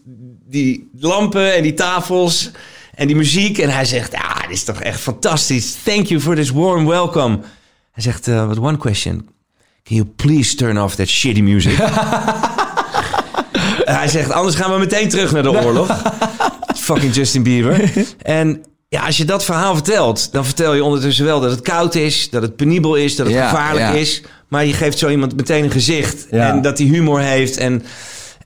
die 0.49 0.89
lampen 0.99 1.56
en 1.56 1.63
die 1.63 1.73
tafels 1.73 2.51
en 2.95 3.08
die 3.08 3.15
muziek. 3.15 3.58
En 3.58 3.69
hij 3.69 3.86
zegt, 3.86 4.12
ja, 4.12 4.41
dit 4.41 4.49
is 4.58 4.63
toch 4.63 4.82
echt 4.82 4.99
fantastisch. 4.99 5.78
Thank 5.84 6.06
you 6.06 6.21
for 6.21 6.36
this 6.36 6.49
warm 6.49 6.86
welcome. 6.86 7.39
Hij 7.91 8.04
zegt, 8.04 8.28
uh, 8.28 8.47
but 8.47 8.60
one 8.60 8.78
question. 8.78 9.28
Can 9.84 9.95
you 9.95 10.06
please 10.15 10.56
turn 10.56 10.82
off 10.82 10.95
that 10.95 11.08
shitty 11.08 11.41
music? 11.41 11.78
hij 13.99 14.08
zegt, 14.08 14.32
anders 14.32 14.56
gaan 14.56 14.71
we 14.71 14.78
meteen 14.78 15.10
terug 15.10 15.32
naar 15.32 15.43
de 15.43 15.63
oorlog. 15.63 16.01
Fucking 16.75 17.15
Justin 17.15 17.43
Bieber. 17.43 17.91
En 18.21 18.63
ja, 18.88 19.06
als 19.06 19.17
je 19.17 19.25
dat 19.25 19.45
verhaal 19.45 19.73
vertelt, 19.73 20.32
dan 20.32 20.45
vertel 20.45 20.73
je 20.73 20.84
ondertussen 20.84 21.25
wel 21.25 21.39
dat 21.39 21.51
het 21.51 21.62
koud 21.62 21.95
is, 21.95 22.30
dat 22.30 22.41
het 22.41 22.56
penibel 22.56 22.95
is, 22.95 23.15
dat 23.15 23.25
het 23.25 23.36
Ja, 23.36 23.49
gevaarlijk 23.49 23.86
ja. 23.86 23.91
is. 23.91 24.21
Maar 24.56 24.65
je 24.65 24.74
geeft 24.74 24.98
zo 24.98 25.10
iemand 25.10 25.36
meteen 25.36 25.63
een 25.63 25.72
gezicht. 25.72 26.28
Ja. 26.32 26.50
En 26.50 26.62
dat 26.62 26.78
hij 26.78 26.88
humor 26.88 27.20
heeft. 27.20 27.58
En, 27.58 27.84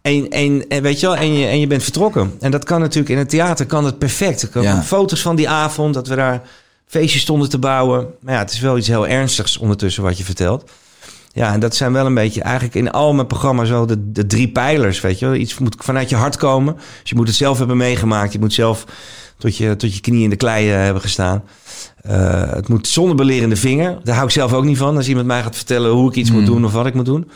en, 0.02 0.30
en, 0.30 0.65
en 0.67 0.82
weet 0.82 1.00
je 1.00 1.06
wel, 1.06 1.15
en 1.15 1.34
je, 1.34 1.48
en 1.48 1.60
je 1.60 1.67
bent 1.67 1.84
vertrokken. 1.84 2.34
En 2.39 2.52
dat 2.52 2.63
kan 2.63 2.80
natuurlijk 2.80 3.10
in 3.10 3.17
het 3.17 3.30
theater 3.30 3.65
kan 3.65 3.86
het 3.86 3.98
perfect. 3.98 4.41
Er 4.41 4.48
komen 4.48 4.69
Ja. 4.69 4.82
foto's 4.84 5.22
van 5.22 5.36
die 5.36 5.50
avond, 5.50 5.93
dat 5.93 6.08
we 6.08 6.15
daar 6.15 6.41
feestjes 6.88 7.22
stonden 7.22 7.50
te 7.50 7.58
bouwen. 7.58 8.08
Maar 8.22 8.34
ja, 8.34 8.39
het 8.39 8.52
is 8.52 8.60
wel 8.60 8.78
iets 8.78 8.88
heel 8.88 9.08
ernstigs 9.08 9.58
ondertussen 9.58 10.04
wat 10.04 10.17
je 10.17 10.24
vertelt. 10.24 10.69
Ja, 11.34 11.54
en 11.54 11.60
dat 11.60 11.76
zijn 11.76 11.93
wel 11.93 12.06
een 12.06 12.13
beetje 12.13 12.41
eigenlijk 12.41 12.76
in 12.76 12.91
al 12.91 13.13
mijn 13.13 13.28
programma's 13.28 13.69
wel 13.69 13.86
de, 13.86 14.12
de 14.12 14.28
drie 14.28 14.48
pijlers, 14.52 15.02
weet 15.02 15.19
je 15.19 15.26
wel. 15.26 15.36
Iets 15.36 15.58
moet 15.58 15.76
vanuit 15.80 16.10
je 16.10 16.15
hart 16.15 16.38
komen. 16.38 16.74
Dus 16.76 17.10
je 17.10 17.15
moet 17.15 17.28
het 17.28 17.36
zelf 17.36 17.58
hebben 17.58 17.78
meegemaakt. 17.78 18.34
Je 18.34 18.39
moet 18.39 18.54
zelf 18.54 18.86
tot 19.38 19.58
je, 19.58 19.76
tot 19.76 19.95
je 19.95 20.02
knie 20.02 20.24
in 20.24 20.30
de 20.30 20.36
klei 20.36 20.69
eh, 20.72 20.76
hebben 20.78 21.02
gestaan. 21.02 21.43
Eh, 22.01 22.51
het 22.53 22.67
moet 22.67 22.88
zonder 22.88 23.15
belerende 23.15 23.55
vinger. 23.55 23.97
Daar 24.03 24.15
hou 24.15 24.27
ik 24.27 24.33
zelf 24.33 24.53
ook 24.53 24.63
niet 24.63 24.77
van. 24.77 24.95
Als 24.95 25.07
iemand 25.07 25.27
mij 25.27 25.41
gaat 25.43 25.55
vertellen 25.55 25.91
hoe 25.91 26.09
ik 26.09 26.15
iets 26.15 26.31
moet 26.31 26.45
doen 26.45 26.65
of 26.65 26.71
wat 26.71 26.85
ik 26.85 26.93
moet 26.93 27.05
doen. 27.05 27.29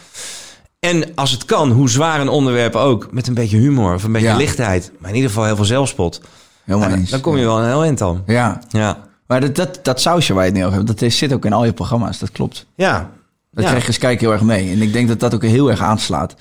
En 0.80 1.16
als 1.16 1.32
het 1.32 1.46
kan, 1.46 1.72
hoe 1.72 1.90
zwaar 1.90 2.22
een 2.22 2.30
onderwerp 2.30 2.76
ook, 2.76 3.08
met 3.12 3.28
een 3.28 3.34
beetje 3.34 3.58
humor 3.58 3.94
of 3.94 4.04
een 4.04 4.12
beetje 4.12 4.28
Ja. 4.28 4.36
lichtheid. 4.36 4.92
Maar 5.00 5.10
in 5.10 5.16
ieder 5.16 5.30
geval 5.30 5.46
heel 5.46 5.56
veel 5.56 5.66
zelfspot. 5.66 6.22
Helemaal 6.64 6.88
Ja, 6.88 6.94
dan, 6.94 7.02
eens. 7.04 7.12
dan 7.12 7.22
kom 7.22 7.38
je 7.38 7.46
wel 7.46 7.60
een 7.60 7.68
heel 7.68 7.84
eind 7.84 8.02
al. 8.02 8.22
Ja. 8.26 8.60
Ja. 8.70 8.98
Maar 9.28 9.42
dat, 9.42 9.56
dat, 9.56 9.80
dat 9.84 10.02
sausje 10.02 10.34
waar 10.34 10.44
je 10.46 10.50
het 10.50 10.58
nu 10.60 10.66
over 10.66 10.76
hebt, 10.78 10.88
dat 10.88 11.02
is- 11.02 11.18
zit 11.18 11.34
ook 11.34 11.46
in 11.46 11.54
al 11.54 11.66
je 11.66 11.74
programma's. 11.74 12.20
Dat 12.20 12.32
klopt. 12.32 12.66
Ja. 12.76 13.12
Dat 13.52 13.64
Ja. 13.64 13.70
krijg 13.70 13.82
je 13.82 13.88
als 13.88 13.98
kijker 13.98 14.22
heel 14.26 14.32
erg 14.34 14.42
mee. 14.42 14.72
En 14.72 14.82
ik 14.82 14.94
denk 14.94 15.08
dat 15.08 15.20
dat 15.20 15.34
ook 15.34 15.44
heel 15.44 15.70
erg 15.70 15.82
aanslaat. 15.82 16.36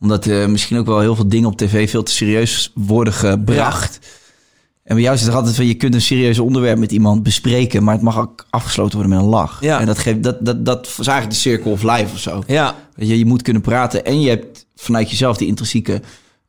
Omdat 0.00 0.26
eh, 0.26 0.46
misschien 0.46 0.78
ook 0.78 0.86
wel 0.86 1.00
heel 1.00 1.14
veel 1.14 1.28
dingen 1.28 1.48
op 1.48 1.56
tv 1.56 1.90
veel 1.90 2.02
te 2.02 2.12
serieus 2.12 2.72
worden 2.74 3.12
gebracht. 3.12 3.98
En 4.90 4.96
bij 4.96 5.04
jou 5.04 5.16
is 5.16 5.22
het 5.22 5.34
altijd 5.34 5.56
van, 5.56 5.66
je 5.66 5.74
kunt 5.74 5.94
een 5.94 6.00
serieus 6.00 6.38
onderwerp 6.38 6.78
met 6.78 6.92
iemand 6.92 7.22
bespreken, 7.22 7.84
maar 7.84 7.94
het 7.94 8.02
mag 8.02 8.18
ook 8.18 8.46
afgesloten 8.50 8.94
worden 8.98 9.16
met 9.16 9.24
een 9.24 9.30
lach. 9.30 9.58
Ja. 9.60 9.80
En 9.80 9.86
dat, 9.86 9.98
geeft, 9.98 10.22
dat, 10.22 10.36
dat, 10.40 10.64
dat 10.64 10.86
is 10.86 11.06
eigenlijk 11.06 11.30
de 11.30 11.36
circle 11.36 11.70
of 11.70 11.82
life 11.82 12.12
of 12.12 12.18
zo. 12.18 12.42
Ja. 12.46 12.74
Je, 12.96 13.18
je 13.18 13.26
moet 13.26 13.42
kunnen 13.42 13.62
praten 13.62 14.04
en 14.04 14.20
je 14.20 14.28
hebt 14.28 14.66
vanuit 14.76 15.10
jezelf 15.10 15.36
die 15.36 15.46
intrinsieke 15.48 16.02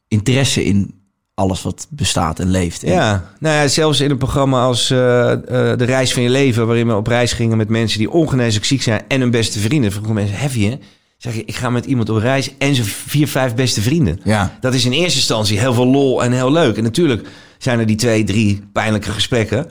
interesse 0.08 0.64
in 0.64 0.94
alles 1.34 1.62
wat 1.62 1.88
bestaat 1.90 2.40
en 2.40 2.50
leeft. 2.50 2.84
En- 2.84 2.92
Ja, 2.92 3.32
nou 3.40 3.56
ja, 3.56 3.68
zelfs 3.68 4.00
in 4.00 4.12
een 4.12 4.18
programma 4.18 4.64
als 4.64 4.90
eh, 4.90 5.32
eh, 5.32 5.40
De 5.78 5.86
Reis 5.86 6.14
van 6.14 6.24
Je 6.24 6.30
Leven... 6.30 6.66
waarin 6.68 6.88
we 6.88 6.96
op 6.96 7.08
reis 7.08 7.34
gingen 7.34 7.58
met 7.58 7.70
mensen 7.70 8.00
die 8.00 8.12
ongeneeslijk 8.12 8.66
ziek 8.66 8.82
zijn... 8.82 9.02
en 9.08 9.22
hun 9.22 9.32
beste 9.32 9.60
vrienden. 9.60 9.92
Vroegen 9.92 10.14
mensen, 10.14 10.38
heavy 10.38 10.66
hè? 10.70 10.76
Zeg 11.18 11.36
je, 11.36 11.46
ik 11.46 11.56
ga 11.56 11.70
met 11.70 11.86
iemand 11.86 12.10
op 12.10 12.18
reis 12.18 12.58
en 12.58 12.76
zijn 12.76 12.88
vier, 12.88 13.28
vijf 13.28 13.56
beste 13.56 13.82
vrienden. 13.82 14.20
Ja. 14.24 14.58
Dat 14.62 14.74
is 14.74 14.86
in 14.86 14.92
eerste 14.92 15.18
instantie 15.18 15.60
heel 15.60 15.74
veel 15.74 15.88
lol 15.88 16.24
en 16.24 16.32
heel 16.32 16.52
leuk. 16.52 16.78
En 16.78 16.84
natuurlijk 16.84 17.28
zijn 17.64 17.80
er 17.80 17.86
die 17.86 17.96
twee, 17.96 18.24
drie 18.24 18.64
pijnlijke 18.74 19.12
gesprekken. 19.12 19.68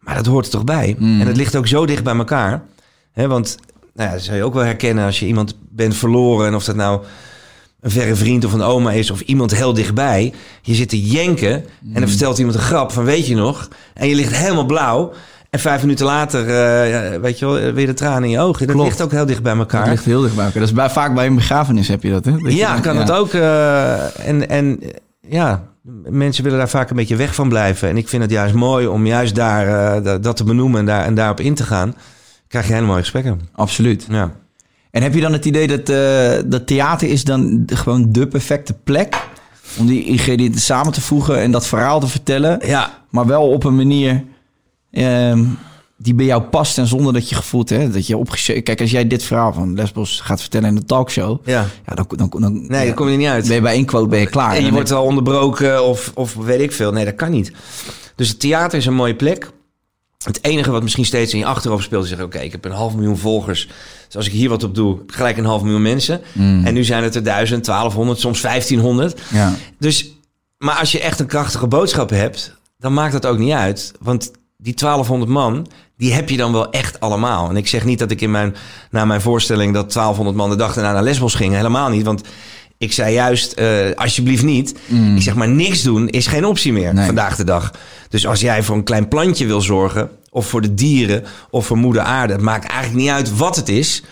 Maar 0.00 0.14
dat 0.14 0.26
hoort 0.26 0.44
er 0.44 0.50
toch 0.50 0.64
bij. 0.64 0.96
En 0.98 1.20
het 1.26 1.36
ligt 1.36 1.56
ook 1.56 1.66
zo 1.66 1.86
dicht 1.86 2.04
bij 2.04 2.16
elkaar. 2.16 2.62
Hè, 3.12 3.28
want 3.28 3.56
nou 3.94 4.08
ja, 4.08 4.14
dat 4.14 4.24
zou 4.24 4.36
je 4.36 4.44
ook 4.44 4.54
wel 4.54 4.64
herkennen 4.64 5.04
als 5.04 5.20
je 5.20 5.26
iemand 5.26 5.54
bent 5.70 5.96
verloren... 5.96 6.46
en 6.46 6.54
of 6.54 6.64
dat 6.64 6.76
nou 6.76 7.02
een 7.80 7.90
verre 7.90 8.14
vriend 8.14 8.44
of 8.44 8.52
een 8.52 8.62
oma 8.62 8.92
is 8.92 9.10
of 9.10 9.20
iemand 9.20 9.54
heel 9.54 9.72
dichtbij. 9.74 10.32
Je 10.62 10.74
zit 10.74 10.88
te 10.88 11.02
jenken 11.02 11.52
en 11.52 11.64
Mm. 11.82 11.94
dan 11.94 12.08
vertelt 12.08 12.38
iemand 12.38 12.56
een 12.56 12.62
grap 12.62 12.92
van 12.92 13.04
weet 13.04 13.26
je 13.26 13.34
nog? 13.34 13.68
En 13.94 14.08
je 14.08 14.14
ligt 14.14 14.36
helemaal 14.36 14.66
blauw. 14.66 15.12
En 15.50 15.60
vijf 15.60 15.80
minuten 15.80 16.06
later, 16.06 16.40
eh, 16.48 16.90
ja, 16.90 17.20
weet 17.20 17.38
je 17.38 17.46
wel, 17.46 17.72
weer 17.72 17.86
de 17.86 17.94
tranen 17.94 18.24
in 18.24 18.30
je 18.30 18.38
ogen. 18.40 18.66
Dat 18.66 18.74
Klopt. 18.76 18.88
ligt 18.90 19.02
ook 19.02 19.10
heel 19.12 19.26
dicht 19.26 19.42
bij 19.42 19.56
elkaar. 19.56 19.80
Dat 19.80 19.90
ligt 19.90 20.04
heel 20.04 20.20
dicht 20.22 20.34
bij 20.34 20.44
elkaar. 20.44 20.60
Dat 20.60 20.68
is 20.70 20.74
bij, 20.76 20.90
vaak 20.90 21.14
bij 21.14 21.26
een 21.26 21.34
begrafenis 21.34 21.88
heb 21.88 22.02
je 22.02 22.10
dat, 22.10 22.24
hè? 22.24 22.36
Dat 22.36 22.52
Ja, 22.52 22.80
kan 22.80 22.96
het 22.96 23.10
ook. 23.10 23.32
eh, 23.34 24.28
en, 24.28 24.48
en 24.48 24.82
eh, 24.82 24.88
ja, 25.28 25.62
mensen 26.08 26.44
willen 26.44 26.58
daar 26.58 26.68
vaak 26.68 26.90
een 26.90 26.96
beetje 26.96 27.16
weg 27.16 27.34
van 27.34 27.48
blijven. 27.48 27.88
En 27.88 27.96
ik 27.96 28.08
vind 28.08 28.22
het 28.22 28.30
juist 28.30 28.54
mooi 28.54 28.86
om 28.86 29.06
juist 29.06 29.34
daar 29.34 29.94
eh, 29.96 30.20
dat- 30.22 30.36
te 30.36 30.44
benoemen 30.44 30.80
en, 30.80 30.86
daar, 30.86 31.04
en 31.04 31.14
daarop 31.14 31.40
in 31.40 31.54
te 31.54 31.62
gaan. 31.64 31.94
Krijg 32.48 32.66
je 32.66 32.72
hele 32.72 32.86
mooie 32.86 33.00
gesprekken. 33.00 33.40
Absoluut. 33.52 34.06
Ja. 34.10 34.32
En 34.90 35.02
heb 35.02 35.14
je 35.14 35.20
dan 35.20 35.32
het 35.32 35.44
idee 35.44 35.66
dat, 35.66 35.88
eh, 35.88 36.50
dat 36.50 36.66
theater 36.66 37.08
is 37.08 37.24
dan 37.24 37.62
gewoon 37.66 38.12
de 38.12 38.26
perfecte 38.26 38.72
plek 38.74 39.26
om 39.78 39.86
die 39.86 40.04
ingrediënten 40.04 40.60
samen 40.60 40.92
te 40.92 41.00
voegen 41.00 41.38
en 41.40 41.50
dat 41.50 41.66
verhaal 41.66 42.00
te 42.00 42.06
vertellen, 42.06 42.66
Ja, 42.66 42.90
maar 43.10 43.26
wel 43.26 43.48
op 43.50 43.64
een 43.64 43.76
manier 43.76 44.24
ehm, 44.90 45.44
die 46.02 46.14
bij 46.14 46.26
jou 46.26 46.42
past 46.42 46.78
en 46.78 46.86
zonder 46.86 47.12
dat 47.12 47.28
je 47.28 47.34
gevoeld 47.34 47.68
hè, 47.68 47.90
dat 47.90 48.06
je 48.06 48.16
opgeschreven. 48.16 48.62
Kijk, 48.62 48.80
als 48.80 48.90
jij 48.90 49.06
dit 49.06 49.22
verhaal 49.22 49.52
van 49.52 49.74
Lesbos 49.74 50.20
gaat 50.20 50.40
vertellen 50.40 50.68
in 50.68 50.76
een 50.76 50.86
talkshow, 50.86 51.40
ja. 51.44 51.66
ja, 51.86 51.94
dan, 51.94 52.06
dan, 52.08 52.30
dan, 52.40 52.52
Nee, 52.52 52.80
ja, 52.80 52.84
dan 52.84 52.94
kom 52.94 53.06
je 53.06 53.12
er 53.12 53.18
niet 53.18 53.28
uit. 53.28 53.46
ben 53.46 53.54
je 53.54 53.60
bij 53.60 53.72
één 53.72 53.84
quote 53.84 54.08
ben 54.08 54.20
je 54.20 54.26
klaar. 54.26 54.56
En 54.56 54.64
je 54.64 54.72
wordt 54.72 54.88
wel 54.88 55.04
onderbroken 55.04 55.84
of, 55.84 56.12
of 56.14 56.34
weet 56.34 56.60
ik 56.60 56.72
veel. 56.72 56.92
Nee, 56.92 57.04
dat 57.04 57.14
kan 57.14 57.30
niet. 57.30 57.52
Dus 58.14 58.28
het 58.28 58.40
theater 58.40 58.78
is 58.78 58.86
een 58.86 58.94
mooie 58.94 59.14
plek. 59.14 59.50
Het 60.24 60.44
enige 60.44 60.70
wat 60.70 60.82
misschien 60.82 61.04
steeds 61.04 61.32
in 61.32 61.38
je 61.38 61.44
achterhoofd 61.44 61.84
speelt... 61.84 62.02
is 62.02 62.08
zeggen, 62.08 62.26
oké, 62.26 62.38
ik 62.38 62.52
heb 62.52 62.64
een 62.64 62.70
half 62.70 62.94
miljoen 62.94 63.18
volgers. 63.18 63.68
Dus 64.06 64.16
als 64.16 64.26
ik 64.26 64.32
hier 64.32 64.48
wat 64.48 64.62
op 64.62 64.74
doe, 64.74 64.98
gelijk 65.06 65.36
een 65.36 65.44
half 65.44 65.62
miljoen 65.62 65.82
mensen. 65.82 66.20
En 66.64 66.74
nu 66.74 66.84
zijn 66.84 67.02
het 67.02 67.14
er 67.14 67.22
duizend, 67.22 67.64
1200, 67.64 68.20
soms 68.20 68.40
1500. 68.40 69.20
Ja. 69.32 69.54
Dus, 69.78 70.10
maar 70.58 70.76
als 70.76 70.92
je 70.92 71.00
echt 71.00 71.20
een 71.20 71.26
krachtige 71.26 71.66
boodschap 71.66 72.10
hebt... 72.10 72.56
dan 72.78 72.94
maakt 72.94 73.12
dat 73.12 73.26
ook 73.26 73.38
niet 73.38 73.52
uit. 73.52 73.92
Want 74.00 74.30
die 74.62 74.74
1200 74.74 75.30
man, 75.30 75.66
die 76.00 76.12
heb 76.12 76.28
je 76.28 76.36
dan 76.36 76.52
wel 76.52 76.70
echt 76.70 77.00
allemaal. 77.00 77.48
En 77.48 77.56
ik 77.56 77.66
zeg 77.68 77.84
niet 77.84 77.98
dat 77.98 78.10
ik 78.10 78.20
in 78.20 78.30
mijn, 78.30 78.56
na 78.90 79.04
mijn 79.04 79.20
voorstelling... 79.20 79.74
dat 79.74 79.92
1200 79.92 80.36
man 80.36 80.50
de 80.50 80.56
dag 80.56 80.76
erna 80.76 80.92
naar 80.92 81.02
Lesbos 81.02 81.34
gingen. 81.34 81.56
Helemaal 81.56 81.88
niet, 81.88 82.04
want... 82.04 82.22
Ik 82.78 82.92
zei 82.92 83.14
juist, 83.14 83.52
eh, 83.52 83.66
alsjeblieft 83.94 84.42
niet. 84.42 84.78
Ik 85.16 85.22
zeg 85.22 85.34
maar, 85.34 85.48
niks 85.48 85.82
doen 85.82 86.08
is 86.08 86.26
geen 86.26 86.44
optie 86.44 86.72
meer 86.72 86.94
Nee. 86.94 87.06
vandaag 87.06 87.36
de 87.36 87.44
dag. 87.44 87.70
Dus 88.08 88.26
als 88.26 88.40
jij 88.40 88.62
voor 88.62 88.76
een 88.76 88.84
klein 88.84 89.08
plantje 89.08 89.46
wil 89.46 89.60
zorgen... 89.60 90.10
of 90.30 90.46
voor 90.46 90.60
de 90.60 90.74
dieren, 90.74 91.24
of 91.50 91.66
voor 91.66 91.76
moeder 91.76 92.02
aarde... 92.02 92.32
het 92.32 92.42
maakt 92.42 92.70
eigenlijk 92.70 93.00
niet 93.02 93.10
uit 93.10 93.36
wat 93.36 93.56
het 93.56 93.68
is... 93.68 94.02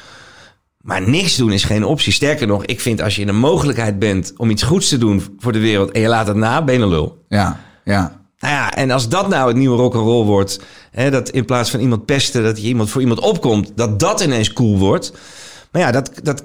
Maar 0.81 1.09
niks 1.09 1.37
doen 1.37 1.53
is 1.53 1.64
geen 1.64 1.85
optie. 1.85 2.12
Sterker 2.12 2.46
nog, 2.46 2.64
ik 2.64 2.81
vind 2.81 3.03
als 3.03 3.16
je 3.16 3.22
in 3.22 3.29
een 3.29 3.38
mogelijkheid 3.38 3.98
bent... 3.98 4.33
om 4.37 4.51
iets 4.51 4.62
goeds 4.62 4.88
te 4.88 4.98
doen 4.98 5.37
voor 5.38 5.53
de 5.53 5.59
wereld... 5.61 5.90
en 5.90 6.01
je 6.01 6.09
laat 6.09 6.27
het 6.27 6.37
na, 6.37 6.64
ben 6.64 6.74
je 6.74 6.81
een 6.83 6.88
lul. 6.88 7.24
Ja, 7.29 7.61
ja. 7.85 8.17
Nou 8.40 8.55
ja, 8.55 8.72
en 8.72 8.90
als 8.90 9.09
dat 9.09 9.29
nou 9.29 9.48
het 9.48 9.57
nieuwe 9.57 9.77
rock'n'roll 9.77 10.24
wordt... 10.24 10.61
Hè, 10.90 11.11
dat 11.11 11.29
in 11.29 11.44
plaats 11.44 11.70
van 11.70 11.81
iemand 11.81 12.05
pesten, 12.05 12.42
dat 12.42 12.61
je 12.61 12.66
iemand 12.66 12.90
voor 12.90 13.01
iemand 13.01 13.20
opkomt... 13.20 13.72
dat 13.74 14.01
dat 14.01 14.20
ineens 14.20 14.53
cool 14.53 14.79
wordt. 14.79 15.12
Maar 15.72 15.83
ja, 15.83 15.90
dat, 15.90 16.11
dat, 16.22 16.42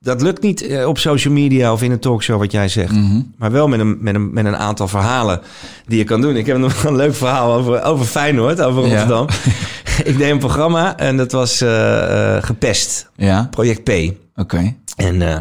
dat 0.00 0.22
lukt 0.22 0.42
niet 0.42 0.62
eh, 0.62 0.88
op 0.88 0.98
social 0.98 1.34
media 1.34 1.72
of 1.72 1.82
in 1.82 1.90
een 1.90 1.98
talkshow 1.98 2.38
wat 2.38 2.52
jij 2.52 2.68
zegt. 2.68 2.92
Maar 3.36 3.50
wel 3.52 3.68
met 3.68 3.80
een, 3.80 3.98
met, 4.00 4.14
een, 4.14 4.32
met 4.32 4.44
een 4.44 4.56
aantal 4.56 4.88
verhalen 4.88 5.40
die 5.86 5.98
je 5.98 6.04
kan 6.04 6.20
doen. 6.20 6.36
Ik 6.36 6.46
heb 6.46 6.56
nog 6.58 6.84
een 6.84 6.96
leuk 6.96 7.14
verhaal 7.14 7.52
over, 7.54 7.82
over 7.82 8.06
Feyenoord, 8.06 8.60
over 8.60 8.82
Ja. 8.82 8.88
Rotterdam. 8.88 9.26
ik 10.10 10.18
deed 10.18 10.30
een 10.30 10.38
programma 10.38 10.96
en 10.96 11.16
dat 11.16 11.32
was 11.32 11.60
eh, 11.60 12.36
eh, 12.36 12.42
Gepest, 12.42 13.10
Ja, 13.16 13.48
Project 13.50 13.82
P. 13.84 14.12
oké. 14.38 14.74
En 14.96 15.22
eh 15.22 15.38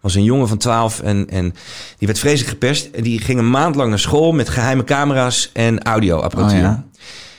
was 0.00 0.14
een 0.14 0.24
jongen 0.24 0.48
van 0.48 0.58
12 0.58 1.00
en, 1.00 1.28
en 1.30 1.54
die 1.98 2.06
werd 2.06 2.18
vreselijk 2.18 2.50
gepest. 2.50 2.86
En 2.86 3.02
die 3.02 3.18
ging 3.18 3.38
een 3.38 3.50
maand 3.50 3.74
lang 3.74 3.88
naar 3.88 3.98
school 3.98 4.32
met 4.32 4.48
geheime 4.48 4.84
camera's 4.84 5.50
en 5.52 5.82
audioapparatuur. 5.82 6.56
Oh 6.56 6.62
ja. 6.62 6.84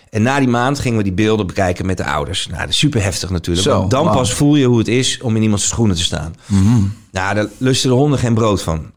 En 0.10 0.22
na 0.22 0.40
die 0.40 0.48
maand 0.48 0.80
gingen 0.80 0.98
we 0.98 1.04
die 1.04 1.14
beelden 1.14 1.48
bekijken 1.48 1.86
met 1.86 1.98
de 1.98 2.06
ouders. 2.06 2.48
Nou, 2.48 2.60
dat 2.60 2.70
is 2.70 2.78
super 2.78 3.04
heftig 3.04 3.30
natuurlijk. 3.30 3.68
Zo, 3.68 3.78
want 3.78 3.92
dan 3.92 4.06
pas 4.06 4.34
voel 4.34 4.56
je 4.56 4.66
hoe 4.66 4.78
het 4.78 4.88
is 4.88 5.22
om 5.22 5.36
in 5.36 5.42
iemands 5.42 5.68
schoenen 5.68 5.96
te 5.96 6.04
staan. 6.04 6.36
Mhm. 6.46 6.84
Nou, 7.12 7.36
daar 7.36 7.48
lusten 7.58 7.90
de 7.90 7.96
honden 7.96 8.20
geen 8.20 8.34
brood 8.34 8.62
van. 8.62 8.92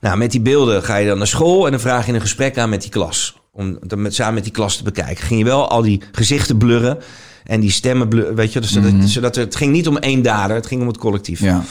Nou, 0.00 0.16
met 0.16 0.30
die 0.30 0.40
beelden 0.40 0.82
ga 0.82 0.96
je 0.96 1.06
dan 1.06 1.18
naar 1.18 1.26
school 1.26 1.64
en 1.64 1.70
dan 1.70 1.80
vraag 1.80 2.06
je 2.06 2.12
een 2.12 2.20
gesprek 2.20 2.58
aan 2.58 2.68
met 2.68 2.82
die 2.82 2.90
klas. 2.90 3.36
Om 3.52 3.78
dat 3.82 3.98
met, 3.98 4.14
samen 4.14 4.34
met 4.34 4.44
die 4.44 4.52
klas 4.52 4.76
te 4.76 4.82
bekijken. 4.82 5.24
Ging 5.24 5.38
je 5.38 5.44
wel 5.46 5.68
al 5.68 5.82
die 5.82 6.02
gezichten 6.12 6.56
blurren 6.56 6.98
en 7.44 7.60
die 7.60 7.70
stemmen 7.70 8.34
weet 8.34 8.52
je. 8.52 8.60
Dus 8.60 8.72
zodat, 8.72 8.92
zodat 9.04 9.34
het 9.34 9.56
ging 9.56 9.72
niet 9.72 9.88
om 9.88 9.96
één 9.96 10.22
dader, 10.22 10.56
het 10.56 10.66
ging 10.66 10.80
om 10.80 10.86
het 10.86 10.98
collectief. 10.98 11.40
Ja. 11.40 11.64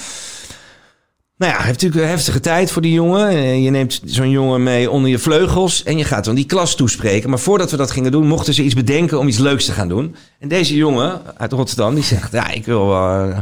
Nou 1.38 1.51
ja, 1.51 1.57
heeft 1.57 1.72
natuurlijk 1.82 2.01
een 2.01 2.09
heftige 2.09 2.39
tijd 2.39 2.72
voor 2.72 2.82
die 2.82 2.93
jongen. 2.93 3.28
Eh, 3.30 3.63
Je 3.63 3.70
neemt 3.70 4.01
zo'n 4.05 4.30
jongen 4.30 4.63
mee 4.63 4.89
onder 4.91 5.09
je 5.09 5.20
vleugels 5.20 5.84
en 5.84 5.97
je 5.97 6.03
gaat 6.03 6.26
dan 6.26 6.36
die 6.36 6.45
klas 6.45 6.76
toespreken. 6.76 7.30
Maar 7.30 7.39
voordat 7.39 7.72
we 7.72 7.78
dat 7.78 7.91
gingen 7.91 8.11
doen, 8.11 8.28
mochten 8.28 8.53
ze 8.53 8.63
iets 8.63 8.74
bedenken 8.74 9.20
om 9.20 9.28
iets 9.28 9.38
leuks 9.38 9.65
te 9.65 9.72
gaan 9.72 9.88
doen. 9.88 10.15
En 10.39 10.47
deze 10.47 10.76
jongen 10.76 11.22
uit 11.38 11.51
Rotterdam, 11.51 11.95
die 11.95 12.03
zegt, 12.03 12.32
ja, 12.32 12.49
ik 12.51 12.65
wil 12.65 12.93
eh, 12.93 13.38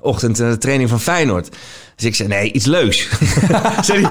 ochtend 0.00 0.40
eh, 0.40 0.52
training 0.52 0.88
van 0.88 1.00
Feyenoord. 1.00 1.56
Dus 2.00 2.08
ik 2.08 2.14
zei, 2.14 2.28
nee, 2.28 2.52
iets 2.52 2.66
leuks. 2.66 3.08
zei, 3.82 4.06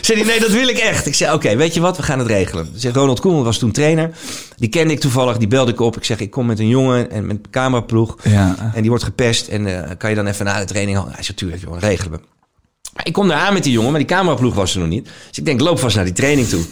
hij, 0.00 0.22
nee, 0.24 0.40
dat 0.40 0.50
wil 0.50 0.68
ik 0.68 0.78
echt. 0.78 1.06
Ik 1.06 1.14
zei, 1.14 1.34
oké, 1.34 1.56
weet 1.56 1.74
je 1.74 1.80
wat, 1.80 1.96
we 1.96 2.02
gaan 2.02 2.18
het 2.18 2.28
regelen. 2.28 2.68
Zeg, 2.74 2.94
Ronald 2.94 3.20
Koeman 3.20 3.44
was 3.44 3.58
toen 3.58 3.72
trainer. 3.72 4.10
Die 4.56 4.68
kende 4.68 4.92
ik 4.92 5.00
toevallig, 5.00 5.36
die 5.36 5.48
belde 5.48 5.72
ik 5.72 5.80
op. 5.80 5.96
Ik 5.96 6.04
zeg, 6.04 6.20
ik 6.20 6.30
kom 6.30 6.46
met 6.46 6.58
een 6.58 6.68
jongen 6.68 7.10
en 7.10 7.26
met 7.26 7.36
een 7.36 7.50
cameraploeg. 7.50 8.16
Ja. 8.22 8.72
En 8.74 8.80
die 8.80 8.90
wordt 8.90 9.04
gepest. 9.04 9.48
En 9.48 9.84
eh, 9.84 9.90
kan 9.98 10.10
je 10.10 10.16
dan 10.16 10.26
even 10.26 10.44
na 10.44 10.58
de 10.58 10.64
training 10.64 10.96
halen? 10.96 11.14
Hij 11.14 11.22
zei, 11.22 11.36
tuurlijk, 11.36 11.62
jongen, 11.62 11.78
regelen 11.80 12.12
we. 12.12 12.18
Maar 12.94 13.06
Ik 13.06 13.12
kom 13.12 13.28
daar 13.28 13.38
aan 13.38 13.52
met 13.52 13.62
die 13.62 13.72
jongen, 13.72 13.90
maar 13.90 14.00
die 14.00 14.08
cameraploeg 14.08 14.54
was 14.54 14.74
er 14.74 14.80
nog 14.80 14.88
niet. 14.88 15.04
Dus 15.28 15.38
ik 15.38 15.44
denk, 15.44 15.60
loop 15.60 15.78
vast 15.78 15.96
naar 15.96 16.04
die 16.04 16.14
training 16.14 16.48
toe. 16.48 16.64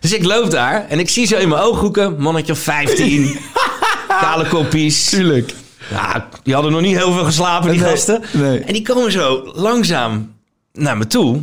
Dus 0.00 0.12
ik 0.12 0.24
loop 0.24 0.50
daar 0.50 0.86
en 0.88 0.98
ik 0.98 1.08
zie 1.08 1.26
zo 1.26 1.36
in 1.36 1.48
mijn 1.48 1.60
ooghoeken, 1.62 2.20
mannetje 2.20 2.52
of 2.52 2.58
15, 2.58 3.36
kale 4.20 4.48
koppies. 4.48 5.04
Tuurlijk. 5.04 5.54
Ja, 5.90 6.28
die 6.42 6.54
hadden 6.54 6.72
nog 6.72 6.80
niet 6.80 6.96
heel 6.96 7.12
veel 7.12 7.24
geslapen, 7.24 7.70
die 7.70 7.80
Nee, 7.80 7.90
gasten. 7.90 8.22
nee. 8.32 8.58
En 8.60 8.72
die 8.72 8.82
komen 8.82 9.12
zo 9.12 9.50
langzaam 9.54 10.34
naar 10.72 10.96
me 10.96 11.06
toe. 11.06 11.40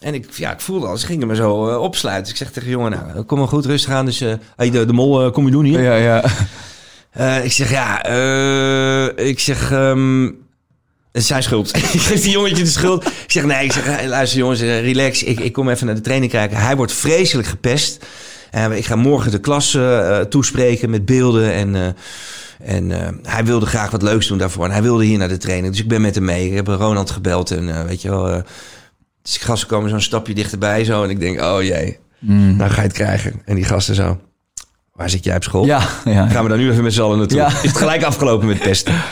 En 0.00 0.14
ik, 0.14 0.26
ja, 0.34 0.52
ik 0.52 0.60
voelde 0.60 0.86
al, 0.86 0.96
ze 0.96 1.06
gingen 1.06 1.26
me 1.26 1.34
zo 1.34 1.68
eh, 1.68 1.80
opsluiten. 1.82 2.32
Ik 2.32 2.38
zeg 2.38 2.50
tegen 2.50 2.68
jongen, 2.70 2.90
nou, 2.90 3.22
kom 3.22 3.38
maar 3.38 3.48
goed, 3.48 3.66
rustig 3.66 3.92
aan. 3.92 4.04
Dus, 4.04 4.20
eh, 4.20 4.32
hey, 4.56 4.70
de, 4.70 4.84
de 4.84 4.92
mol, 4.92 5.24
eh, 5.24 5.32
kom 5.32 5.44
je 5.44 5.50
doen 5.50 5.64
hier? 5.64 5.82
Ja, 5.82 5.94
ja. 5.94 6.24
Eh, 7.10 7.44
ik 7.44 7.52
zeg, 7.52 7.70
ja, 7.70 8.02
eh, 8.04 9.26
ik 9.26 9.40
zeg, 9.40 9.70
ehm, 9.72 10.24
het 10.24 11.22
is 11.22 11.26
zijn 11.26 11.42
schuld. 11.42 11.76
ik 11.76 11.82
geef 12.00 12.22
die 12.22 12.30
jongetje 12.30 12.62
de 12.64 12.70
schuld. 12.70 13.06
Ik 13.06 13.12
zeg, 13.32 13.44
nee, 13.44 13.64
ik 13.64 13.72
zeg, 13.72 13.86
eh, 13.86 14.08
luister 14.08 14.38
jongens, 14.38 14.60
eh, 14.60 14.80
relax. 14.80 15.22
Ik, 15.22 15.40
ik 15.40 15.52
kom 15.52 15.68
even 15.68 15.86
naar 15.86 15.94
de 15.94 16.00
training 16.00 16.30
kijken. 16.32 16.56
Hij 16.56 16.76
wordt 16.76 16.92
vreselijk 16.92 17.48
gepest. 17.48 18.04
En 18.50 18.72
ik 18.72 18.84
ga 18.84 18.96
morgen 18.96 19.30
de 19.30 19.38
klas 19.40 19.74
eh, 19.74 20.20
toespreken 20.20 20.90
met 20.90 21.04
beelden 21.04 21.52
en... 21.52 21.96
en 22.62 22.90
eh, 22.92 23.08
hij 23.22 23.44
wilde 23.44 23.66
graag 23.66 23.90
wat 23.90 24.02
leuks 24.02 24.26
doen 24.26 24.38
daarvoor. 24.38 24.64
En 24.64 24.70
hij 24.70 24.82
wilde 24.82 25.04
hier 25.04 25.18
naar 25.18 25.28
de 25.28 25.36
training. 25.36 25.72
Dus 25.72 25.82
ik 25.82 25.88
ben 25.88 26.00
met 26.00 26.14
hem 26.14 26.24
mee. 26.24 26.46
Ik 26.48 26.54
heb 26.54 26.66
Ronald 26.66 27.10
gebeld. 27.10 27.50
En 27.50 27.76
eh, 27.78 27.84
weet 27.84 28.02
je 28.02 28.08
wel... 28.10 28.28
eh, 28.28 28.42
dus 29.22 29.36
gasten 29.36 29.68
komen 29.68 29.90
zo'n 29.90 30.00
stapje 30.00 30.34
dichterbij 30.34 30.84
zo. 30.84 31.02
En 31.02 31.10
ik 31.10 31.20
denk, 31.20 31.40
oh 31.40 31.62
jee, 31.62 31.98
nou 32.20 32.70
ga 32.70 32.80
je 32.80 32.86
het 32.86 32.92
krijgen. 32.96 33.42
En 33.44 33.54
die 33.54 33.64
gasten 33.64 33.94
zo... 33.94 34.20
Waar 34.92 35.10
zit 35.10 35.24
jij 35.24 35.36
op 35.36 35.42
school? 35.42 35.64
Ja, 35.66 35.88
ja. 36.04 36.28
Gaan 36.28 36.42
we 36.42 36.48
daar 36.48 36.58
nu 36.58 36.70
even 36.70 36.82
met 36.82 36.92
z'n 36.94 37.00
allen 37.02 37.18
naartoe? 37.18 37.38
Ja. 37.38 37.46
Is 37.46 37.62
het 37.62 37.76
gelijk 37.76 38.02
afgelopen 38.02 38.46
met 38.46 38.58
pesten? 38.58 38.94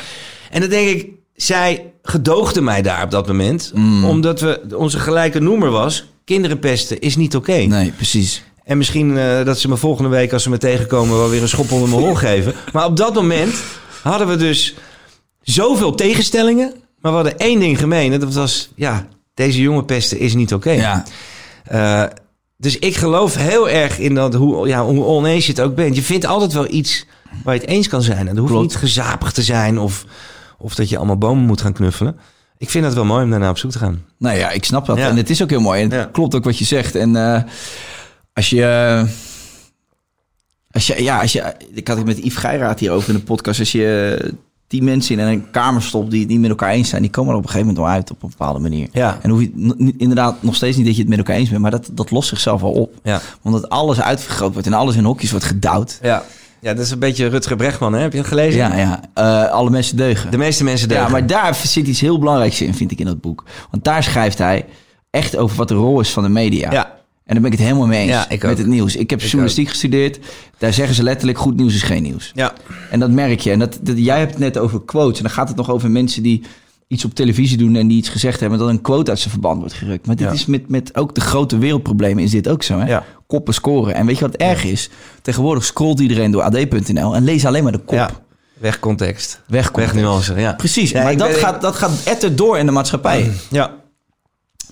En 0.51 0.61
dan 0.61 0.69
denk 0.71 0.89
ik, 0.89 1.09
zij 1.35 1.93
gedoogde 2.03 2.61
mij 2.61 2.83
daar 2.83 3.03
op 3.03 3.11
dat 3.11 3.27
moment. 3.27 3.71
Mm. 3.75 4.05
Omdat 4.05 4.41
we, 4.41 4.61
onze 4.77 4.99
gelijke 4.99 5.41
noemer 5.41 5.71
was... 5.71 6.09
kinderen 6.25 6.59
pesten 6.59 7.01
is 7.01 7.17
niet 7.17 7.37
oké. 7.37 7.53
Nee, 7.53 7.91
precies. 7.91 8.45
En 8.65 8.77
misschien 8.79 9.19
eh, 9.19 9.45
dat 9.45 9.59
ze 9.59 9.69
me 9.69 9.77
volgende 9.77 10.11
week, 10.11 10.33
als 10.33 10.43
ze 10.43 10.51
me 10.51 10.59
tegenkomen... 10.59 11.17
wel 11.19 11.29
weer 11.31 11.43
een 11.43 11.49
schop 11.49 11.71
onder 11.73 11.89
mijn 11.89 12.01
hol 12.03 12.15
geven. 12.15 12.55
Maar 12.73 12.85
op 12.85 12.97
dat 12.97 13.15
moment 13.15 13.55
hadden 14.03 14.29
we 14.29 14.37
dus 14.37 14.75
zoveel 15.43 15.95
tegenstellingen... 15.95 16.73
maar 17.01 17.11
we 17.11 17.17
hadden 17.19 17.39
één 17.39 17.61
ding 17.61 17.79
gemeen. 17.79 18.13
En 18.13 18.21
dat 18.21 18.35
was, 18.35 18.69
ja, 18.77 19.07
deze 19.35 19.61
jonge 19.61 19.85
pesten 19.85 20.19
is 20.19 20.35
niet 20.35 20.55
oké. 20.55 20.71
Ja. 20.71 21.05
Eh, 21.65 22.03
dus 22.57 22.79
ik 22.79 22.97
geloof 22.97 23.35
heel 23.35 23.69
erg 23.69 23.99
in 23.99 24.15
dat, 24.15 24.35
hoe, 24.35 24.69
ja, 24.69 24.85
hoe 24.85 25.05
oneens 25.05 25.47
je 25.47 25.53
het 25.53 25.61
ook 25.61 25.75
bent. 25.75 25.97
Je 25.97 26.03
vindt 26.03 26.27
altijd 26.27 26.53
wel 26.53 26.71
iets 26.71 27.07
waar 27.45 27.55
je 27.55 27.61
het 27.61 27.69
eens 27.71 27.89
kan 27.89 28.03
zijn. 28.03 28.19
En 28.19 28.27
dat 28.27 28.37
hoeft 28.37 28.51
Klopt. 28.51 28.67
niet 28.67 28.77
gezapig 28.77 29.33
te 29.33 29.43
zijn 29.43 29.79
of, 29.79 30.05
of 30.59 30.75
dat 30.75 30.89
je 30.89 30.97
allemaal 30.97 31.19
bomen 31.19 31.45
moet 31.45 31.61
gaan 31.61 31.73
knuffelen. 31.73 32.17
Ik 32.59 32.71
vind 32.71 32.85
het 32.85 32.95
wel 32.95 33.05
mooi 33.05 33.25
om 33.25 33.31
daarna 33.31 33.51
op 33.51 33.59
zoek 33.59 33.71
te 33.71 33.79
gaan. 33.79 34.05
Nou 34.19 34.39
ja, 34.39 34.51
ik 34.51 34.65
snap 34.65 34.87
dat. 34.87 34.97
Ja. 34.99 35.09
En 35.09 35.17
het 35.17 35.31
is 35.31 35.43
ook 35.43 35.51
heel 35.51 35.61
mooi. 35.61 35.83
En 35.83 35.91
het 35.91 36.01
Ja. 36.01 36.09
klopt 36.13 36.35
ook 36.35 36.45
wat 36.45 36.59
je 36.59 36.65
zegt. 36.65 36.95
En 36.95 37.17
eh, 37.17 37.43
als 38.35 38.51
je... 38.51 39.05
Als 40.71 40.87
je, 40.87 41.03
ja, 41.03 41.21
als 41.21 41.33
je, 41.33 41.55
ik 41.73 41.89
had 41.89 41.97
het 41.97 42.07
met 42.07 42.19
Yves 42.19 42.37
Geiraat 42.37 42.81
hierover 42.81 43.09
in 43.09 43.15
de 43.15 43.23
podcast. 43.23 43.59
Als 43.59 43.73
je 43.73 44.19
die 44.67 44.83
mensen 44.83 45.19
in 45.19 45.27
een 45.27 45.51
kamer 45.51 45.83
stopt 45.83 46.11
die 46.11 46.21
het 46.21 46.29
niet 46.29 46.41
met 46.41 46.51
elkaar 46.51 46.71
eens 46.71 46.89
zijn, 46.89 47.03
die 47.03 47.11
komen 47.11 47.31
er 47.31 47.39
op 47.39 47.45
een 47.45 47.51
gegeven 47.51 47.73
moment 47.73 47.87
wel 47.87 47.95
uit 47.97 48.11
op 48.11 48.23
een 48.23 48.29
bepaalde 48.29 48.59
manier. 48.59 48.89
Ja. 48.93 49.19
En 49.23 49.31
hoef 49.31 49.41
je 49.41 49.95
inderdaad 49.99 50.43
nog 50.43 50.55
steeds 50.55 50.77
niet 50.77 50.87
dat 50.87 50.95
je 50.95 51.01
het 51.01 51.11
met 51.11 51.19
elkaar 51.19 51.37
eens 51.37 51.49
bent, 51.49 51.61
maar 51.61 51.71
dat, 51.71 51.91
dat 51.93 52.11
lost 52.11 52.29
zichzelf 52.29 52.63
al 52.63 52.73
op. 52.73 52.95
Ja. 53.03 53.21
Omdat 53.43 53.69
alles 53.69 54.01
uitvergroot 54.01 54.53
wordt 54.53 54.67
en 54.67 54.73
alles 54.73 54.97
in 54.97 55.05
hokjes 55.05 55.31
wordt 55.31 55.45
gedouwd. 55.45 55.99
Ja. 56.03 56.23
ja, 56.61 56.75
dat 56.75 56.85
is 56.85 56.91
een 56.91 56.99
beetje 56.99 57.27
Rutger 57.27 57.57
Brechtman, 57.57 57.93
hè? 57.93 58.01
heb 58.01 58.13
je 58.13 58.19
het 58.19 58.27
gelezen? 58.27 58.59
Ja, 58.59 58.77
ja. 58.77 59.01
Eh, 59.15 59.51
alle 59.51 59.71
mensen 59.71 59.97
deugen. 59.97 60.31
De 60.31 60.39
meeste 60.39 60.65
mensen 60.65 60.89
deugen. 60.89 61.07
Ja, 61.07 61.13
maar 61.13 61.27
daar 61.27 61.55
zit 61.55 61.87
iets 61.87 62.01
heel 62.01 62.19
belangrijks 62.19 62.61
in, 62.61 62.75
vind 62.75 62.91
ik, 62.91 62.99
in 62.99 63.07
dat 63.07 63.21
boek. 63.21 63.45
Want 63.71 63.85
daar 63.85 64.03
schrijft 64.03 64.39
hij 64.39 64.67
echt 65.11 65.37
over 65.37 65.57
wat 65.57 65.69
de 65.69 65.75
rol 65.75 66.01
is 66.01 66.11
van 66.11 66.23
de 66.23 66.29
media. 66.29 66.73
Ja. 66.73 66.94
En 67.25 67.33
daar 67.33 67.43
ben 67.43 67.53
ik 67.53 67.59
het 67.59 67.67
helemaal 67.67 67.87
mee 67.89 68.01
eens 68.01 68.11
Ja, 68.11 68.29
ik 68.29 68.43
met 68.43 68.59
het 68.59 68.67
nieuws. 68.67 68.97
Ik 68.97 69.11
heb 69.11 69.19
Ik 69.21 69.25
journalistiek 69.27 69.69
gestudeerd. 69.69 70.19
Daar 70.59 70.73
zeggen 70.73 70.95
ze 70.95 71.03
letterlijk, 71.03 71.39
goed 71.39 71.57
nieuws 71.57 71.75
is 71.75 71.83
geen 71.83 72.03
nieuws. 72.03 72.33
Ja. 72.35 72.53
En 72.91 73.01
dat 73.01 73.11
merk 73.11 73.41
je. 73.41 73.51
En 73.51 73.59
dat, 73.59 73.79
dat- 73.83 73.99
jij 73.99 74.19
hebt 74.19 74.31
het 74.31 74.41
net 74.41 74.59
over 74.59 74.83
quotes. 74.85 75.17
En 75.17 75.23
dan 75.25 75.33
gaat 75.33 75.49
het 75.49 75.57
nog 75.57 75.71
over 75.71 75.91
mensen 75.91 76.23
die 76.23 76.43
iets 76.89 77.05
op 77.05 77.15
televisie 77.15 77.57
doen... 77.57 77.77
en 77.77 77.89
die 77.89 77.97
iets 77.97 78.09
gezegd 78.09 78.41
hebben... 78.41 78.59
dat 78.59 78.69
een 78.69 78.81
quote 78.81 79.11
uit 79.11 79.19
zijn 79.19 79.31
verband 79.31 79.59
wordt 79.59 79.75
gerukt. 79.75 80.07
Maar 80.07 80.17
dit 80.17 80.27
Ja. 80.27 80.33
is 80.33 80.47
met, 80.47 80.69
met 80.69 80.97
ook 80.97 81.15
de 81.15 81.21
grote 81.21 81.59
wereldproblemen 81.59 82.23
is 82.25 82.31
dit 82.31 82.49
ook 82.49 82.63
zo. 82.63 82.79
Hè? 82.79 82.87
Ja. 82.87 83.05
Koppen 83.27 83.55
scoren. 83.55 83.95
En 83.95 84.07
weet 84.07 84.19
je 84.19 84.25
wat 84.27 84.35
erg 84.37 84.65
is? 84.65 84.91
Tegenwoordig 85.23 85.65
scrolt 85.65 86.01
iedereen 86.01 86.31
door 86.31 86.43
ad.nl... 86.43 87.15
en 87.15 87.25
leest 87.25 87.45
alleen 87.45 87.63
maar 87.63 87.73
de 87.73 87.79
kop. 87.79 88.23
Weg 88.59 88.79
context. 88.79 89.41
Weg 89.47 89.71
context. 89.71 89.95
Weg 89.95 90.05
nuance, 90.05 90.35
ja. 90.35 90.53
Precies, 90.53 90.91
Ja, 90.91 91.03
maar 91.03 91.17
dat, 91.17 91.29
ben- 91.29 91.39
gaat, 91.39 91.61
dat 91.61 91.75
gaat 91.77 92.03
etter 92.05 92.37
door 92.37 92.59
in 92.59 92.67
de 92.67 92.73
maatschappij. 92.73 93.31
Ja. 93.51 93.75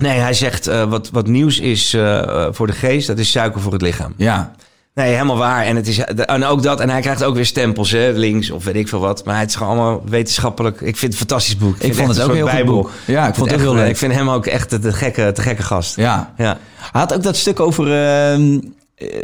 Nee, 0.03 0.19
hij 0.19 0.35
zegt 0.35 0.67
eh, 0.67 0.85
wat, 0.85 1.11
wat 1.13 1.27
nieuws 1.27 1.59
is 1.59 1.95
eh, 1.95 2.19
eh, 2.19 2.47
voor 2.51 2.67
de 2.67 2.73
geest, 2.73 3.07
dat 3.07 3.19
is 3.19 3.31
suiker 3.31 3.61
voor 3.61 3.73
het 3.73 3.83
lichaam. 3.83 4.15
Ja, 4.17 4.53
Nee, 4.95 5.13
helemaal 5.13 5.37
waar. 5.37 5.65
En, 5.65 5.77
het 5.77 5.89
is, 5.89 5.99
en 5.99 6.45
ook 6.45 6.63
dat. 6.63 6.81
En 6.81 6.91
hij 6.91 7.01
krijgt 7.01 7.25
ook 7.25 7.35
weer 7.35 7.47
stempels, 7.47 7.91
hè, 7.91 8.11
links 8.11 8.51
of 8.51 8.65
weet 8.65 8.75
ik 8.75 8.89
veel 8.89 9.01
wat. 9.01 9.25
Maar 9.25 9.39
het 9.39 9.49
is 9.49 9.55
gewoon 9.57 9.73
allemaal 9.79 10.03
wetenschappelijk. 10.09 10.81
Ik 10.81 10.97
vind 10.97 11.01
het 11.01 11.13
een 11.13 11.19
fantastisch 11.29 11.57
boek. 11.57 11.77
Ik 11.79 11.95
vond 11.95 12.09
het 12.09 12.21
ook 12.21 12.33
heel 12.33 12.45
bijbel. 12.45 12.75
boek. 12.75 12.91
Ja, 13.07 13.29
ik 13.29 13.35
vond 13.35 13.51
het 13.51 13.61
ook 13.61 13.65
heel 13.65 13.75
leuk. 13.75 13.89
Ik 13.89 13.97
vind 13.97 14.13
hem 14.13 14.31
ook 14.31 14.47
echt 14.47 14.71
de, 14.71 14.79
de 14.79 14.93
gekke, 14.93 15.33
de 15.35 15.43
gekke 15.43 15.63
gast. 15.63 15.97
ja. 15.97 16.33
Ja. 16.37 16.59
Hij 16.77 17.01
had 17.01 17.15
ook 17.15 17.23
dat 17.23 17.37
stuk 17.37 17.61
over, 17.61 17.85
ehm, 17.85 18.53
eh, 18.53 18.59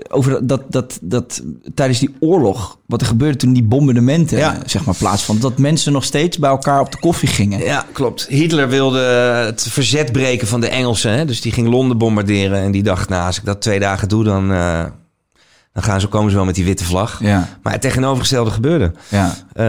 over 0.08 0.46
dat, 0.46 0.62
dat, 0.68 0.98
dat 1.02 1.42
tijdens 1.74 1.98
die 1.98 2.14
oorlog, 2.20 2.78
wat 2.86 3.00
er 3.00 3.06
gebeurde 3.06 3.36
toen 3.38 3.52
die 3.52 3.62
bombardementen 3.62 4.38
Ja. 4.38 4.54
eh, 4.54 4.60
zeg 4.66 4.84
maar, 4.84 4.94
plaatsvonden, 4.94 5.48
dat 5.50 5.58
mensen 5.58 5.92
nog 5.92 6.04
steeds 6.04 6.38
bij 6.38 6.50
elkaar 6.50 6.80
op 6.80 6.92
de 6.92 6.98
koffie 6.98 7.28
gingen. 7.28 7.58
Ja, 7.60 7.86
klopt. 7.92 8.26
Hitler 8.28 8.68
wilde 8.68 8.98
het 9.46 9.62
verzet 9.70 10.12
breken 10.12 10.46
van 10.48 10.60
de 10.60 10.68
Engelsen. 10.68 11.12
Hè? 11.12 11.24
Dus 11.24 11.40
die 11.40 11.52
ging 11.52 11.68
Londen 11.68 11.98
bombarderen. 11.98 12.58
En 12.58 12.70
die 12.72 12.82
dacht, 12.82 13.08
nou, 13.08 13.26
als 13.26 13.38
ik 13.38 13.44
dat 13.44 13.60
twee 13.60 13.78
dagen 13.80 14.08
doe, 14.08 14.24
dan, 14.24 14.52
eh, 14.52 14.84
dan 15.78 15.86
gaan 15.90 16.00
ze, 16.00 16.06
komen 16.06 16.30
ze 16.30 16.36
wel 16.36 16.44
met 16.44 16.54
die 16.54 16.64
witte 16.64 16.84
vlag. 16.84 17.18
Ja, 17.20 17.48
Maar 17.62 17.72
het 17.72 17.82
tegenovergestelde 17.82 18.50
gebeurde. 18.50 18.92
ja, 19.08 19.34
Eh, 19.52 19.64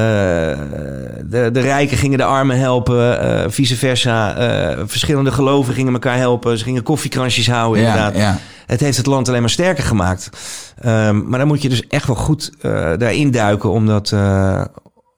de, 1.26 1.50
de 1.52 1.60
rijken 1.60 1.98
gingen 1.98 2.18
de 2.18 2.24
armen 2.24 2.60
helpen, 2.60 3.22
eh, 3.22 3.52
vice 3.52 3.76
versa. 3.76 4.36
Eh, 4.36 4.78
verschillende 4.86 5.32
geloven 5.32 5.74
gingen 5.74 5.94
elkaar 5.94 6.18
helpen. 6.18 6.58
Ze 6.58 6.64
gingen 6.64 6.84
koffiekransjes 6.84 7.50
houden, 7.50 7.82
ja, 7.84 7.88
inderdaad. 7.88 8.16
ja. 8.18 8.38
Het 8.66 8.80
heeft 8.80 8.98
het 8.98 9.06
land 9.06 9.28
alleen 9.28 9.42
maar 9.42 9.50
sterker 9.50 9.84
gemaakt. 9.84 10.30
Ehm, 10.82 11.28
maar 11.30 11.40
dan 11.40 11.48
moet 11.48 11.62
je 11.62 11.70
dus 11.70 11.88
echt 11.88 12.08
wel 12.08 12.16
goed 12.16 12.52
daarin 12.98 13.32
duiken 13.32 13.70
om 13.72 13.86
dat, 13.86 14.14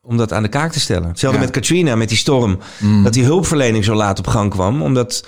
om 0.01 0.17
dat 0.17 0.33
aan 0.33 0.43
de 0.43 0.49
kaak 0.49 0.71
te 0.71 0.79
stellen. 0.79 1.07
Hetzelfde 1.07 1.39
met 1.39 1.49
Katrina, 1.49 1.95
met 1.95 2.09
die 2.09 2.17
storm. 2.17 2.59
Mm. 2.79 3.03
Dat 3.03 3.13
die 3.13 3.23
hulpverlening 3.23 3.83
zo 3.85 3.93
laat 3.95 4.19
op 4.19 4.27
gang 4.27 4.49
kwam. 4.49 4.81
Omdat 4.81 5.25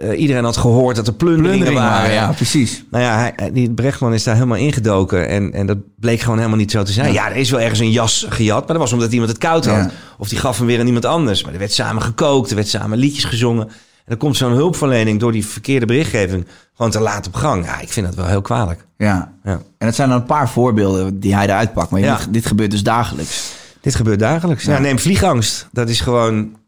eh, 0.00 0.20
iedereen 0.20 0.44
had 0.44 0.56
gehoord 0.56 0.96
dat 0.96 1.06
er 1.06 1.12
plunderingen, 1.12 1.50
Plundering 1.50 1.78
waren. 1.80 2.00
waren, 2.00 2.14
ja, 2.14 2.32
precies. 2.32 2.84
Nou 2.90 3.04
ja, 3.04 3.32
hij, 3.36 3.50
die 3.52 3.70
Brechtman 3.70 4.14
is 4.14 4.22
daar 4.24 4.34
helemaal 4.34 4.56
ingedoken. 4.56 5.28
En, 5.28 5.52
en 5.52 5.66
dat 5.66 5.78
bleek 5.96 6.20
gewoon 6.20 6.36
helemaal 6.38 6.58
niet 6.58 6.70
zo 6.70 6.82
te 6.82 6.92
zijn. 6.92 7.12
Ja. 7.12 7.30
er 7.30 7.36
is 7.36 7.50
wel 7.50 7.60
ergens 7.60 7.80
een 7.80 7.90
jas 7.90 8.26
gejat. 8.28 8.58
Maar 8.58 8.66
dat 8.68 8.76
was 8.76 8.92
omdat 8.92 9.12
iemand 9.12 9.30
het 9.30 9.38
koud 9.38 9.66
had. 9.66 9.76
Ja. 9.76 9.90
Of 10.18 10.28
die 10.28 10.38
gaf 10.38 10.58
hem 10.58 10.66
weer 10.66 10.80
aan 10.80 10.86
iemand 10.86 11.04
anders. 11.04 11.44
Maar 11.44 11.52
er 11.52 11.58
werd 11.58 11.72
samen 11.72 12.02
gekookt. 12.02 12.50
Er 12.50 12.56
werd 12.56 12.68
samen 12.68 12.98
liedjes 12.98 13.24
gezongen. 13.24 13.66
En 13.68 14.16
dan 14.16 14.16
komt 14.16 14.36
zo'n 14.36 14.52
hulpverlening 14.52 15.20
door 15.20 15.32
die 15.32 15.46
verkeerde 15.46 15.86
berichtgeving... 15.86 16.46
gewoon 16.74 16.90
te 16.90 17.00
laat 17.00 17.26
op 17.26 17.34
gang. 17.34 17.64
Ja, 17.64 17.80
ik 17.80 17.88
vind 17.92 18.06
dat 18.06 18.14
wel 18.14 18.26
heel 18.26 18.40
kwalijk. 18.40 18.86
Ja. 18.96 19.32
Ja. 19.44 19.60
En 19.78 19.86
het 19.86 19.94
zijn 19.94 20.08
dan 20.08 20.18
een 20.18 20.24
paar 20.26 20.48
voorbeelden 20.48 21.20
die 21.20 21.34
hij 21.34 21.44
eruit 21.44 21.72
pakt. 21.72 21.90
Maar 21.90 22.00
Ja. 22.00 22.16
dit, 22.16 22.32
dit 22.32 22.46
gebeurt 22.46 22.70
dus 22.70 22.82
dagelijks. 22.82 23.52
Dit 23.80 23.94
gebeurt 23.94 24.18
dagelijks. 24.18 24.64
Ja. 24.64 24.78
neem 24.78 24.98
vliegangst. 24.98 25.68
Dat 25.72 25.88
is 25.88 26.00
gewoon... 26.00 26.58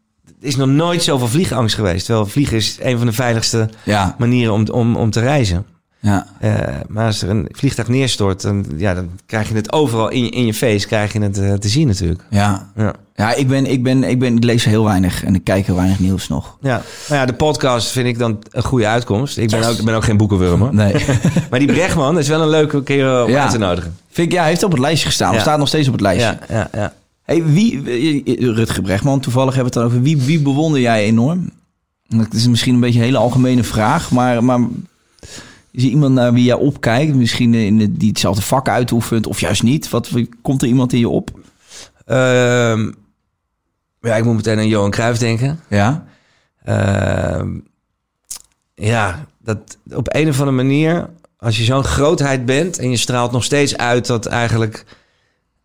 Is 0.43 0.55
nog 0.55 0.67
nooit 0.67 1.03
zoveel 1.03 1.27
vliegangst 1.27 1.75
geweest. 1.75 2.05
Terwijl 2.05 2.25
vliegen 2.27 2.57
is 2.57 2.77
een 2.81 2.97
van 2.97 3.07
de 3.07 3.13
veiligste 3.13 3.69
Ja, 3.83 4.15
manieren 4.17 4.53
om, 4.53 4.67
om, 4.71 4.95
om 4.95 5.09
te 5.11 5.19
reizen. 5.19 5.65
ja. 5.99 6.25
Eh, 6.39 6.51
maar 6.87 7.05
als 7.05 7.21
er 7.21 7.29
een 7.29 7.47
vliegtuig 7.51 7.87
neerstort, 7.87 8.41
dan, 8.41 8.65
ja, 8.77 8.93
dan 8.93 9.09
krijg 9.25 9.49
je 9.49 9.55
het 9.55 9.71
overal 9.73 10.09
in 10.09 10.23
je, 10.23 10.29
in 10.29 10.45
je 10.45 10.53
face 10.53 10.87
krijg 10.87 11.13
je 11.13 11.21
het 11.21 11.37
eh, 11.39 11.53
te 11.53 11.67
zien 11.67 11.87
natuurlijk. 11.87 12.21
Ja, 12.29 12.71
Ja. 12.75 12.93
ja 13.15 13.33
ik, 13.33 13.47
ben, 13.47 13.65
ik, 13.65 13.83
ben, 13.83 14.03
ik, 14.03 14.19
ben, 14.19 14.35
ik 14.37 14.43
lees 14.43 14.65
heel 14.65 14.83
weinig 14.83 15.23
en 15.23 15.35
ik 15.35 15.43
kijk 15.43 15.65
heel 15.65 15.75
weinig 15.75 15.99
nieuws 15.99 16.27
nog. 16.27 16.57
Ja. 16.61 16.81
Nou 17.07 17.19
ja, 17.19 17.25
de 17.25 17.33
podcast 17.33 17.91
vind 17.91 18.07
ik 18.07 18.17
dan 18.19 18.39
een 18.51 18.63
goede 18.63 18.87
uitkomst. 18.87 19.37
Ik 19.37 19.49
ben 19.49 19.63
ook, 19.69 19.83
ben 19.83 19.95
ook 19.95 20.03
geen 20.03 20.17
boekenwurm 20.17 20.59
hoor. 20.61 20.73
Nee. 20.75 20.93
Maar 21.49 21.59
die 21.59 21.67
Brechtman 21.67 22.19
is 22.19 22.27
wel 22.27 22.41
een 22.41 22.49
leuke 22.49 22.83
keer 22.83 23.17
eh, 23.17 23.23
om 23.23 23.29
Ja. 23.29 23.41
uit 23.41 23.51
te 23.51 23.57
nodigen. 23.57 23.97
Vind 24.11 24.27
ik, 24.27 24.33
ja, 24.33 24.39
hij 24.39 24.49
heeft 24.49 24.63
op 24.63 24.71
het 24.71 24.79
lijstje 24.79 25.07
gestaan. 25.07 25.33
Ja. 25.33 25.39
staat 25.39 25.57
nog 25.57 25.67
steeds 25.67 25.87
op 25.87 25.93
het 25.93 26.01
lijstje. 26.01 26.37
Ja, 26.47 26.55
ja, 26.55 26.67
ja. 26.73 26.93
Hey, 27.23 27.43
wie, 27.45 28.51
Rutger 28.53 28.81
Brechtman, 28.81 29.19
toevallig 29.19 29.55
hebben 29.55 29.73
we 29.73 29.79
het 29.79 29.89
dan 29.89 29.97
over. 29.97 30.01
Wie, 30.09 30.21
wie 30.21 30.41
bewonder 30.41 30.79
jij 30.79 31.03
enorm? 31.03 31.49
Het 32.07 32.33
is 32.33 32.47
misschien 32.47 32.73
een 32.73 32.79
beetje 32.79 32.99
een 32.99 33.05
hele 33.05 33.17
algemene 33.17 33.63
vraag, 33.63 34.11
maar, 34.11 34.43
maar 34.43 34.59
is 35.71 35.83
er 35.83 35.89
iemand 35.89 36.13
naar 36.13 36.33
wie 36.33 36.43
jij 36.43 36.55
opkijkt? 36.55 37.15
Misschien 37.15 37.53
in 37.53 37.77
de, 37.77 37.93
die 37.93 38.09
hetzelfde 38.09 38.41
vak 38.41 38.69
uitoefent 38.69 39.27
of 39.27 39.39
juist 39.39 39.63
niet? 39.63 39.89
Wat, 39.89 40.09
komt 40.41 40.61
er 40.61 40.67
iemand 40.67 40.93
in 40.93 40.99
je 40.99 41.09
op? 41.09 41.39
Ehm, 42.05 42.91
ja, 44.01 44.15
ik 44.15 44.23
moet 44.23 44.35
meteen 44.35 44.57
aan 44.57 44.67
Johan 44.67 44.91
Cruijff 44.91 45.19
denken. 45.19 45.59
Ja? 45.69 46.05
Ehm, 46.63 47.49
ja, 48.75 49.25
dat 49.39 49.77
op 49.91 50.15
een 50.15 50.29
of 50.29 50.39
andere 50.39 50.57
manier, 50.57 51.09
als 51.37 51.57
je 51.57 51.63
zo'n 51.63 51.83
grootheid 51.83 52.45
bent 52.45 52.79
en 52.79 52.89
je 52.89 52.97
straalt 52.97 53.31
nog 53.31 53.43
steeds 53.43 53.77
uit 53.77 54.07
dat 54.07 54.25
eigenlijk 54.25 54.85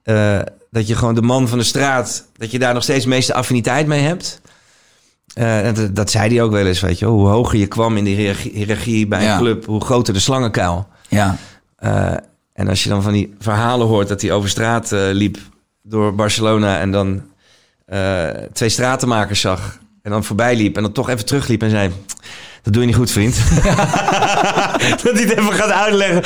eh, 0.08 0.38
dat 0.70 0.86
je 0.86 0.94
gewoon 0.94 1.14
de 1.14 1.22
man 1.22 1.48
van 1.48 1.58
de 1.58 1.64
straat, 1.64 2.26
dat 2.36 2.50
je 2.50 2.58
daar 2.58 2.74
nog 2.74 2.82
steeds 2.82 3.04
de 3.04 3.10
meeste 3.10 3.34
affiniteit 3.34 3.86
mee 3.86 4.02
hebt. 4.02 4.40
En 5.34 5.74
dat, 5.74 5.96
dat 5.96 6.10
zei 6.10 6.34
hij 6.34 6.42
ook 6.42 6.52
wel 6.52 6.66
eens, 6.66 6.80
weet 6.80 6.98
je, 6.98 7.04
wel. 7.04 7.14
hoe 7.14 7.28
hoger 7.28 7.58
je 7.58 7.66
kwam 7.66 7.96
in 7.96 8.04
de 8.04 8.36
hiërarchie, 8.52 9.06
bij 9.06 9.30
een 9.30 9.38
club, 9.38 9.66
hoe 9.66 9.80
groter 9.80 10.14
de 10.14 10.20
slangenkuil. 10.20 10.88
Ja. 11.08 11.36
Eh, 11.76 12.14
en 12.52 12.68
als 12.68 12.82
je 12.82 12.88
dan 12.88 13.02
van 13.02 13.12
die 13.12 13.34
verhalen 13.38 13.86
hoort 13.86 14.08
dat 14.08 14.20
hij 14.20 14.32
over 14.32 14.48
straat 14.48 14.90
liep 14.90 15.38
door 15.82 16.14
Barcelona 16.14 16.80
en 16.80 16.90
dan 16.90 17.22
twee 18.52 18.68
stratenmakers 18.68 19.40
zag 19.40 19.78
en 20.02 20.10
dan 20.10 20.24
voorbij 20.24 20.56
liep 20.56 20.76
en 20.76 20.82
dan 20.82 20.92
toch 20.92 21.08
even 21.08 21.26
terugliep 21.26 21.62
en 21.62 21.70
zei: 21.70 21.90
Dat 22.62 22.72
doe 22.72 22.82
je 22.82 22.88
niet 22.88 22.96
goed, 22.96 23.10
vriend. 23.10 23.34
dat 25.02 25.12
hij 25.12 25.22
het 25.22 25.30
even 25.38 25.52
gaat 25.52 25.70
uitleggen. 25.70 26.22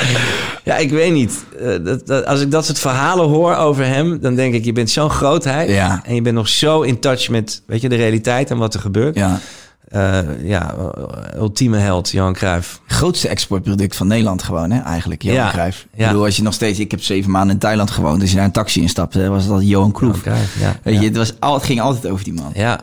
Ja, 0.63 0.77
ik 0.77 0.89
weet 0.89 1.13
niet. 1.13 1.43
Eh, 1.59 1.67
dat, 1.83 2.07
dat, 2.07 2.25
als 2.25 2.41
ik 2.41 2.51
dat 2.51 2.65
soort 2.65 2.79
verhalen 2.79 3.27
hoor 3.29 3.55
over 3.55 3.85
hem, 3.85 4.19
dan 4.21 4.35
denk 4.35 4.53
ik: 4.53 4.65
Je 4.65 4.73
bent 4.73 4.89
zo'n 4.89 5.09
grootheid 5.09 5.69
Ja. 5.69 6.01
en 6.05 6.15
je 6.15 6.21
bent 6.21 6.35
nog 6.35 6.47
zo 6.47 6.81
in 6.81 6.99
touch 6.99 7.29
met 7.29 7.61
weet 7.67 7.81
je, 7.81 7.89
de 7.89 7.95
realiteit 7.95 8.49
en 8.51 8.57
wat 8.57 8.73
er 8.73 8.79
gebeurt. 8.79 9.15
ja. 9.15 9.39
Eh, 9.87 10.19
ja, 10.43 10.75
ultieme 11.37 11.77
held, 11.77 12.09
Johan 12.09 12.33
Cruijff. 12.33 12.81
Grootste 12.87 13.27
exportproduct 13.27 13.95
van 13.95 14.07
Nederland 14.07 14.43
gewoon, 14.43 14.71
hè? 14.71 14.81
Eigenlijk, 14.81 15.21
Johan 15.21 15.37
Ja. 15.39 15.49
Cruijff. 15.51 15.81
Ik 15.93 15.99
Ja. 15.99 16.07
bedoel, 16.07 16.23
als 16.25 16.35
je 16.35 16.43
nog 16.43 16.53
steeds... 16.53 16.79
Ik 16.79 16.91
heb 16.91 17.01
zeven 17.03 17.31
maanden 17.31 17.53
in 17.53 17.59
Thailand 17.59 17.91
gewoond. 17.91 18.21
Als 18.21 18.29
je 18.29 18.35
daar 18.35 18.45
een 18.45 18.51
taxi 18.51 18.81
instapte, 18.81 19.19
hè, 19.19 19.29
was 19.29 19.47
dat 19.47 19.67
Johan 19.67 19.91
Cruijff. 19.91 20.23
Johan 20.25 20.35
Cruijff, 20.37 20.59
ja. 20.59 20.79
Weet 20.83 20.99
je, 20.99 21.05
het, 21.07 21.17
was 21.17 21.33
al, 21.39 21.53
het 21.53 21.63
ging 21.63 21.81
altijd 21.81 22.07
over 22.13 22.23
die 22.23 22.33
man. 22.33 22.51
Ja, 22.53 22.79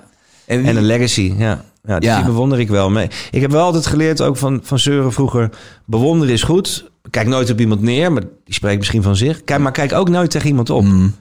En, 0.47 0.65
En 0.65 0.77
een 0.77 0.85
legacy, 0.85 1.35
ja. 1.39 1.65
Ja 1.83 1.99
dus 1.99 2.09
Ja. 2.09 2.17
die 2.17 2.25
bewonder 2.25 2.59
ik 2.61 2.69
wel. 2.69 2.91
mee. 2.91 3.09
Ik 3.31 3.41
heb 3.41 3.51
wel 3.51 3.65
altijd 3.65 3.87
geleerd, 3.87 4.21
ook 4.21 4.37
van, 4.37 4.61
van 4.63 4.79
Seuren 4.79 5.13
vroeger... 5.13 5.51
bewonderen 5.85 6.35
is 6.35 6.43
goed. 6.43 6.91
Kijk 7.11 7.27
nooit 7.27 7.51
op 7.51 7.61
iemand 7.61 7.81
neer, 7.83 8.13
maar 8.13 8.23
die 8.45 8.55
spreekt 8.55 8.79
misschien 8.79 9.03
van 9.03 9.17
zich. 9.17 9.45
Kijk, 9.45 9.61
maar 9.61 9.73
kijk 9.73 9.93
ook 9.93 10.09
nooit 10.09 10.31
tegen 10.31 10.49
iemand 10.49 10.71
op. 10.71 10.85
Mm, 10.85 11.15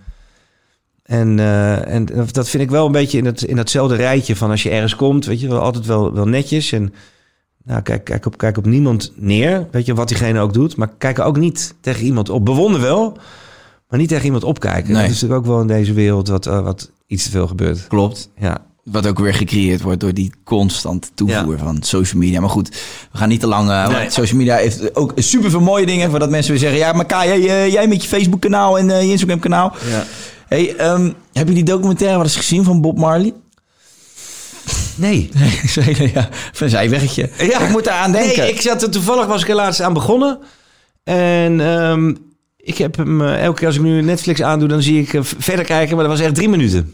En, 1.04 1.40
eh, 1.40 1.94
en 1.94 2.06
dat 2.32 2.50
vind 2.50 2.64
ik 2.64 2.70
wel 2.70 2.86
een 2.86 2.92
beetje 2.92 3.18
in, 3.18 3.26
het, 3.26 3.42
in 3.42 3.56
datzelfde 3.56 3.96
rijtje 3.96 4.36
van 4.36 4.50
als 4.50 4.64
je 4.64 4.70
ergens 4.70 4.96
komt... 4.96 5.26
weet 5.26 5.40
je, 5.42 5.48
wel 5.48 5.60
altijd 5.62 5.86
wel, 5.86 6.14
wel 6.14 6.28
netjes. 6.28 6.72
En 6.72 6.94
nou, 7.64 7.82
kijk, 7.82 8.04
kijk, 8.04 8.26
op, 8.26 8.38
kijk 8.38 8.58
op 8.58 8.66
niemand 8.66 9.12
neer, 9.16 9.68
weet 9.72 9.86
je, 9.86 9.94
wat 9.94 10.08
diegene 10.08 10.40
ook 10.40 10.54
doet. 10.54 10.76
Maar 10.76 10.90
kijk 10.98 11.20
ook 11.20 11.38
niet 11.38 11.76
tegen 11.82 12.06
iemand 12.06 12.30
op. 12.30 12.46
Bewonder 12.46 12.82
wel, 12.82 13.18
maar 13.90 14.00
niet 14.00 14.10
tegen 14.10 14.26
iemand 14.26 14.44
opkijken. 14.44 14.92
Nee. 14.94 15.02
Dat 15.02 15.12
is 15.12 15.22
natuurlijk 15.22 15.40
ook 15.40 15.54
wel 15.54 15.62
in 15.62 15.68
deze 15.68 15.94
wereld 15.94 16.28
wat, 16.28 16.46
eh, 16.46 16.62
wat 16.62 16.92
iets 17.08 17.24
te 17.24 17.30
veel 17.30 17.48
gebeurt. 17.48 17.88
klopt. 17.88 18.30
Ja, 18.38 18.58
Wat 18.92 19.08
ook 19.08 19.20
weer 19.20 19.34
gecreëerd 19.34 19.82
wordt 19.82 20.00
door 20.00 20.14
die 20.14 20.32
constant 20.44 21.12
toevoer 21.14 21.58
Ja. 21.58 21.64
van 21.64 21.78
social 21.84 22.22
media. 22.22 22.40
Maar 22.40 22.50
goed, 22.50 22.70
we 23.12 23.18
gaan 23.18 23.30
niet 23.30 23.40
te 23.40 23.48
lang. 23.48 23.70
eh, 23.70 23.88
Nee. 23.90 24.10
social 24.10 24.38
media 24.38 24.56
heeft 24.56 24.96
ook 24.96 25.12
super 25.16 25.50
veel 25.50 25.60
mooie 25.62 25.86
dingen. 25.86 26.10
Voordat 26.10 26.30
mensen 26.30 26.52
weer 26.52 26.60
zeggen: 26.60 26.80
Ja, 26.80 26.94
maar 26.94 27.06
Kai, 27.06 27.42
jij, 27.42 27.64
eh, 27.66 27.72
jij 27.74 27.88
met 27.88 28.02
je 28.04 28.10
Facebook-kanaal 28.10 28.78
en 28.80 28.90
eh, 28.90 29.02
je 29.04 29.10
Instagram-kanaal. 29.12 29.74
ja. 29.90 30.06
Hey, 30.48 30.76
ehm, 30.76 31.12
heb 31.34 31.48
je 31.48 31.54
die 31.54 31.64
documentaire 31.64 32.16
wel 32.18 32.26
eens 32.26 32.36
gezien 32.36 32.64
van 32.64 32.82
Bob 32.82 32.98
Marley? 32.98 33.34
Nee. 34.96 35.30
ja, 36.14 36.30
van 36.52 36.70
zijn 36.70 36.90
weggetje. 36.90 37.30
Ja. 37.38 37.60
Ik 37.60 37.70
moet 37.70 37.84
daar 37.84 37.94
aan 38.00 38.12
denken. 38.12 38.38
Nee, 38.38 38.52
ik 38.54 38.62
zat 38.62 38.82
er 38.82 38.90
toevallig 38.90 39.26
was 39.26 39.42
ik 39.42 39.50
er 39.50 39.56
laatst 39.56 39.82
aan 39.82 39.94
begonnen. 39.94 40.40
En 41.04 41.62
ehm, 41.62 42.14
ik 42.58 42.78
heb 42.78 42.96
hem 42.98 43.22
elke 43.22 43.58
keer 43.58 43.68
als 43.68 43.76
ik 43.76 43.82
nu 43.82 44.02
Netflix 44.02 44.42
aandoe, 44.42 44.68
dan 44.68 44.82
zie 44.82 45.00
ik 45.08 45.20
verder 45.24 45.66
kijken. 45.66 45.96
Maar 45.96 46.06
dat 46.08 46.18
was 46.18 46.26
echt 46.26 46.36
drie 46.36 46.50
minuten. 46.50 46.94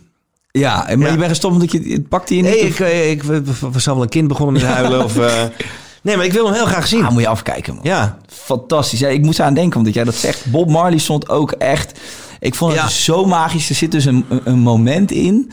Ja, 0.60 0.78
maar 0.88 0.98
Ja. 1.00 1.12
je 1.12 1.18
bent 1.18 1.30
gestopt 1.30 1.54
omdat 1.54 1.72
je 1.72 1.82
het 1.88 2.08
pakte 2.10 2.36
je 2.36 2.42
niet. 2.42 2.52
Nee, 2.52 2.62
of- 2.64 2.68
ik, 2.70 2.80
eh, 2.80 3.12
ik, 3.12 3.24
was 3.60 3.88
al 3.88 3.94
wel 3.94 4.04
een 4.04 4.10
kind 4.10 4.28
begonnen 4.28 4.54
met 4.62 4.72
huilen. 4.72 5.04
of, 5.04 5.18
eh, 5.18 5.44
nee, 6.02 6.16
maar 6.16 6.26
ik 6.26 6.32
wil 6.34 6.46
hem 6.46 6.54
heel 6.54 6.66
graag 6.66 6.88
zien. 6.88 7.06
Ah, 7.06 7.12
moet 7.12 7.22
je 7.22 7.28
afkijken, 7.28 7.74
man. 7.74 7.84
Ja, 7.84 8.18
Fantastisch. 8.28 9.00
Ja, 9.00 9.08
ik 9.08 9.22
moest 9.22 9.40
aan 9.40 9.54
denken, 9.54 9.78
omdat 9.80 9.94
jij 9.94 10.04
dat 10.04 10.16
zegt. 10.16 10.46
Bob 10.52 10.70
Marley 10.70 10.98
stond 11.00 11.30
ook 11.30 11.52
echt... 11.52 12.00
Ik 12.40 12.56
vond 12.56 12.72
het 12.72 12.82
Ja. 12.82 12.88
zo 12.88 13.26
magisch. 13.26 13.70
Er 13.70 13.76
zit 13.76 13.92
dus 13.92 14.06
een- 14.06 14.26
een 14.44 14.60
moment 14.60 15.12
in 15.12 15.52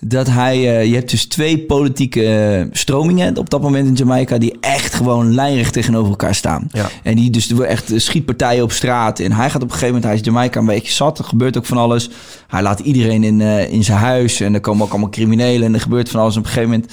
dat 0.00 0.26
hij... 0.26 0.56
eh, 0.56 0.84
je 0.86 0.94
hebt 0.94 1.10
dus 1.10 1.24
twee 1.26 1.58
politieke 1.58 2.24
eh, 2.26 2.66
stromingen 2.72 3.36
op 3.36 3.50
dat 3.50 3.62
moment 3.62 3.86
in 3.86 3.94
Jamaica... 3.94 4.38
die 4.38 4.56
echt 4.60 4.94
gewoon 4.94 5.34
lijnrecht 5.34 5.72
tegenover 5.72 6.10
elkaar 6.10 6.34
staan. 6.34 6.66
Ja. 6.72 6.88
En 7.02 7.16
die 7.16 7.30
dus 7.30 7.52
echt 7.60 7.92
eh, 7.92 7.98
schietpartijen 7.98 8.62
op 8.62 8.72
straat. 8.72 9.18
En 9.20 9.32
hij 9.32 9.50
gaat 9.50 9.62
op 9.62 9.68
een 9.68 9.74
gegeven 9.74 9.94
moment... 9.94 10.04
Hij 10.04 10.14
is 10.14 10.24
Jamaica 10.24 10.60
een 10.60 10.66
beetje 10.66 10.92
zat. 10.92 11.18
Er 11.18 11.24
gebeurt 11.24 11.56
ook 11.56 11.66
van 11.66 11.76
alles. 11.76 12.10
Hij 12.46 12.62
laat 12.62 12.80
iedereen 12.80 13.24
in, 13.24 13.40
in 13.70 13.84
zijn 13.84 13.98
huis. 13.98 14.40
En 14.40 14.54
er 14.54 14.60
komen 14.60 14.84
ook 14.84 14.90
allemaal 14.90 15.10
criminelen. 15.10 15.66
En 15.66 15.74
er 15.74 15.80
gebeurt 15.80 16.08
van 16.08 16.20
alles. 16.20 16.34
En 16.34 16.40
op 16.40 16.46
een 16.46 16.52
gegeven 16.52 16.74
moment 16.74 16.92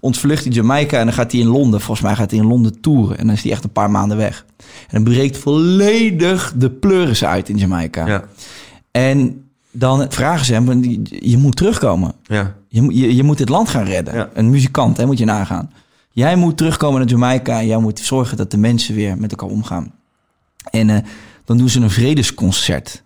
ontvlucht 0.00 0.44
hij 0.44 0.52
Jamaica. 0.52 0.98
En 0.98 1.04
dan 1.04 1.14
gaat 1.14 1.32
hij 1.32 1.40
in 1.40 1.46
Londen. 1.46 1.80
Volgens 1.80 2.06
mij 2.06 2.16
gaat 2.16 2.30
hij 2.30 2.40
in 2.40 2.46
Londen 2.46 2.80
toeren. 2.80 3.18
En 3.18 3.26
dan 3.26 3.34
is 3.34 3.42
hij 3.42 3.52
echt 3.52 3.64
een 3.64 3.72
paar 3.72 3.90
maanden 3.90 4.16
weg. 4.16 4.44
En 4.58 4.64
dan 4.90 5.04
breekt 5.04 5.38
volledig 5.38 6.52
de 6.56 6.70
pleuris 6.70 7.24
uit 7.24 7.48
in 7.48 7.56
Jamaica. 7.56 8.06
ja, 8.06 8.24
En 8.90 9.45
dan 9.78 10.06
vragen 10.08 10.44
ze 10.46 10.52
hem, 10.52 10.64
"Maar 10.64 10.76
je- 10.76 11.38
moet 11.38 11.56
terugkomen. 11.56 12.12
ja. 12.22 12.54
Je, 12.68 12.82
moet- 12.82 12.96
je, 12.98 13.16
je 13.16 13.22
moet 13.22 13.38
dit 13.38 13.48
land 13.48 13.68
gaan 13.68 13.84
redden. 13.84 14.14
Ja. 14.14 14.28
Een 14.34 14.50
muzikant, 14.50 14.96
hè, 14.96 15.06
moet 15.06 15.18
je 15.18 15.24
nagaan. 15.24 15.70
Jij 16.10 16.36
moet 16.36 16.56
terugkomen 16.56 17.00
naar 17.00 17.08
Jamaica 17.08 17.60
en 17.60 17.66
jij 17.66 17.78
moet 17.78 17.98
zorgen 17.98 18.36
dat 18.36 18.50
de 18.50 18.56
mensen 18.56 18.94
weer 18.94 19.18
met 19.18 19.30
elkaar 19.30 19.48
omgaan. 19.48 19.92
En 20.70 20.90
eh, 20.90 20.98
dan 21.44 21.58
doen 21.58 21.68
ze 21.68 21.80
een 21.80 21.90
vredesconcert. 21.90 23.02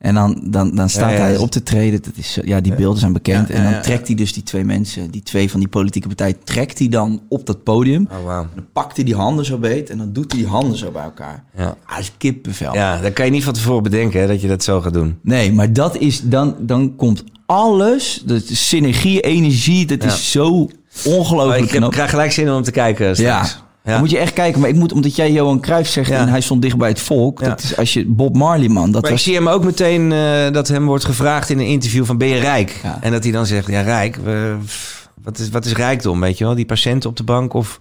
En 0.00 0.14
dan, 0.14 0.40
dan, 0.44 0.74
dan 0.74 0.88
staat 0.88 1.10
Ja, 1.10 1.16
ja, 1.16 1.22
hij 1.22 1.36
op 1.36 1.50
te 1.50 1.62
treden. 1.62 2.02
Dat 2.02 2.12
is, 2.16 2.38
ja, 2.44 2.60
die 2.60 2.74
beelden 2.74 3.00
zijn 3.00 3.12
bekend. 3.12 3.48
Ja, 3.48 3.54
en 3.54 3.72
dan 3.72 3.82
trekt 3.82 4.06
hij 4.06 4.16
dus 4.16 4.32
die 4.32 4.42
twee 4.42 4.64
mensen, 4.64 5.10
die 5.10 5.22
twee 5.22 5.50
van 5.50 5.60
die 5.60 5.68
politieke 5.68 6.06
partijen, 6.08 6.36
trekt 6.44 6.78
hij 6.78 6.88
dan 6.88 7.20
op 7.28 7.46
dat 7.46 7.62
podium. 7.62 8.08
Oh, 8.18 8.24
wauw. 8.24 8.46
Dan 8.54 8.64
pakt 8.72 8.96
hij 8.96 9.04
die 9.04 9.14
handen 9.14 9.44
zo 9.44 9.58
beet 9.58 9.90
en 9.90 9.98
dan 9.98 10.12
doet 10.12 10.32
hij 10.32 10.40
die 10.40 10.50
handen 10.50 10.78
zo 10.78 10.90
bij 10.90 11.02
elkaar. 11.02 11.44
Ja. 11.56 11.64
Ah, 11.84 11.94
dat 11.94 11.98
is 11.98 12.12
kippenvel. 12.18 12.74
ja, 12.74 13.00
dat 13.00 13.12
kan 13.12 13.24
je 13.24 13.30
niet 13.30 13.44
van 13.44 13.52
tevoren 13.52 13.82
bedenken 13.82 14.20
hè, 14.20 14.26
dat 14.26 14.40
je 14.40 14.48
dat 14.48 14.62
zo 14.64 14.80
gaat 14.80 14.92
doen. 14.92 15.18
Nee, 15.22 15.52
maar 15.52 15.72
dat 15.72 15.96
is 15.96 16.20
dan, 16.22 16.54
dan 16.58 16.96
komt 16.96 17.24
alles, 17.46 18.22
de 18.26 18.42
synergie, 18.46 19.20
energie, 19.20 19.86
dat 19.86 20.04
is 20.04 20.30
zo 20.30 20.68
Oh, 21.06 21.14
ongelooflijk 21.16 21.62
ik 21.64 21.70
heb, 21.70 21.78
knap. 21.78 21.90
krijg 21.92 22.10
gelijk 22.10 22.32
zin 22.32 22.46
in 22.46 22.52
om 22.52 22.62
te 22.62 22.70
kijken 22.70 23.16
straks. 23.16 23.50
Ja. 23.52 23.68
Dan 23.84 23.98
moet 24.00 24.10
je 24.10 24.18
echt 24.18 24.32
kijken, 24.32 24.60
maar 24.60 24.68
ik 24.68 24.74
moet, 24.76 24.92
omdat 24.92 25.16
jij 25.16 25.32
Johan 25.32 25.60
Cruijff 25.60 25.90
zegt 25.90 26.08
Ja. 26.10 26.18
en 26.18 26.28
hij 26.28 26.40
stond 26.40 26.62
dicht 26.62 26.76
bij 26.76 26.88
het 26.88 27.00
volk. 27.00 27.40
Ja. 27.40 27.48
Dat 27.48 27.62
is 27.62 27.76
als 27.76 27.92
je 27.92 28.06
Bob 28.06 28.36
Marley 28.36 28.68
man, 28.68 28.90
dat 28.90 29.02
Maar 29.02 29.10
ik 29.10 29.16
was 29.16 29.24
zie 29.24 29.34
hem 29.34 29.48
ook 29.48 29.64
meteen 29.64 30.12
eh, 30.12 30.50
dat 30.52 30.68
hem 30.68 30.86
wordt 30.86 31.04
gevraagd 31.04 31.50
in 31.50 31.58
een 31.58 31.66
interview 31.66 32.04
van 32.04 32.18
ben 32.18 32.28
je 32.28 32.38
rijk? 32.40 32.80
Ja. 32.82 32.98
En 33.00 33.12
dat 33.12 33.22
hij 33.22 33.32
dan 33.32 33.46
zegt, 33.46 33.66
ja 33.66 33.80
rijk, 33.80 34.16
we- 34.16 34.56
wat, 35.22 35.38
is, 35.38 35.48
wat 35.50 35.64
is 35.64 35.72
rijkdom, 35.72 36.20
weet 36.20 36.38
je 36.38 36.44
wel? 36.44 36.54
Die 36.54 36.64
patiënten 36.66 37.10
op 37.10 37.16
de 37.16 37.22
bank 37.24 37.52
of, 37.54 37.78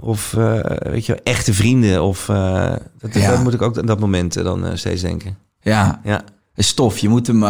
of 0.00 0.34
eh, 0.34 0.60
weet 0.78 1.06
je 1.06 1.12
wel, 1.12 1.20
echte 1.24 1.54
vrienden. 1.54 2.02
Of, 2.04 2.28
eh, 2.28 2.72
dat, 2.98 3.14
Ja. 3.14 3.30
dat 3.30 3.42
moet 3.42 3.54
ik 3.54 3.62
ook 3.62 3.78
aan 3.78 3.86
dat 3.86 4.00
moment 4.00 4.34
dan 4.34 4.78
steeds 4.78 5.02
denken. 5.02 5.36
ja, 5.60 6.00
Ja, 6.04 6.22
is 6.54 6.66
stof. 6.66 6.98
Je 6.98 7.08
moet 7.08 7.26
hem, 7.26 7.40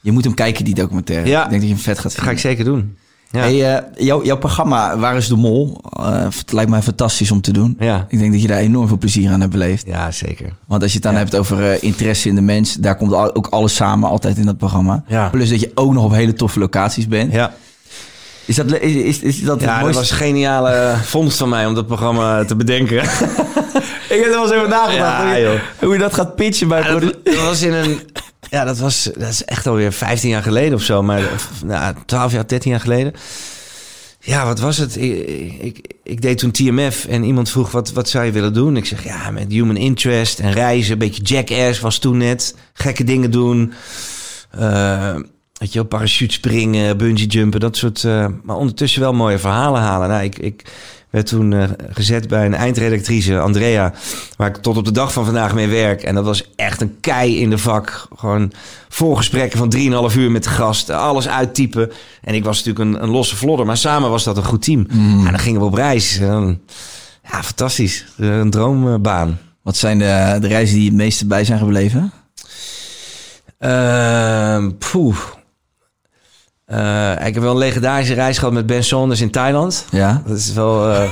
je 0.00 0.12
moet 0.12 0.24
hem 0.24 0.34
kijken 0.34 0.64
die 0.64 0.74
documentaire. 0.74 1.28
Ja. 1.28 1.44
Ik 1.44 1.48
denk 1.50 1.60
dat 1.60 1.70
je 1.70 1.74
hem 1.76 1.84
vet 1.84 1.98
gaat 1.98 2.14
dat 2.16 2.24
ga 2.24 2.30
ik 2.30 2.38
zeker 2.38 2.64
doen. 2.64 2.96
Ja, 3.32 3.40
Hey, 3.40 3.74
eh, 3.76 3.82
jouw, 4.06 4.24
jouw 4.24 4.36
programma 4.38 4.98
Waar 4.98 5.16
is 5.16 5.28
de 5.28 5.36
Mol? 5.36 5.80
Eh, 5.98 6.22
het 6.22 6.52
lijkt 6.52 6.70
mij 6.70 6.82
fantastisch 6.82 7.30
om 7.30 7.40
te 7.40 7.52
doen. 7.52 7.76
ja. 7.78 8.06
Ik 8.08 8.18
denk 8.18 8.32
dat 8.32 8.42
je 8.42 8.46
daar 8.48 8.58
enorm 8.58 8.88
veel 8.88 8.98
plezier 8.98 9.30
aan 9.30 9.40
hebt 9.40 9.52
beleefd. 9.52 9.86
ja 9.86 10.10
zeker. 10.10 10.52
Want 10.66 10.82
als 10.82 10.90
je 10.92 10.96
het 10.98 11.06
dan 11.06 11.16
hebt 11.16 11.34
over 11.36 11.70
eh, 11.70 11.82
interesse 11.82 12.28
in 12.28 12.34
de 12.34 12.40
mens, 12.40 12.74
daar 12.74 12.96
komt 12.96 13.12
al- 13.12 13.34
ook 13.34 13.46
alles 13.46 13.74
samen 13.74 14.08
altijd 14.08 14.36
in 14.36 14.46
dat 14.46 14.56
programma. 14.58 15.02
Ja. 15.06 15.28
Plus 15.28 15.50
dat 15.50 15.60
je 15.60 15.70
ook 15.74 15.92
nog 15.92 16.04
op 16.04 16.12
hele 16.12 16.32
toffe 16.32 16.58
locaties 16.58 17.08
bent. 17.08 17.32
Ja, 17.32 17.54
Is 18.44 18.56
dat, 18.56 18.72
is, 18.80 18.94
is, 18.94 19.18
is 19.20 19.42
dat 19.42 19.54
het 19.60 19.68
ja 19.68 19.82
dat 19.82 19.94
was 19.94 20.10
een 20.10 20.16
geniale 20.16 20.94
vondst 21.02 21.38
van 21.38 21.48
mij 21.48 21.66
om 21.66 21.74
dat 21.74 21.86
programma 21.86 22.44
te 22.44 22.56
bedenken. 22.56 23.02
Ik 24.12 24.18
heb 24.18 24.24
er 24.24 24.30
wel 24.30 24.42
eens 24.42 24.52
over 24.52 24.68
nagedacht. 24.68 25.22
Ja, 25.22 25.26
hoe, 25.26 25.38
je, 25.40 25.60
hoe 25.80 25.92
je 25.92 25.98
dat 25.98 26.14
gaat 26.14 26.34
pitchen 26.36 26.68
bij 26.68 26.82
Ja, 26.82 26.98
dat 26.98 27.14
was 27.44 27.62
in 27.62 27.72
een. 27.72 27.98
Ja, 28.52 28.64
dat 28.64 28.78
was. 28.78 29.10
Dat 29.18 29.28
is 29.28 29.44
echt 29.44 29.66
alweer 29.66 29.92
15 29.92 30.30
jaar 30.30 30.42
geleden 30.42 30.74
of 30.74 30.82
zo. 30.82 31.02
Maar 31.02 31.48
nou, 31.64 31.94
12 32.06 32.32
jaar, 32.32 32.46
13 32.46 32.70
jaar 32.70 32.80
geleden. 32.80 33.12
Ja, 34.20 34.44
wat 34.44 34.60
was 34.60 34.78
het? 34.78 34.96
Ik, 34.96 35.26
ik, 35.60 35.94
ik 36.02 36.22
deed 36.22 36.38
toen 36.38 36.50
TMF 36.50 37.04
en 37.04 37.22
iemand 37.22 37.50
vroeg: 37.50 37.70
wat, 37.70 37.92
wat 37.92 38.08
zou 38.08 38.24
je 38.24 38.32
willen 38.32 38.52
doen? 38.52 38.76
Ik 38.76 38.86
zeg 38.86 39.04
ja, 39.04 39.30
met 39.30 39.52
human 39.52 39.76
interest 39.76 40.38
en 40.38 40.52
reizen. 40.52 40.92
Een 40.92 40.98
beetje 40.98 41.22
jackass 41.22 41.80
was 41.80 41.98
toen 41.98 42.16
net. 42.16 42.54
Gekke 42.72 43.04
dingen 43.04 43.30
doen. 43.30 43.72
Eh, 44.50 45.16
Weet 45.62 45.72
je 45.72 45.78
wel, 45.78 45.88
parachute 45.88 46.32
springen, 46.32 46.96
bungee 46.96 47.26
jumpen, 47.26 47.60
dat 47.60 47.76
soort. 47.76 48.04
eh, 48.04 48.26
maar 48.42 48.56
ondertussen 48.56 49.00
wel 49.00 49.12
mooie 49.12 49.38
verhalen 49.38 49.80
halen. 49.80 50.08
Nou, 50.08 50.22
ik, 50.22 50.38
ik 50.38 50.64
werd 51.10 51.26
toen 51.26 51.52
eh, 51.52 51.68
gezet 51.90 52.28
bij 52.28 52.46
een 52.46 52.54
eindredactrice, 52.54 53.38
Andrea, 53.38 53.92
waar 54.36 54.48
ik 54.48 54.56
tot 54.56 54.76
op 54.76 54.84
de 54.84 54.90
dag 54.92 55.12
van 55.12 55.24
vandaag 55.24 55.54
mee 55.54 55.68
werk. 55.68 56.02
En 56.02 56.14
dat 56.14 56.24
was 56.24 56.50
echt 56.56 56.80
een 56.80 56.96
kei 57.00 57.40
in 57.40 57.50
de 57.50 57.58
vak. 57.58 58.06
Gewoon 58.16 58.52
voorgesprekken 58.88 59.58
van 59.58 59.74
3,5 60.10 60.16
uur 60.16 60.30
met 60.30 60.44
de 60.44 60.50
gast, 60.50 60.90
alles 60.90 61.28
uittypen. 61.28 61.90
En 62.22 62.34
ik 62.34 62.44
was 62.44 62.64
natuurlijk 62.64 62.96
een, 62.96 63.02
een 63.02 63.10
losse 63.10 63.36
vlodder, 63.36 63.66
maar 63.66 63.76
samen 63.76 64.10
was 64.10 64.24
dat 64.24 64.36
een 64.36 64.44
goed 64.44 64.62
team. 64.62 64.86
En 64.90 65.24
dan 65.30 65.38
gingen 65.38 65.60
we 65.60 65.66
op 65.66 65.74
reis. 65.74 66.18
En 66.18 66.62
ja, 67.30 67.42
fantastisch. 67.42 68.06
Een 68.16 68.50
droombaan. 68.50 69.38
Wat 69.62 69.76
zijn 69.76 69.98
de, 69.98 70.36
de 70.40 70.46
reizen 70.46 70.76
die 70.76 70.86
het 70.88 70.96
meeste 70.96 71.26
bij 71.26 71.44
zijn 71.44 71.58
gebleven? 71.58 72.12
Poeh. 74.78 75.16
Eh, 76.72 77.26
ik 77.26 77.34
heb 77.34 77.42
wel 77.42 77.52
een 77.52 77.58
legendarische 77.58 78.14
reis 78.14 78.38
gehad 78.38 78.52
met 78.54 78.66
Ben 78.66 78.84
Saunders 78.84 79.20
in 79.20 79.30
Thailand. 79.30 79.84
Ja. 79.90 80.22
Dat 80.26 80.36
is 80.38 80.52
wel... 80.52 80.90
eh, 80.90 81.02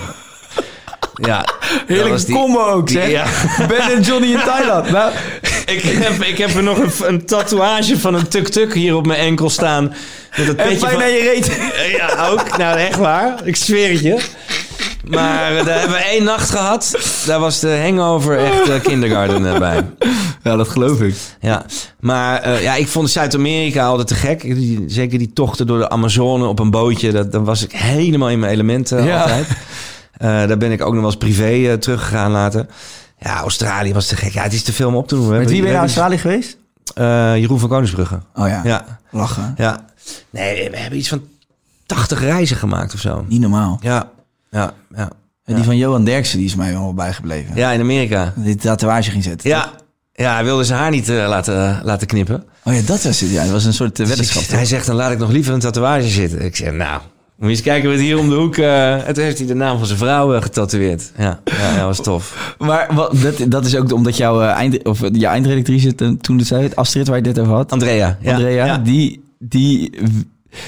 ja. 1.29 1.45
Heerlijk 1.87 2.27
die- 2.27 2.35
combo 2.35 2.61
ook, 2.65 2.87
die- 2.87 2.97
zeg. 2.97 3.11
ja. 3.11 3.25
Ben 3.69 3.81
en 3.81 4.01
Johnny 4.03 4.33
in 4.33 4.41
Thailand. 4.45 4.91
Nou, 4.91 5.13
ik, 5.67 5.83
heb, 5.83 6.23
ik 6.23 6.39
heb 6.39 6.55
er 6.55 6.63
nog 6.63 6.79
een, 6.79 6.93
een 7.09 7.27
tatoeage 7.27 7.99
van 8.01 8.15
een 8.15 8.29
tuk-tuk 8.29 8.75
hier 8.75 8.97
op 8.97 9.07
mijn 9.07 9.21
enkel 9.21 9.51
staan. 9.51 9.95
Met 10.37 10.47
het 10.47 10.57
en 10.57 10.69
petje 10.69 10.79
fijn 10.79 10.91
van... 10.91 11.01
naar 11.01 11.11
je 11.11 11.21
reet. 11.23 11.59
Ja, 11.97 12.27
ook. 12.29 12.57
Nou, 12.59 12.79
echt 12.79 12.97
waar. 12.97 13.35
Ik 13.45 13.57
zweer 13.57 13.91
het 13.91 14.01
je. 14.01 14.21
Maar 15.09 15.64
daar 15.64 15.78
hebben 15.78 15.96
we 15.96 16.05
één 16.05 16.24
nacht 16.24 16.51
gehad. 16.51 16.96
Daar 17.26 17.40
was 17.40 17.61
de 17.61 17.80
hangover 17.84 18.38
echt 18.38 18.68
eh, 18.68 18.80
kindergarten 18.80 19.53
eh, 19.53 19.59
bij. 19.59 19.86
Ja, 20.42 20.57
dat 20.57 20.68
geloof 20.68 21.01
ik. 21.01 21.14
Ja, 21.40 21.64
maar 22.01 22.40
eh, 22.42 22.62
ja, 22.62 22.74
ik 22.74 22.88
vond 22.88 23.11
Zuid-Amerika 23.11 23.86
altijd 23.86 24.09
te 24.09 24.14
gek. 24.14 24.40
Die- 24.42 24.84
zeker 24.86 25.18
die 25.18 25.32
tochten 25.32 25.66
door 25.66 25.78
de 25.78 25.88
Amazone 25.88 26.46
op 26.46 26.59
een 26.59 26.70
bootje. 26.70 27.12
Dat, 27.12 27.32
dan 27.32 27.44
was 27.44 27.62
ik 27.64 27.72
helemaal 27.72 28.30
in 28.30 28.38
mijn 28.38 28.53
element 28.53 28.88
Ja. 28.88 29.20
altijd. 29.20 29.46
Daar 30.48 30.59
ben 30.59 30.72
ik 30.72 30.80
ook 30.80 30.92
nog 30.92 31.01
wel 31.03 31.11
eens 31.11 31.16
privé 31.18 31.78
teruggegaan 31.78 32.30
later. 32.30 32.66
Ja, 33.18 33.38
Australië 33.40 33.92
was 33.92 34.07
te 34.07 34.16
gek. 34.16 34.32
Ja, 34.32 34.42
het 34.42 34.53
is 34.53 34.62
te 34.62 34.72
veel 34.72 34.88
om 34.88 34.96
op 34.96 35.09
te 35.09 35.14
noemen. 35.14 35.38
Met 35.38 35.51
wie 35.51 35.61
ben 35.62 35.70
je 35.70 35.76
naar 35.76 35.86
hebben- 35.86 36.05
Australië 36.05 36.18
geweest? 36.18 36.59
Jeroen 37.40 37.59
van 37.59 37.68
Koningsbrugge. 37.68 38.18
Oh 38.34 38.48
ja, 38.48 38.61
Ja, 38.64 38.98
lachen. 39.11 39.55
ja. 39.57 39.84
Nee, 40.30 40.70
we 40.70 40.76
hebben 40.78 40.98
iets 40.98 41.09
van 41.09 41.22
80 41.86 42.20
reizen 42.20 42.57
gemaakt 42.57 42.94
of 42.94 43.01
zo. 43.01 43.24
Niet 43.28 43.40
normaal. 43.40 43.78
Ja, 43.82 44.11
ja, 44.51 44.74
ja. 44.94 45.11
En 45.44 45.55
die 45.55 45.64
van 45.64 45.76
Johan 45.76 46.05
Derksen, 46.05 46.38
die 46.38 46.46
is 46.46 46.55
mij 46.55 46.72
wel 46.72 46.94
bijgebleven. 46.94 47.57
Ja, 47.57 47.70
in 47.70 47.80
Amerika. 47.80 48.32
Die 48.36 48.57
tatoeage 48.57 49.11
ging 49.11 49.22
zetten. 49.22 49.51
Ja, 49.51 49.70
ja 50.12 50.34
hij 50.34 50.44
wilde 50.44 50.64
zijn 50.64 50.78
haar 50.78 50.90
niet 50.90 51.09
eh, 51.09 51.28
laten, 51.28 51.80
laten 51.84 52.07
knippen. 52.07 52.44
Oh 52.64 52.74
ja, 52.74 52.80
dat 52.80 53.03
was 53.03 53.20
het. 53.20 53.30
Ja, 53.30 53.42
dat 53.42 53.53
was 53.53 53.64
een 53.64 53.72
soort 53.72 54.01
eh, 54.01 54.07
weddenschap. 54.07 54.42
Dus 54.42 54.53
hij 54.53 54.64
zegt, 54.64 54.86
dan 54.86 54.96
laat 54.96 55.12
ik 55.12 55.18
nog 55.18 55.30
liever 55.30 55.55
een 55.55 55.61
tatoeage 55.61 56.09
zitten. 56.09 56.44
Ik 56.44 56.57
zeg, 56.57 56.72
nou, 56.72 57.01
moet 57.40 57.48
je 57.48 57.55
eens 57.55 57.64
kijken 57.64 57.90
wat 57.90 57.98
hier 57.98 58.18
om 58.18 58.28
de 58.28 58.34
hoek... 58.34 58.57
eh 58.57 59.09
en 59.09 59.14
toen 59.14 59.24
heeft 59.24 59.38
hij 59.38 59.46
de 59.46 59.55
naam 59.55 59.78
van 59.78 59.86
zijn 59.86 59.98
vrouw 59.98 60.34
eh, 60.34 60.42
getatoeëerd. 60.42 61.12
Ja, 61.16 61.40
ja, 61.44 61.76
dat 61.76 61.84
was 61.84 62.01
tof. 62.01 62.55
Maar 62.59 62.88
wat, 62.94 63.20
dat, 63.20 63.51
dat 63.51 63.64
is 63.64 63.76
ook 63.76 63.92
omdat 63.92 64.16
jouw 64.16 64.42
eh, 64.42 64.48
eind, 64.48 64.84
of, 64.84 65.01
je 65.12 65.26
eindredactrice 65.26 65.94
toen 66.20 66.38
het 66.38 66.46
zei, 66.46 66.70
Astrid, 66.74 67.09
waar 67.09 67.16
je 67.16 67.22
dit 67.22 67.38
over 67.38 67.53
had, 67.53 67.72
Andrea. 67.72 68.18
Andrea, 68.24 68.64
ja. 68.64 68.78
die, 68.78 69.24
die, 69.38 69.92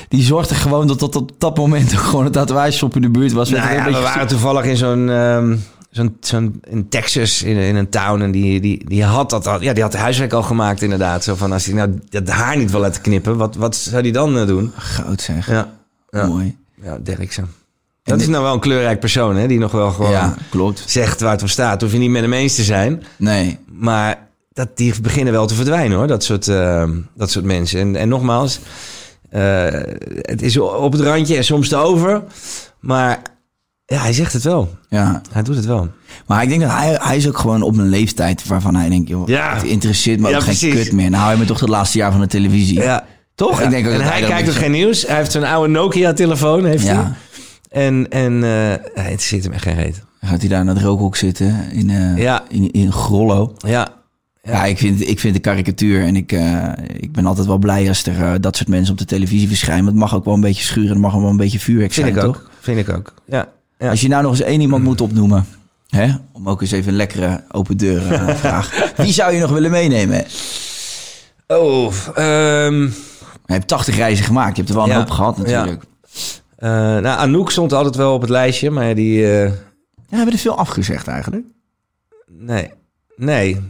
die 0.09 0.23
zorgde 0.23 0.55
gewoon 0.55 0.87
dat 0.87 0.99
tot 0.99 1.17
op 1.17 1.31
dat 1.39 1.57
moment 1.57 1.93
ook 1.95 2.01
gewoon 2.01 2.25
een 2.27 2.33
tatoeageshop 2.33 2.95
in 2.97 3.03
de 3.03 3.11
buurt 3.11 3.33
was. 3.33 3.51
Nou 3.51 3.73
ja, 3.75 3.85
we 3.85 3.91
waren 4.01 4.27
toevallig 4.27 4.65
in 4.65 4.77
zo'n... 4.77 5.11
ehm, 5.11 5.57
Zo'n, 5.91 6.17
zo'n 6.21 6.61
in 6.69 6.89
Texas, 6.89 7.43
in, 7.43 7.57
in 7.57 7.77
een 7.77 7.89
town. 7.89 8.21
En 8.23 8.31
die, 8.31 8.61
die, 8.61 8.85
die 8.89 9.05
had 9.05 9.31
dat 9.31 9.47
al. 9.47 9.63
Ja, 9.63 9.73
die 9.73 9.83
had 9.83 9.95
huiswerk 9.95 10.33
al 10.33 10.43
gemaakt, 10.43 10.83
inderdaad. 10.83 11.25
Zo 11.25 11.35
van 11.35 11.53
als 11.53 11.65
hij 11.65 11.75
nou 11.75 11.99
dat 12.09 12.29
haar 12.29 12.57
niet 12.57 12.71
wil 12.71 12.81
laten 12.81 13.03
knippen, 13.03 13.37
wat, 13.37 13.57
wat 13.57 13.77
zou 13.77 14.03
hij 14.03 14.11
dan 14.11 14.39
eh, 14.39 14.47
doen? 14.47 14.73
Goud 14.77 15.21
zeg. 15.21 15.47
Ja, 15.47 15.73
ja. 16.11 16.27
Mooi. 16.27 16.57
ja 16.83 16.99
Derksen. 17.03 17.51
Dat 18.03 18.21
is 18.21 18.27
nou 18.27 18.43
wel 18.43 18.53
een 18.55 18.61
kleurrijk 18.61 19.01
persoon, 19.01 19.37
hè? 19.37 19.47
Die 19.47 19.59
nog 19.59 19.73
wel 19.73 19.91
gewoon 19.91 20.11
Ja, 20.11 20.35
klopt. 20.51 20.83
zegt 20.87 21.21
waar 21.21 21.31
het 21.31 21.41
voor 21.41 21.49
staat. 21.49 21.81
Hoef 21.81 21.93
je 21.93 21.99
niet 21.99 22.11
met 22.11 22.23
hem 22.23 22.33
eens 22.33 22.55
te 22.55 22.63
zijn. 22.63 23.03
Nee. 23.17 23.59
Maar 23.73 24.27
dat, 24.53 24.77
die 24.77 25.01
beginnen 25.01 25.33
wel 25.33 25.47
te 25.47 25.55
verdwijnen 25.55 25.97
hoor, 25.99 26.07
dat 26.07 26.25
soort, 26.25 26.49
eh, 26.49 26.91
dat 27.15 27.31
soort 27.31 27.45
mensen. 27.45 27.81
En, 27.81 27.97
en 27.97 28.09
nogmaals, 28.09 28.61
het 30.21 30.43
is 30.43 30.59
op 30.59 30.93
het 30.93 31.01
randje 31.01 31.37
en 31.37 31.45
soms 31.45 31.69
te 31.69 31.77
over. 31.77 32.23
Maar 32.81 33.23
ja, 33.87 33.99
hij 34.01 34.13
zegt 34.13 34.33
het 34.33 34.43
wel. 34.43 34.71
Ja. 34.89 35.21
Hij 35.33 35.43
doet 35.43 35.57
het 35.57 35.65
wel. 35.65 35.89
Maar 36.27 36.43
ik 36.43 36.49
denk 36.49 36.61
dat 36.61 36.71
hij, 36.71 36.99
hij 37.01 37.17
is 37.17 37.29
ook 37.29 37.39
gewoon 37.39 37.63
op 37.63 37.77
een 37.77 37.89
leeftijd 37.89 38.47
waarvan 38.47 38.75
hij 38.75 38.89
denkt, 38.89 39.09
joh, 39.09 39.29
Ja. 39.29 39.55
het 39.55 39.63
interesseert 39.65 40.21
me 40.21 40.29
Ja, 40.29 40.37
ook 40.37 40.43
geen 40.43 40.57
precies. 40.59 40.83
kut 40.85 40.93
meer. 40.93 41.11
Nou, 41.11 41.33
je 41.33 41.39
me 41.39 41.45
toch 41.45 41.61
het 41.61 41.69
laatste 41.69 41.99
jaar 41.99 42.11
van 42.13 42.21
de 42.21 42.27
televisie. 42.27 42.81
Ja. 42.81 43.05
Toch? 43.35 43.59
Ja. 43.59 43.65
Ik 43.65 43.71
denk 43.71 43.87
ook 43.87 43.93
en 43.93 43.99
dat 43.99 44.09
hij, 44.09 44.23
kijkt 44.23 44.49
ook 44.49 44.55
geen 44.55 44.71
nieuws. 44.71 45.07
Hij 45.07 45.17
heeft 45.17 45.33
zo'n 45.33 45.45
oude 45.45 45.73
Nokia-telefoon. 45.73 46.65
Heeft 46.65 46.85
Ja. 46.87 46.95
hij. 46.95 47.87
En, 47.87 48.07
en 48.11 48.35
eh 48.45 48.51
hij 48.95 49.11
interesseert 49.11 49.45
hem 49.45 49.53
echt 49.53 49.63
geen 49.63 49.75
reet. 49.75 50.03
Gaat 50.21 50.41
hij 50.41 50.49
daar 50.49 50.65
naar 50.65 50.75
het 50.75 50.85
rookhoek 50.85 51.17
zitten 51.17 51.71
in, 51.73 51.91
eh, 51.91 52.17
Ja. 52.19 52.43
in, 52.49 52.71
in 52.71 52.93
Grollo. 52.93 53.55
Ja. 53.59 53.89
Ja, 54.43 54.65
ik, 54.65 54.79
vind, 54.79 55.09
ik 55.09 55.21
vind 55.21 55.35
de 55.35 55.41
karikatuur 55.41 56.03
en 56.05 56.17
ik, 56.17 56.33
eh, 56.33 56.69
ik 56.97 57.13
ben 57.13 57.27
altijd 57.27 57.47
wel 57.47 57.59
blij 57.59 57.89
als 57.89 58.07
er 58.07 58.23
eh, 58.23 58.33
dat 58.41 58.57
soort 58.57 58.69
mensen 58.69 58.93
op 58.93 58.99
de 58.99 59.05
televisie 59.05 59.49
verschijnen. 59.49 59.87
Het 59.87 59.95
mag 59.95 60.15
ook 60.15 60.25
wel 60.25 60.35
een 60.35 60.41
beetje 60.41 60.63
schuren, 60.65 60.91
het 60.91 60.99
mag 60.99 61.15
ook 61.15 61.21
wel 61.21 61.31
een 61.31 61.37
beetje 61.37 61.59
vuurwerk 61.61 61.93
Vind 61.93 62.07
zijn, 62.07 62.19
ik 62.19 62.23
toch? 62.25 62.37
ook. 62.43 62.51
Vind 62.61 62.79
ik 62.79 62.89
ook. 62.97 63.15
Ja. 63.27 63.49
ja. 63.79 63.91
Als 63.91 64.01
je 64.01 64.09
nou 64.09 64.23
nog 64.23 64.31
eens 64.33 64.41
één 64.41 64.61
iemand 64.61 64.85
moet 64.85 65.01
opnoemen, 65.01 65.47
hè? 65.89 66.13
om 66.33 66.49
ook 66.49 66.61
eens 66.61 66.71
even 66.71 66.91
een 66.91 66.97
lekkere 66.97 67.45
open 67.51 67.77
deur 67.77 68.13
eh, 68.13 68.29
vraag. 68.45 68.93
Wie 68.97 69.13
zou 69.13 69.33
je 69.35 69.41
nog 69.41 69.51
willen 69.51 69.71
meenemen? 69.71 70.25
Oh, 71.47 71.93
ehm, 72.15 72.81
Je 73.47 73.53
hebt 73.59 73.69
80 73.69 73.97
reizen 73.97 74.25
gemaakt, 74.25 74.57
je 74.57 74.63
hebt 74.63 74.69
er 74.69 74.75
wel 74.75 74.85
een 74.85 74.91
Ja. 74.93 74.99
hoop 74.99 75.11
gehad 75.11 75.37
natuurlijk. 75.39 75.83
eh, 76.57 76.69
nou, 76.71 77.07
Anouk 77.07 77.51
stond 77.51 77.73
altijd 77.73 77.97
wel 77.97 78.15
op 78.15 78.21
het 78.21 78.31
lijstje, 78.31 78.71
maar 78.71 78.95
die... 78.95 79.25
eh, 79.27 79.45
Ja, 80.09 80.17
hebben 80.17 80.35
er 80.35 80.41
veel 80.41 80.57
afgezegd 80.59 81.07
eigenlijk. 81.09 81.45
Nee, 82.39 82.71
nee, 83.17 83.61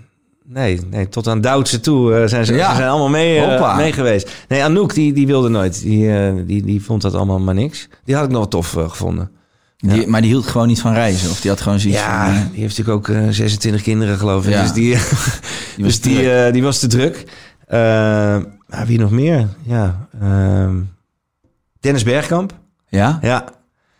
nee, 0.45 0.80
nee. 0.90 1.09
Tot 1.09 1.28
aan 1.28 1.40
Duitse 1.40 1.80
toe 1.80 2.14
eh, 2.14 2.28
zijn 2.28 2.47
ze, 2.47 2.55
Ja. 2.55 2.70
ze 2.70 2.76
zijn 2.76 2.88
allemaal 2.88 3.09
mee, 3.09 3.38
eh, 3.38 3.76
mee 3.76 3.93
geweest. 3.93 4.30
Nee, 4.49 4.64
Anouk, 4.64 4.95
die, 4.95 5.12
die 5.12 5.26
wilde 5.26 5.49
nooit. 5.49 5.82
Die, 5.82 6.16
eh, 6.18 6.32
die, 6.47 6.62
die 6.62 6.82
vond 6.82 7.03
dat 7.03 7.14
allemaal 7.14 7.38
maar 7.38 7.55
niks. 7.55 7.88
Die 8.05 8.14
had 8.14 8.24
ik 8.24 8.30
nog 8.30 8.38
wel 8.38 8.49
tof 8.49 8.70
gevonden. 8.70 9.30
Die, 9.76 10.07
Maar 10.07 10.20
die 10.20 10.30
hield 10.30 10.47
gewoon 10.47 10.66
niet 10.66 10.80
van 10.80 10.93
reizen. 10.93 11.30
Of 11.30 11.40
die 11.40 11.51
had 11.51 11.61
gewoon 11.61 11.80
zoiets 11.80 12.01
Ja, 12.01 12.24
van... 12.24 12.49
die 12.53 12.61
heeft 12.61 12.78
natuurlijk 12.78 13.09
ook 13.09 13.16
eh, 13.16 13.28
26 13.30 13.82
kinderen, 13.82 14.18
geloof 14.18 14.47
ik. 14.47 14.53
Ja. 14.53 14.62
Dus 14.62 14.72
die, 14.72 14.90
die 14.90 14.97
dus 15.76 15.84
was 15.84 16.01
die, 16.01 16.14
druk. 16.16 16.47
eh, 16.47 16.53
die 16.53 16.62
was 16.62 16.78
te 16.78 16.86
druk. 16.86 17.24
Wie 18.86 18.99
nog 18.99 19.11
meer? 19.11 19.49
Ja, 19.62 20.09
ehm, 20.20 20.76
Dennis 21.80 22.03
Bergkamp. 22.03 22.53
ja? 22.88 23.18
Ja, 23.22 23.45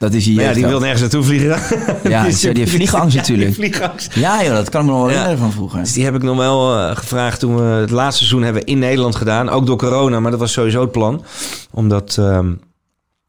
dat 0.03 0.13
is 0.13 0.25
hier. 0.27 0.35
maar 0.35 0.45
ja 0.45 0.53
die 0.53 0.67
wil 0.67 0.79
nergens 0.81 1.01
naartoe 1.01 1.23
vliegen. 1.23 1.59
Ja, 2.11 2.25
is- 2.25 2.41
die 2.41 2.51
heeft 2.53 2.71
vliegangst 2.81 3.11
die 3.11 3.21
natuurlijk. 3.21 3.55
vliegangst. 3.55 4.15
Ja, 4.15 4.45
joh, 4.45 4.55
dat 4.55 4.69
kan 4.69 4.81
ik 4.81 4.87
me 4.87 4.93
nog 4.93 5.01
wel 5.01 5.09
herinneren 5.11 5.39
van 5.39 5.53
vroeger. 5.53 5.81
Dus 5.81 5.93
die 5.93 6.05
heb 6.05 6.15
ik 6.15 6.23
nog 6.23 6.37
wel 6.37 6.77
eh, 6.79 6.97
gevraagd 6.97 7.41
toen 7.41 7.57
we 7.57 7.63
het 7.63 7.91
laatste 7.91 8.19
seizoen 8.25 8.43
hebben 8.43 8.65
in 8.65 8.79
Nederland 8.79 9.17
gedaan. 9.17 9.49
Ook 9.49 9.67
door 9.67 9.77
corona, 9.77 10.21
maar 10.21 10.31
dat 10.31 10.41
was 10.41 10.53
sowieso 10.53 10.81
het 10.81 10.93
plan. 10.93 11.25
Om 11.71 11.89
dat, 11.89 12.17
ehm, 12.19 12.53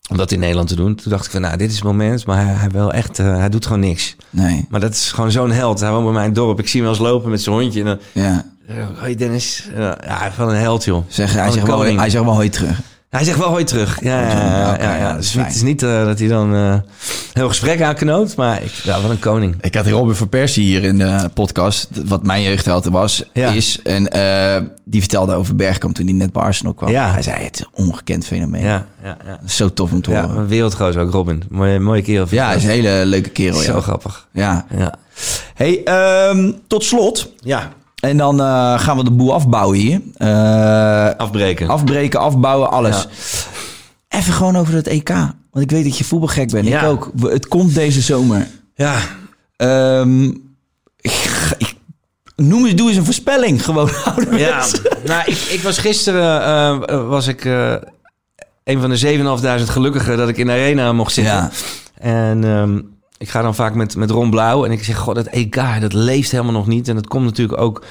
om 0.09 0.17
dat 0.17 0.31
in 0.31 0.39
Nederland 0.39 0.67
te 0.67 0.75
doen. 0.75 0.95
Toen 0.95 1.11
dacht 1.11 1.25
ik 1.25 1.31
van, 1.31 1.41
nou, 1.41 1.57
dit 1.57 1.69
is 1.69 1.75
het 1.75 1.83
moment. 1.83 2.25
Maar 2.25 2.45
hij, 2.45 2.53
hij, 2.53 2.69
wel 2.69 2.93
echt, 2.93 3.19
eh, 3.19 3.37
hij 3.37 3.49
doet 3.49 3.65
gewoon 3.65 3.79
niks. 3.81 4.15
Nee, 4.29 4.65
Maar 4.69 4.79
dat 4.79 4.93
is 4.93 5.11
gewoon 5.11 5.31
zo'n 5.31 5.51
held. 5.51 5.79
Hij 5.79 5.91
woont 5.91 6.03
bij 6.03 6.13
mijn 6.13 6.33
dorp. 6.33 6.59
Ik 6.59 6.67
zie 6.67 6.81
hem 6.81 6.89
wel 6.89 6.99
eens 6.99 7.09
lopen 7.09 7.29
met 7.29 7.41
zijn 7.41 7.55
hondje. 7.55 7.79
En 7.79 7.85
dan, 7.85 7.97
ja. 8.11 8.45
hoi 8.99 9.15
Dennis. 9.15 9.69
Ja, 9.75 10.31
van 10.35 10.49
een 10.49 10.55
held, 10.55 10.83
joh. 10.83 11.03
Zeg, 11.07 11.33
hij, 11.33 11.51
zegt 11.51 11.67
wel, 11.67 11.83
hij 11.83 12.09
zegt 12.09 12.23
wel 12.23 12.33
hoi 12.33 12.49
terug. 12.49 12.79
Hij 13.13 13.23
zegt 13.23 13.37
wel 13.37 13.47
hoi 13.47 13.63
terug. 13.63 14.03
Ja, 14.03 14.21
ja, 14.21 14.27
ja. 14.29 14.75
Ja, 14.75 14.83
ja, 14.83 14.95
ja. 14.95 15.15
Dus 15.15 15.25
is 15.25 15.33
het 15.43 15.55
is 15.55 15.61
niet 15.61 15.83
eh, 15.83 16.05
dat 16.05 16.19
hij 16.19 16.27
dan 16.27 16.55
eh 16.55 16.75
heel 17.33 17.47
gesprek 17.47 17.81
aanknoopt. 17.81 18.35
Maar 18.35 18.63
ik, 18.63 18.71
ja, 18.71 19.01
wat 19.01 19.11
een 19.11 19.19
koning. 19.19 19.55
Ik 19.61 19.75
had 19.75 19.87
Robin 19.87 20.15
van 20.15 20.29
Persie 20.29 20.63
hier 20.65 20.83
in 20.83 20.97
de 20.97 21.29
podcast, 21.33 21.87
wat 22.05 22.23
mijn 22.23 22.41
jeugdheld 22.43 22.85
was, 22.85 23.23
Ja. 23.33 23.49
is. 23.51 23.79
En 23.83 24.07
eh, 24.11 24.61
die 24.85 24.99
vertelde 24.99 25.33
over 25.33 25.55
Bergkamp 25.55 25.95
toen 25.95 26.05
hij 26.05 26.13
net 26.15 26.31
bij 26.31 26.41
Arsenal 26.43 26.73
kwam. 26.73 26.89
Ja. 26.91 27.11
Hij 27.11 27.21
zei, 27.21 27.43
het 27.43 27.55
is 27.59 27.65
een 27.73 27.85
ongekend 27.85 28.25
fenomeen. 28.25 28.63
Ja, 28.63 28.85
ja, 29.03 29.17
ja. 29.25 29.39
Zo 29.47 29.73
tof 29.73 29.91
om 29.91 30.01
te 30.01 30.11
Ja, 30.11 30.21
horen. 30.25 30.37
een 30.37 30.47
wereldgoos 30.47 30.95
ook, 30.97 31.11
Robin. 31.11 31.43
Mooie, 31.49 31.79
mooie 31.79 32.01
kerel. 32.01 32.25
Ja, 32.29 32.47
hij 32.47 32.55
is 32.55 32.63
een 32.63 32.69
hele 32.69 33.01
leuke 33.05 33.29
kerel. 33.29 33.59
Zo 33.59 33.73
Ja. 33.75 33.81
grappig. 33.81 34.27
ja. 34.31 34.65
Ja. 34.77 34.93
Hey, 35.53 35.83
ehm, 35.83 36.51
tot 36.67 36.83
slot. 36.83 37.29
ja, 37.39 37.71
En 38.03 38.17
dan 38.17 38.41
eh, 38.41 38.79
gaan 38.79 38.97
we 38.97 39.03
de 39.03 39.11
boel 39.11 39.33
afbouwen 39.33 39.77
hier. 39.77 40.01
Eh, 40.17 41.09
afbreken. 41.17 41.67
afbreken, 41.67 42.19
afbouwen, 42.19 42.71
alles. 42.71 43.07
Even 44.07 44.33
gewoon 44.33 44.55
over 44.55 44.73
het 44.73 44.87
EK. 44.87 45.09
Want 45.51 45.65
ik 45.65 45.71
weet 45.71 45.83
dat 45.83 45.97
je 45.97 46.03
voetbalgek 46.03 46.51
bent. 46.51 46.67
Ja. 46.67 46.81
Ik 46.81 46.87
ook. 46.87 47.11
Het 47.21 47.47
komt 47.47 47.73
deze 47.75 48.01
zomer. 48.01 48.47
Ja, 48.75 48.95
Ehm, 49.55 50.25
ik, 50.99 51.75
noem 52.35 52.65
eens, 52.65 52.75
doe 52.75 52.87
eens 52.87 52.97
een 52.97 53.05
voorspelling. 53.05 53.63
Gewoon 53.63 53.87
ja. 53.91 54.11
ouderwets. 54.11 54.81
nou, 55.05 55.21
ik, 55.25 55.37
ik 55.37 55.59
was 55.61 55.77
gisteren 55.77 56.41
eh, 56.87 57.07
was 57.07 57.27
ik 57.27 57.45
een 58.63 58.79
van 58.81 58.89
de 58.89 59.59
7.500 59.63 59.71
gelukkigen 59.71 60.17
dat 60.17 60.29
ik 60.29 60.37
in 60.37 60.45
de 60.45 60.51
arena 60.51 60.93
mocht 60.93 61.13
zitten. 61.13 61.33
Ja. 61.33 61.49
En 61.99 62.43
ehm, 62.43 62.79
ik 63.23 63.29
ga 63.29 63.41
dan 63.41 63.55
vaak 63.55 63.75
met, 63.75 63.95
met 63.95 64.09
Ron 64.09 64.29
Blauw 64.29 64.65
en 64.65 64.71
ik 64.71 64.83
zeg, 64.83 64.97
god, 64.97 65.15
dat 65.15 65.25
EK, 65.25 65.59
dat 65.79 65.93
leeft 65.93 66.31
helemaal 66.31 66.51
nog 66.51 66.67
niet. 66.67 66.87
En 66.87 66.95
dat 66.95 67.07
komt 67.07 67.25
natuurlijk 67.25 67.61
ook 67.61 67.83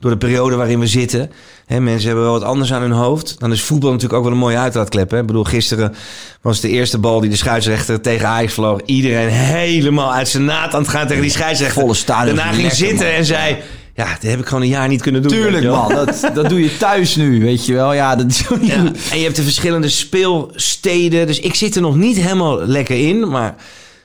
door 0.00 0.10
de 0.10 0.16
periode 0.16 0.56
waarin 0.56 0.78
we 0.78 0.86
zitten. 0.86 1.30
Hè, 1.66 1.80
mensen 1.80 2.06
hebben 2.06 2.24
wel 2.24 2.32
wat 2.32 2.42
anders 2.42 2.72
aan 2.72 2.80
hun 2.80 2.90
hoofd. 2.90 3.34
Dan 3.38 3.52
is 3.52 3.62
voetbal 3.62 3.90
natuurlijk 3.90 4.18
ook 4.18 4.24
wel 4.24 4.32
een 4.32 4.38
mooie 4.38 4.58
uitlaatklep. 4.58 5.10
Hè? 5.10 5.20
Ik 5.20 5.26
bedoel, 5.26 5.44
gisteren 5.44 5.94
was 6.40 6.60
de 6.60 6.68
eerste 6.68 6.98
bal 6.98 7.20
die 7.20 7.30
de 7.30 7.36
scheidsrechter 7.36 8.00
tegen 8.00 8.28
Ajax 8.28 8.52
vloog. 8.52 8.80
Iedereen 8.84 9.28
helemaal 9.28 10.12
uit 10.12 10.28
zijn 10.28 10.44
naad 10.44 10.74
aan 10.74 10.80
het 10.80 10.90
gaan 10.90 11.06
tegen 11.06 11.22
die 11.22 11.30
scheidsrechter. 11.30 11.80
Volle 11.80 11.94
stadion. 11.94 12.36
Daarna 12.36 12.52
ging 12.52 12.62
Lekker, 12.62 12.86
zitten 12.86 13.06
man. 13.06 13.16
en 13.16 13.24
zei... 13.24 13.56
Ja, 13.94 14.12
dat 14.20 14.30
heb 14.30 14.40
ik 14.40 14.46
gewoon 14.46 14.62
een 14.62 14.68
jaar 14.68 14.88
niet 14.88 15.02
kunnen 15.02 15.22
doen. 15.22 15.30
Tuurlijk, 15.30 15.64
man. 15.64 15.88
Dat, 15.88 16.30
dat 16.34 16.48
doe 16.48 16.62
je 16.62 16.76
thuis 16.76 17.16
nu, 17.16 17.40
weet 17.40 17.66
je 17.66 17.74
wel. 17.74 17.92
Ja, 17.92 18.16
dat 18.16 18.26
is 18.30 18.44
Ja, 18.60 18.76
en 19.10 19.18
je 19.18 19.24
hebt 19.24 19.36
de 19.36 19.42
verschillende 19.42 19.88
speelsteden. 19.88 21.26
Dus 21.26 21.40
ik 21.40 21.54
zit 21.54 21.74
er 21.74 21.82
nog 21.82 21.96
niet 21.96 22.16
helemaal 22.16 22.66
lekker 22.66 23.08
in. 23.08 23.28
Maar 23.28 23.54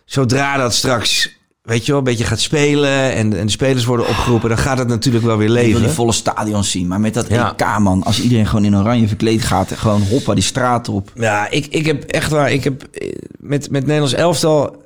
zodra 0.06 0.58
dat 0.58 0.74
straks, 0.74 1.38
weet 1.62 1.82
je 1.86 1.88
wel, 1.92 1.98
een 1.98 2.04
beetje 2.08 2.24
gaat 2.26 2.40
spelen... 2.40 3.12
en, 3.14 3.38
en 3.38 3.46
de 3.46 3.52
spelers 3.52 3.86
worden 3.86 4.08
opgeroepen... 4.08 4.50
dan 4.50 4.58
gaat 4.58 4.78
het 4.78 4.88
natuurlijk 4.88 5.26
wel 5.26 5.38
weer 5.38 5.48
Ik 5.48 5.54
wil 5.54 5.64
leven. 5.64 5.82
die 5.82 5.90
volle 5.92 6.12
stadions 6.12 6.72
zien. 6.72 6.88
Maar 6.88 7.00
met 7.00 7.14
dat 7.14 7.28
Ja. 7.28 7.52
EK, 7.58 7.78
man. 7.80 8.04
Als 8.04 8.22
iedereen 8.22 8.48
gewoon 8.48 8.66
in 8.66 8.78
oranje 8.78 9.08
verkleed 9.08 9.42
gaat... 9.42 9.72
en 9.72 9.78
gewoon 9.78 10.02
hoppa 10.02 10.34
die 10.34 10.44
straat 10.44 10.90
op. 10.90 11.12
Ja, 11.16 11.50
ik, 11.50 11.66
ik 11.66 11.86
heb 11.86 12.04
echt 12.04 12.32
waar... 12.32 12.52
Ik 12.52 12.64
heb 12.64 12.84
eh, 12.84 13.16
met, 13.40 13.70
met 13.72 13.82
Nederlands 13.86 14.14
elftal... 14.14 14.82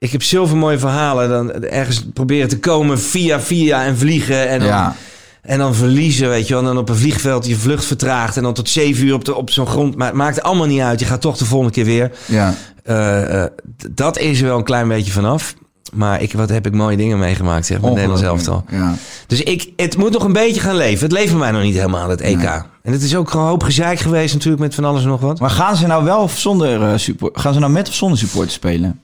Ik 0.00 0.12
heb 0.12 0.22
zoveel 0.22 0.56
mooie 0.56 0.78
verhalen. 0.78 1.28
Dan 1.28 1.52
ergens 1.64 2.04
proberen 2.14 2.48
te 2.48 2.58
komen 2.58 3.00
via 3.00 3.40
via 3.40 3.84
en 3.84 3.98
vliegen. 3.98 4.48
En 4.48 4.58
dan, 4.58 4.68
Ja. 4.68 4.96
en 5.42 5.58
dan 5.58 5.74
verliezen, 5.74 6.28
weet 6.28 6.46
je 6.48 6.54
wel. 6.54 6.62
En 6.62 6.68
dan 6.68 6.78
op 6.78 6.88
een 6.88 6.96
vliegveld 6.96 7.46
je 7.46 7.56
vlucht 7.56 7.84
vertraagt. 7.84 8.36
En 8.36 8.42
dan 8.42 8.54
tot 8.54 8.68
zeven 8.68 9.06
uur 9.06 9.14
op, 9.14 9.24
de, 9.24 9.34
op 9.34 9.50
zo'n 9.50 9.66
grond. 9.66 9.96
Maar 9.96 10.06
het 10.06 10.16
maakt 10.16 10.42
allemaal 10.42 10.66
niet 10.66 10.80
uit. 10.80 11.00
Je 11.00 11.06
gaat 11.06 11.20
toch 11.20 11.36
de 11.36 11.44
volgende 11.44 11.72
keer 11.72 11.84
weer. 11.84 12.10
Ja. 12.26 12.54
Eh, 12.88 13.42
eh, 13.42 13.50
dat 13.90 14.18
is 14.18 14.40
er 14.40 14.46
wel 14.46 14.58
een 14.58 14.64
klein 14.64 14.88
beetje 14.88 15.12
vanaf. 15.12 15.54
Maar 15.92 16.22
ik, 16.22 16.32
wat 16.32 16.48
heb 16.48 16.66
ik 16.66 16.72
mooie 16.72 16.96
dingen 16.96 17.18
meegemaakt, 17.18 17.66
zeg, 17.66 17.80
met 17.80 17.92
Nederlands 17.92 18.22
elftal. 18.22 18.64
Ja. 18.70 18.94
Dus 19.26 19.42
ik, 19.42 19.72
het 19.76 19.96
moet 19.96 20.12
nog 20.12 20.24
een 20.24 20.32
beetje 20.32 20.60
gaan 20.60 20.76
leven. 20.76 21.04
Het 21.04 21.12
leeft 21.12 21.30
bij 21.30 21.38
mij 21.38 21.50
nog 21.50 21.62
niet 21.62 21.74
helemaal, 21.74 22.08
het 22.08 22.20
EK. 22.20 22.42
En 22.82 22.92
het 22.92 23.02
is 23.02 23.16
ook 23.16 23.30
gewoon 23.30 23.44
een 23.44 23.50
hoop 23.50 23.62
gezeik 23.62 23.98
geweest 23.98 24.34
natuurlijk 24.34 24.62
met 24.62 24.74
van 24.74 24.84
alles 24.84 25.02
en 25.02 25.08
nog 25.08 25.20
wat. 25.20 25.40
Maar 25.40 25.50
gaan 25.50 25.76
ze 25.76 25.86
nou 25.86 26.04
wel 26.04 26.22
of 26.22 26.38
zonder 26.38 26.82
eh, 26.82 26.96
support? 26.96 27.40
Gaan 27.40 27.52
ze 27.52 27.60
nou 27.60 27.72
met 27.72 27.88
of 27.88 27.94
zonder 27.94 28.18
supporters 28.18 28.54
spelen? 28.54 29.00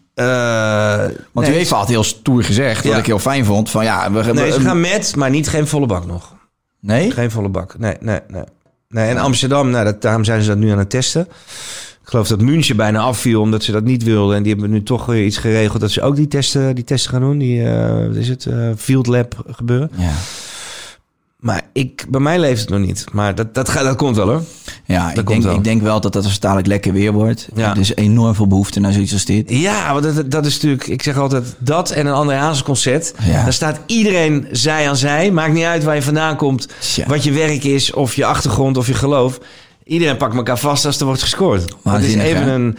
Want 1.32 1.46
nee, 1.46 1.58
UEFA 1.58 1.76
had 1.76 1.88
heel 1.88 2.04
stoer 2.04 2.44
gezegd, 2.44 2.84
wat 2.84 2.98
ik 2.98 3.06
heel 3.06 3.18
fijn 3.18 3.44
vond. 3.44 3.70
Van 3.70 3.84
ja, 3.84 4.12
we 4.12 4.32
nee, 4.32 4.52
ze 4.52 4.60
gaan 4.60 4.80
met, 4.80 5.16
maar 5.16 5.30
niet 5.30 5.48
geen 5.48 5.66
volle 5.66 5.86
bak 5.86 6.06
nog. 6.06 6.34
Nee? 6.80 7.10
Geen 7.10 7.30
volle 7.30 7.48
bak. 7.48 7.78
Nee, 7.78 7.96
nee, 8.00 8.20
nee. 8.28 8.44
nee 8.88 9.08
en 9.08 9.18
Amsterdam, 9.18 9.70
nou, 9.70 9.84
dat, 9.84 10.02
daarom 10.02 10.24
zijn 10.24 10.42
ze 10.42 10.48
dat 10.48 10.58
nu 10.58 10.70
aan 10.70 10.78
het 10.78 10.90
testen. 10.90 11.28
Ik 12.04 12.10
geloof 12.10 12.28
dat 12.28 12.40
München 12.40 12.76
bijna 12.76 13.00
afviel 13.00 13.40
omdat 13.40 13.62
ze 13.62 13.72
dat 13.72 13.84
niet 13.84 14.02
wilden. 14.02 14.36
En 14.36 14.42
die 14.42 14.52
hebben 14.52 14.70
nu 14.70 14.82
toch 14.82 15.06
weer 15.06 15.24
iets 15.24 15.36
geregeld 15.36 15.80
dat 15.80 15.90
ze 15.90 16.02
ook 16.02 16.16
die 16.16 16.28
testen, 16.28 16.74
die 16.74 16.84
testen 16.84 17.10
gaan 17.10 17.20
doen. 17.20 17.38
Die, 17.38 17.64
eh, 17.64 18.06
wat 18.06 18.16
is 18.16 18.28
het, 18.28 18.46
eh, 18.46 18.70
Field 18.76 19.06
Lab 19.06 19.44
gebeuren. 19.46 19.90
Ja. 19.96 20.12
Maar 21.44 21.62
ik, 21.72 22.06
bij 22.08 22.20
mij 22.20 22.38
leeft 22.38 22.60
het 22.60 22.70
nog 22.70 22.80
niet. 22.80 23.04
Maar 23.12 23.34
dat, 23.34 23.54
dat, 23.54 23.68
gaat, 23.68 23.84
dat 23.84 23.96
komt 23.96 24.16
wel 24.16 24.28
hoor. 24.28 24.42
Ja, 24.84 25.12
ik 25.14 25.26
denk, 25.26 25.42
wel. 25.42 25.54
ik 25.54 25.64
denk 25.64 25.82
wel 25.82 26.00
dat 26.00 26.12
dat 26.12 26.24
als 26.24 26.32
het 26.32 26.42
dadelijk 26.42 26.66
lekker 26.66 26.92
weer 26.92 27.12
wordt. 27.12 27.48
Ja. 27.54 27.70
Er 27.70 27.78
is 27.78 27.94
enorm 27.94 28.34
veel 28.34 28.46
behoefte 28.46 28.80
naar 28.80 28.92
zoiets 28.92 29.12
als 29.12 29.24
dit. 29.24 29.50
Ja, 29.50 29.92
want 29.92 30.14
dat, 30.14 30.30
dat 30.30 30.46
is 30.46 30.54
natuurlijk... 30.54 30.86
Ik 30.86 31.02
zeg 31.02 31.18
altijd 31.18 31.56
dat 31.58 31.90
en 31.90 32.06
een 32.06 32.62
concert. 32.62 33.14
Ja. 33.22 33.42
Daar 33.42 33.52
staat 33.52 33.80
iedereen 33.86 34.48
zij 34.50 34.88
aan 34.88 34.96
zij. 34.96 35.30
Maakt 35.30 35.52
niet 35.52 35.64
uit 35.64 35.84
waar 35.84 35.94
je 35.94 36.02
vandaan 36.02 36.36
komt. 36.36 36.68
Wat 37.06 37.24
je 37.24 37.32
werk 37.32 37.64
is, 37.64 37.92
of 37.92 38.14
je 38.14 38.24
achtergrond, 38.24 38.76
of 38.76 38.86
je 38.86 38.94
geloof. 38.94 39.40
Iedereen 39.84 40.16
pakt 40.16 40.34
elkaar 40.34 40.58
vast 40.58 40.84
als 40.84 40.98
er 40.98 41.06
wordt 41.06 41.22
gescoord. 41.22 41.74
Het 41.82 42.02
is 42.02 42.14
even 42.14 42.42
hè? 42.42 42.52
een, 42.52 42.78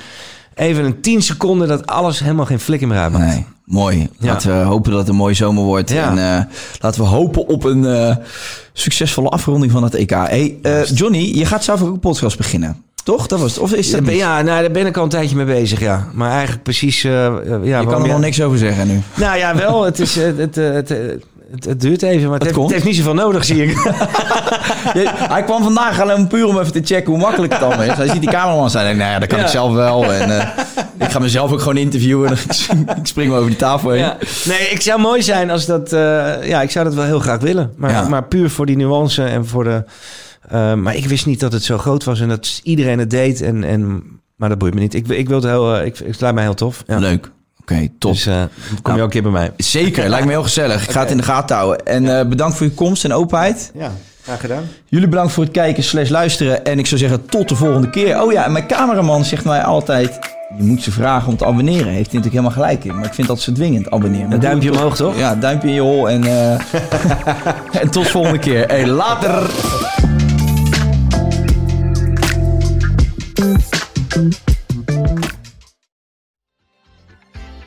even 0.55 0.85
een 0.85 1.01
tien 1.01 1.21
seconden 1.21 1.67
dat 1.67 1.85
alles 1.85 2.19
helemaal 2.19 2.45
geen 2.45 2.59
flikker 2.59 2.87
meer 2.87 2.97
uitmaakt. 2.97 3.25
Nee, 3.25 3.45
mooi. 3.65 4.09
Ja. 4.19 4.31
Laten 4.31 4.59
we 4.59 4.65
hopen 4.65 4.91
dat 4.91 4.99
het 4.99 5.09
een 5.09 5.15
mooie 5.15 5.33
zomer 5.33 5.63
wordt. 5.63 5.89
Ja. 5.89 6.09
En 6.09 6.37
eh, 6.37 6.43
laten 6.79 7.01
we 7.01 7.07
hopen 7.07 7.47
op 7.47 7.63
een 7.63 7.85
eh, 7.85 8.15
succesvolle 8.73 9.29
afronding 9.29 9.71
van 9.71 9.83
het 9.83 9.93
EK. 9.93 10.09
Hey, 10.09 10.57
eh, 10.61 10.85
Johnny, 10.85 11.37
je 11.37 11.45
gaat 11.45 11.63
zelf 11.63 11.81
ook 11.81 11.93
een 11.93 11.99
podcast 11.99 12.37
beginnen. 12.37 12.83
Toch? 13.03 13.27
Dat 13.27 13.39
was 13.39 13.51
het. 13.51 13.59
Of 13.59 13.73
is 13.73 13.91
dat 13.91 14.05
Ja, 14.05 14.11
ja, 14.11 14.41
nou, 14.41 14.61
daar 14.61 14.71
ben 14.71 14.85
ik 14.85 14.97
al 14.97 15.03
een 15.03 15.09
tijdje 15.09 15.35
mee 15.35 15.45
bezig, 15.45 15.79
ja. 15.79 16.07
Maar 16.13 16.31
eigenlijk 16.31 16.63
precies... 16.63 17.01
ja, 17.01 17.41
je 17.63 17.85
kan 17.87 18.01
er 18.01 18.07
nog 18.07 18.19
niks 18.19 18.41
over 18.41 18.57
zeggen 18.57 18.87
nu. 18.87 19.01
Nou 19.15 19.37
ja, 19.37 19.55
wel. 19.55 19.83
Het, 19.83 19.99
is, 19.99 20.15
het, 20.15 20.55
het, 20.55 20.91
eh, 20.91 20.97
het, 21.55 21.65
het 21.65 21.81
duurt 21.81 22.01
even, 22.01 22.29
maar 22.29 22.39
het, 22.39 22.47
heeft, 22.47 22.59
het 22.61 22.71
heeft 22.71 22.83
niet 22.85 22.95
zoveel 22.95 23.13
nodig, 23.13 23.45
zie 23.45 23.63
ik. 23.65 23.77
Hij 25.33 25.43
kwam 25.43 25.63
vandaag 25.63 26.01
alleen 26.01 26.27
puur 26.27 26.45
om 26.47 26.59
even 26.59 26.71
te 26.71 26.81
checken 26.83 27.11
hoe 27.11 27.21
makkelijk 27.21 27.53
het 27.53 27.61
allemaal 27.61 27.85
is. 27.85 27.93
Hij 27.93 28.07
ziet 28.07 28.21
die 28.21 28.29
cameraman 28.29 28.69
zijn. 28.69 28.85
en 28.85 28.97
Nou 28.97 29.11
ja, 29.11 29.19
dat 29.19 29.27
kan 29.29 29.37
Ja. 29.37 29.43
ik 29.43 29.49
zelf 29.49 29.73
wel. 29.73 30.13
En 30.13 30.39
eh, 30.39 30.47
ik 30.99 31.11
ga 31.11 31.19
mezelf 31.19 31.51
ook 31.51 31.59
gewoon 31.59 31.77
interviewen. 31.77 32.31
ik 33.01 33.07
spring 33.07 33.33
over 33.33 33.47
die 33.47 33.55
tafel 33.55 33.89
heen. 33.89 33.99
Ja. 33.99 34.17
Nee, 34.45 34.67
ik 34.69 34.81
zou 34.81 34.99
mooi 35.01 35.21
zijn 35.23 35.49
als 35.49 35.65
dat... 35.65 35.93
eh, 35.93 36.47
ja, 36.47 36.61
ik 36.61 36.71
zou 36.71 36.85
dat 36.85 36.93
wel 36.93 37.03
heel 37.05 37.19
graag 37.19 37.39
willen. 37.39 37.73
Maar, 37.77 38.09
maar 38.09 38.23
puur 38.23 38.49
voor 38.49 38.65
die 38.65 38.77
nuance 38.77 39.23
en 39.23 39.45
voor 39.47 39.63
de... 39.63 39.83
eh, 40.49 40.73
maar 40.73 40.95
ik 40.95 41.05
wist 41.07 41.25
niet 41.25 41.39
dat 41.39 41.51
het 41.51 41.63
zo 41.63 41.77
groot 41.77 42.03
was 42.03 42.19
en 42.19 42.29
dat 42.29 42.59
iedereen 42.63 42.99
het 42.99 43.09
deed. 43.09 43.41
En, 43.41 43.63
en, 43.63 44.03
maar 44.35 44.49
dat 44.49 44.57
boeit 44.57 44.73
me 44.73 44.79
niet. 44.79 44.93
Ik, 44.93 45.07
ik 45.07 45.27
wil 45.27 45.37
het 45.41 45.45
heel... 45.49 45.81
ik, 45.81 45.99
ik 45.99 46.19
lijkt 46.19 46.35
mij 46.35 46.43
heel 46.43 46.53
tof. 46.53 46.83
Ja. 46.87 46.97
Leuk. 46.99 47.31
Oké, 47.71 47.87
top. 47.99 48.11
Dus 48.11 48.25
eh, 48.25 48.33
kom 48.35 48.79
Nou. 48.83 48.95
je 48.95 49.01
ook 49.01 49.03
een 49.03 49.09
keer 49.09 49.21
bij 49.21 49.31
mij. 49.31 49.51
Zeker, 49.57 50.09
lijkt 50.09 50.25
me 50.25 50.31
heel 50.31 50.43
gezellig. 50.43 50.83
Ik 50.83 50.91
ga 50.91 50.99
het 50.99 51.11
in 51.11 51.17
de 51.17 51.23
gaten 51.23 51.55
houden. 51.55 51.85
En 51.85 52.19
eh, 52.19 52.25
bedankt 52.25 52.57
voor 52.57 52.65
je 52.65 52.71
komst 52.73 53.03
en 53.03 53.13
openheid. 53.13 53.71
Ja, 53.73 53.91
graag 54.23 54.39
gedaan. 54.39 54.63
Jullie 54.85 55.07
bedankt 55.07 55.33
voor 55.33 55.43
het 55.43 55.51
kijken 55.53 55.83
slash 55.83 56.09
luisteren. 56.09 56.65
En 56.65 56.79
ik 56.79 56.85
zou 56.87 56.99
zeggen 56.99 57.25
tot 57.25 57.49
de 57.49 57.55
volgende 57.55 57.89
keer. 57.89 58.21
Oh 58.21 58.31
ja, 58.31 58.45
en 58.45 58.51
mijn 58.51 58.67
cameraman 58.67 59.25
zegt 59.25 59.45
mij 59.45 59.63
altijd... 59.63 60.19
Je 60.57 60.63
moet 60.63 60.83
ze 60.83 60.91
vragen 60.91 61.27
om 61.27 61.37
te 61.37 61.45
abonneren. 61.45 61.87
Heeft 61.91 62.11
hij 62.11 62.19
natuurlijk 62.21 62.31
helemaal 62.33 62.51
gelijk 62.51 62.83
in. 62.83 62.95
Maar 62.95 63.05
ik 63.05 63.13
vind 63.13 63.27
dat 63.27 63.39
ze 63.41 63.51
dwingend 63.51 63.91
abonneren. 63.91 64.31
Een 64.31 64.39
duimpje 64.39 64.71
omhoog, 64.71 64.95
toch? 64.95 65.17
Ja, 65.17 65.35
duimpje 65.35 65.67
in 65.67 65.73
je 65.73 65.81
hol. 65.81 66.09
En, 66.09 66.23
eh, 66.23 66.51
en 67.81 67.89
tot 67.89 68.03
de 68.03 68.09
volgende 68.09 68.39
keer. 68.39 68.65
Hey, 68.67 68.87
later! 68.87 69.49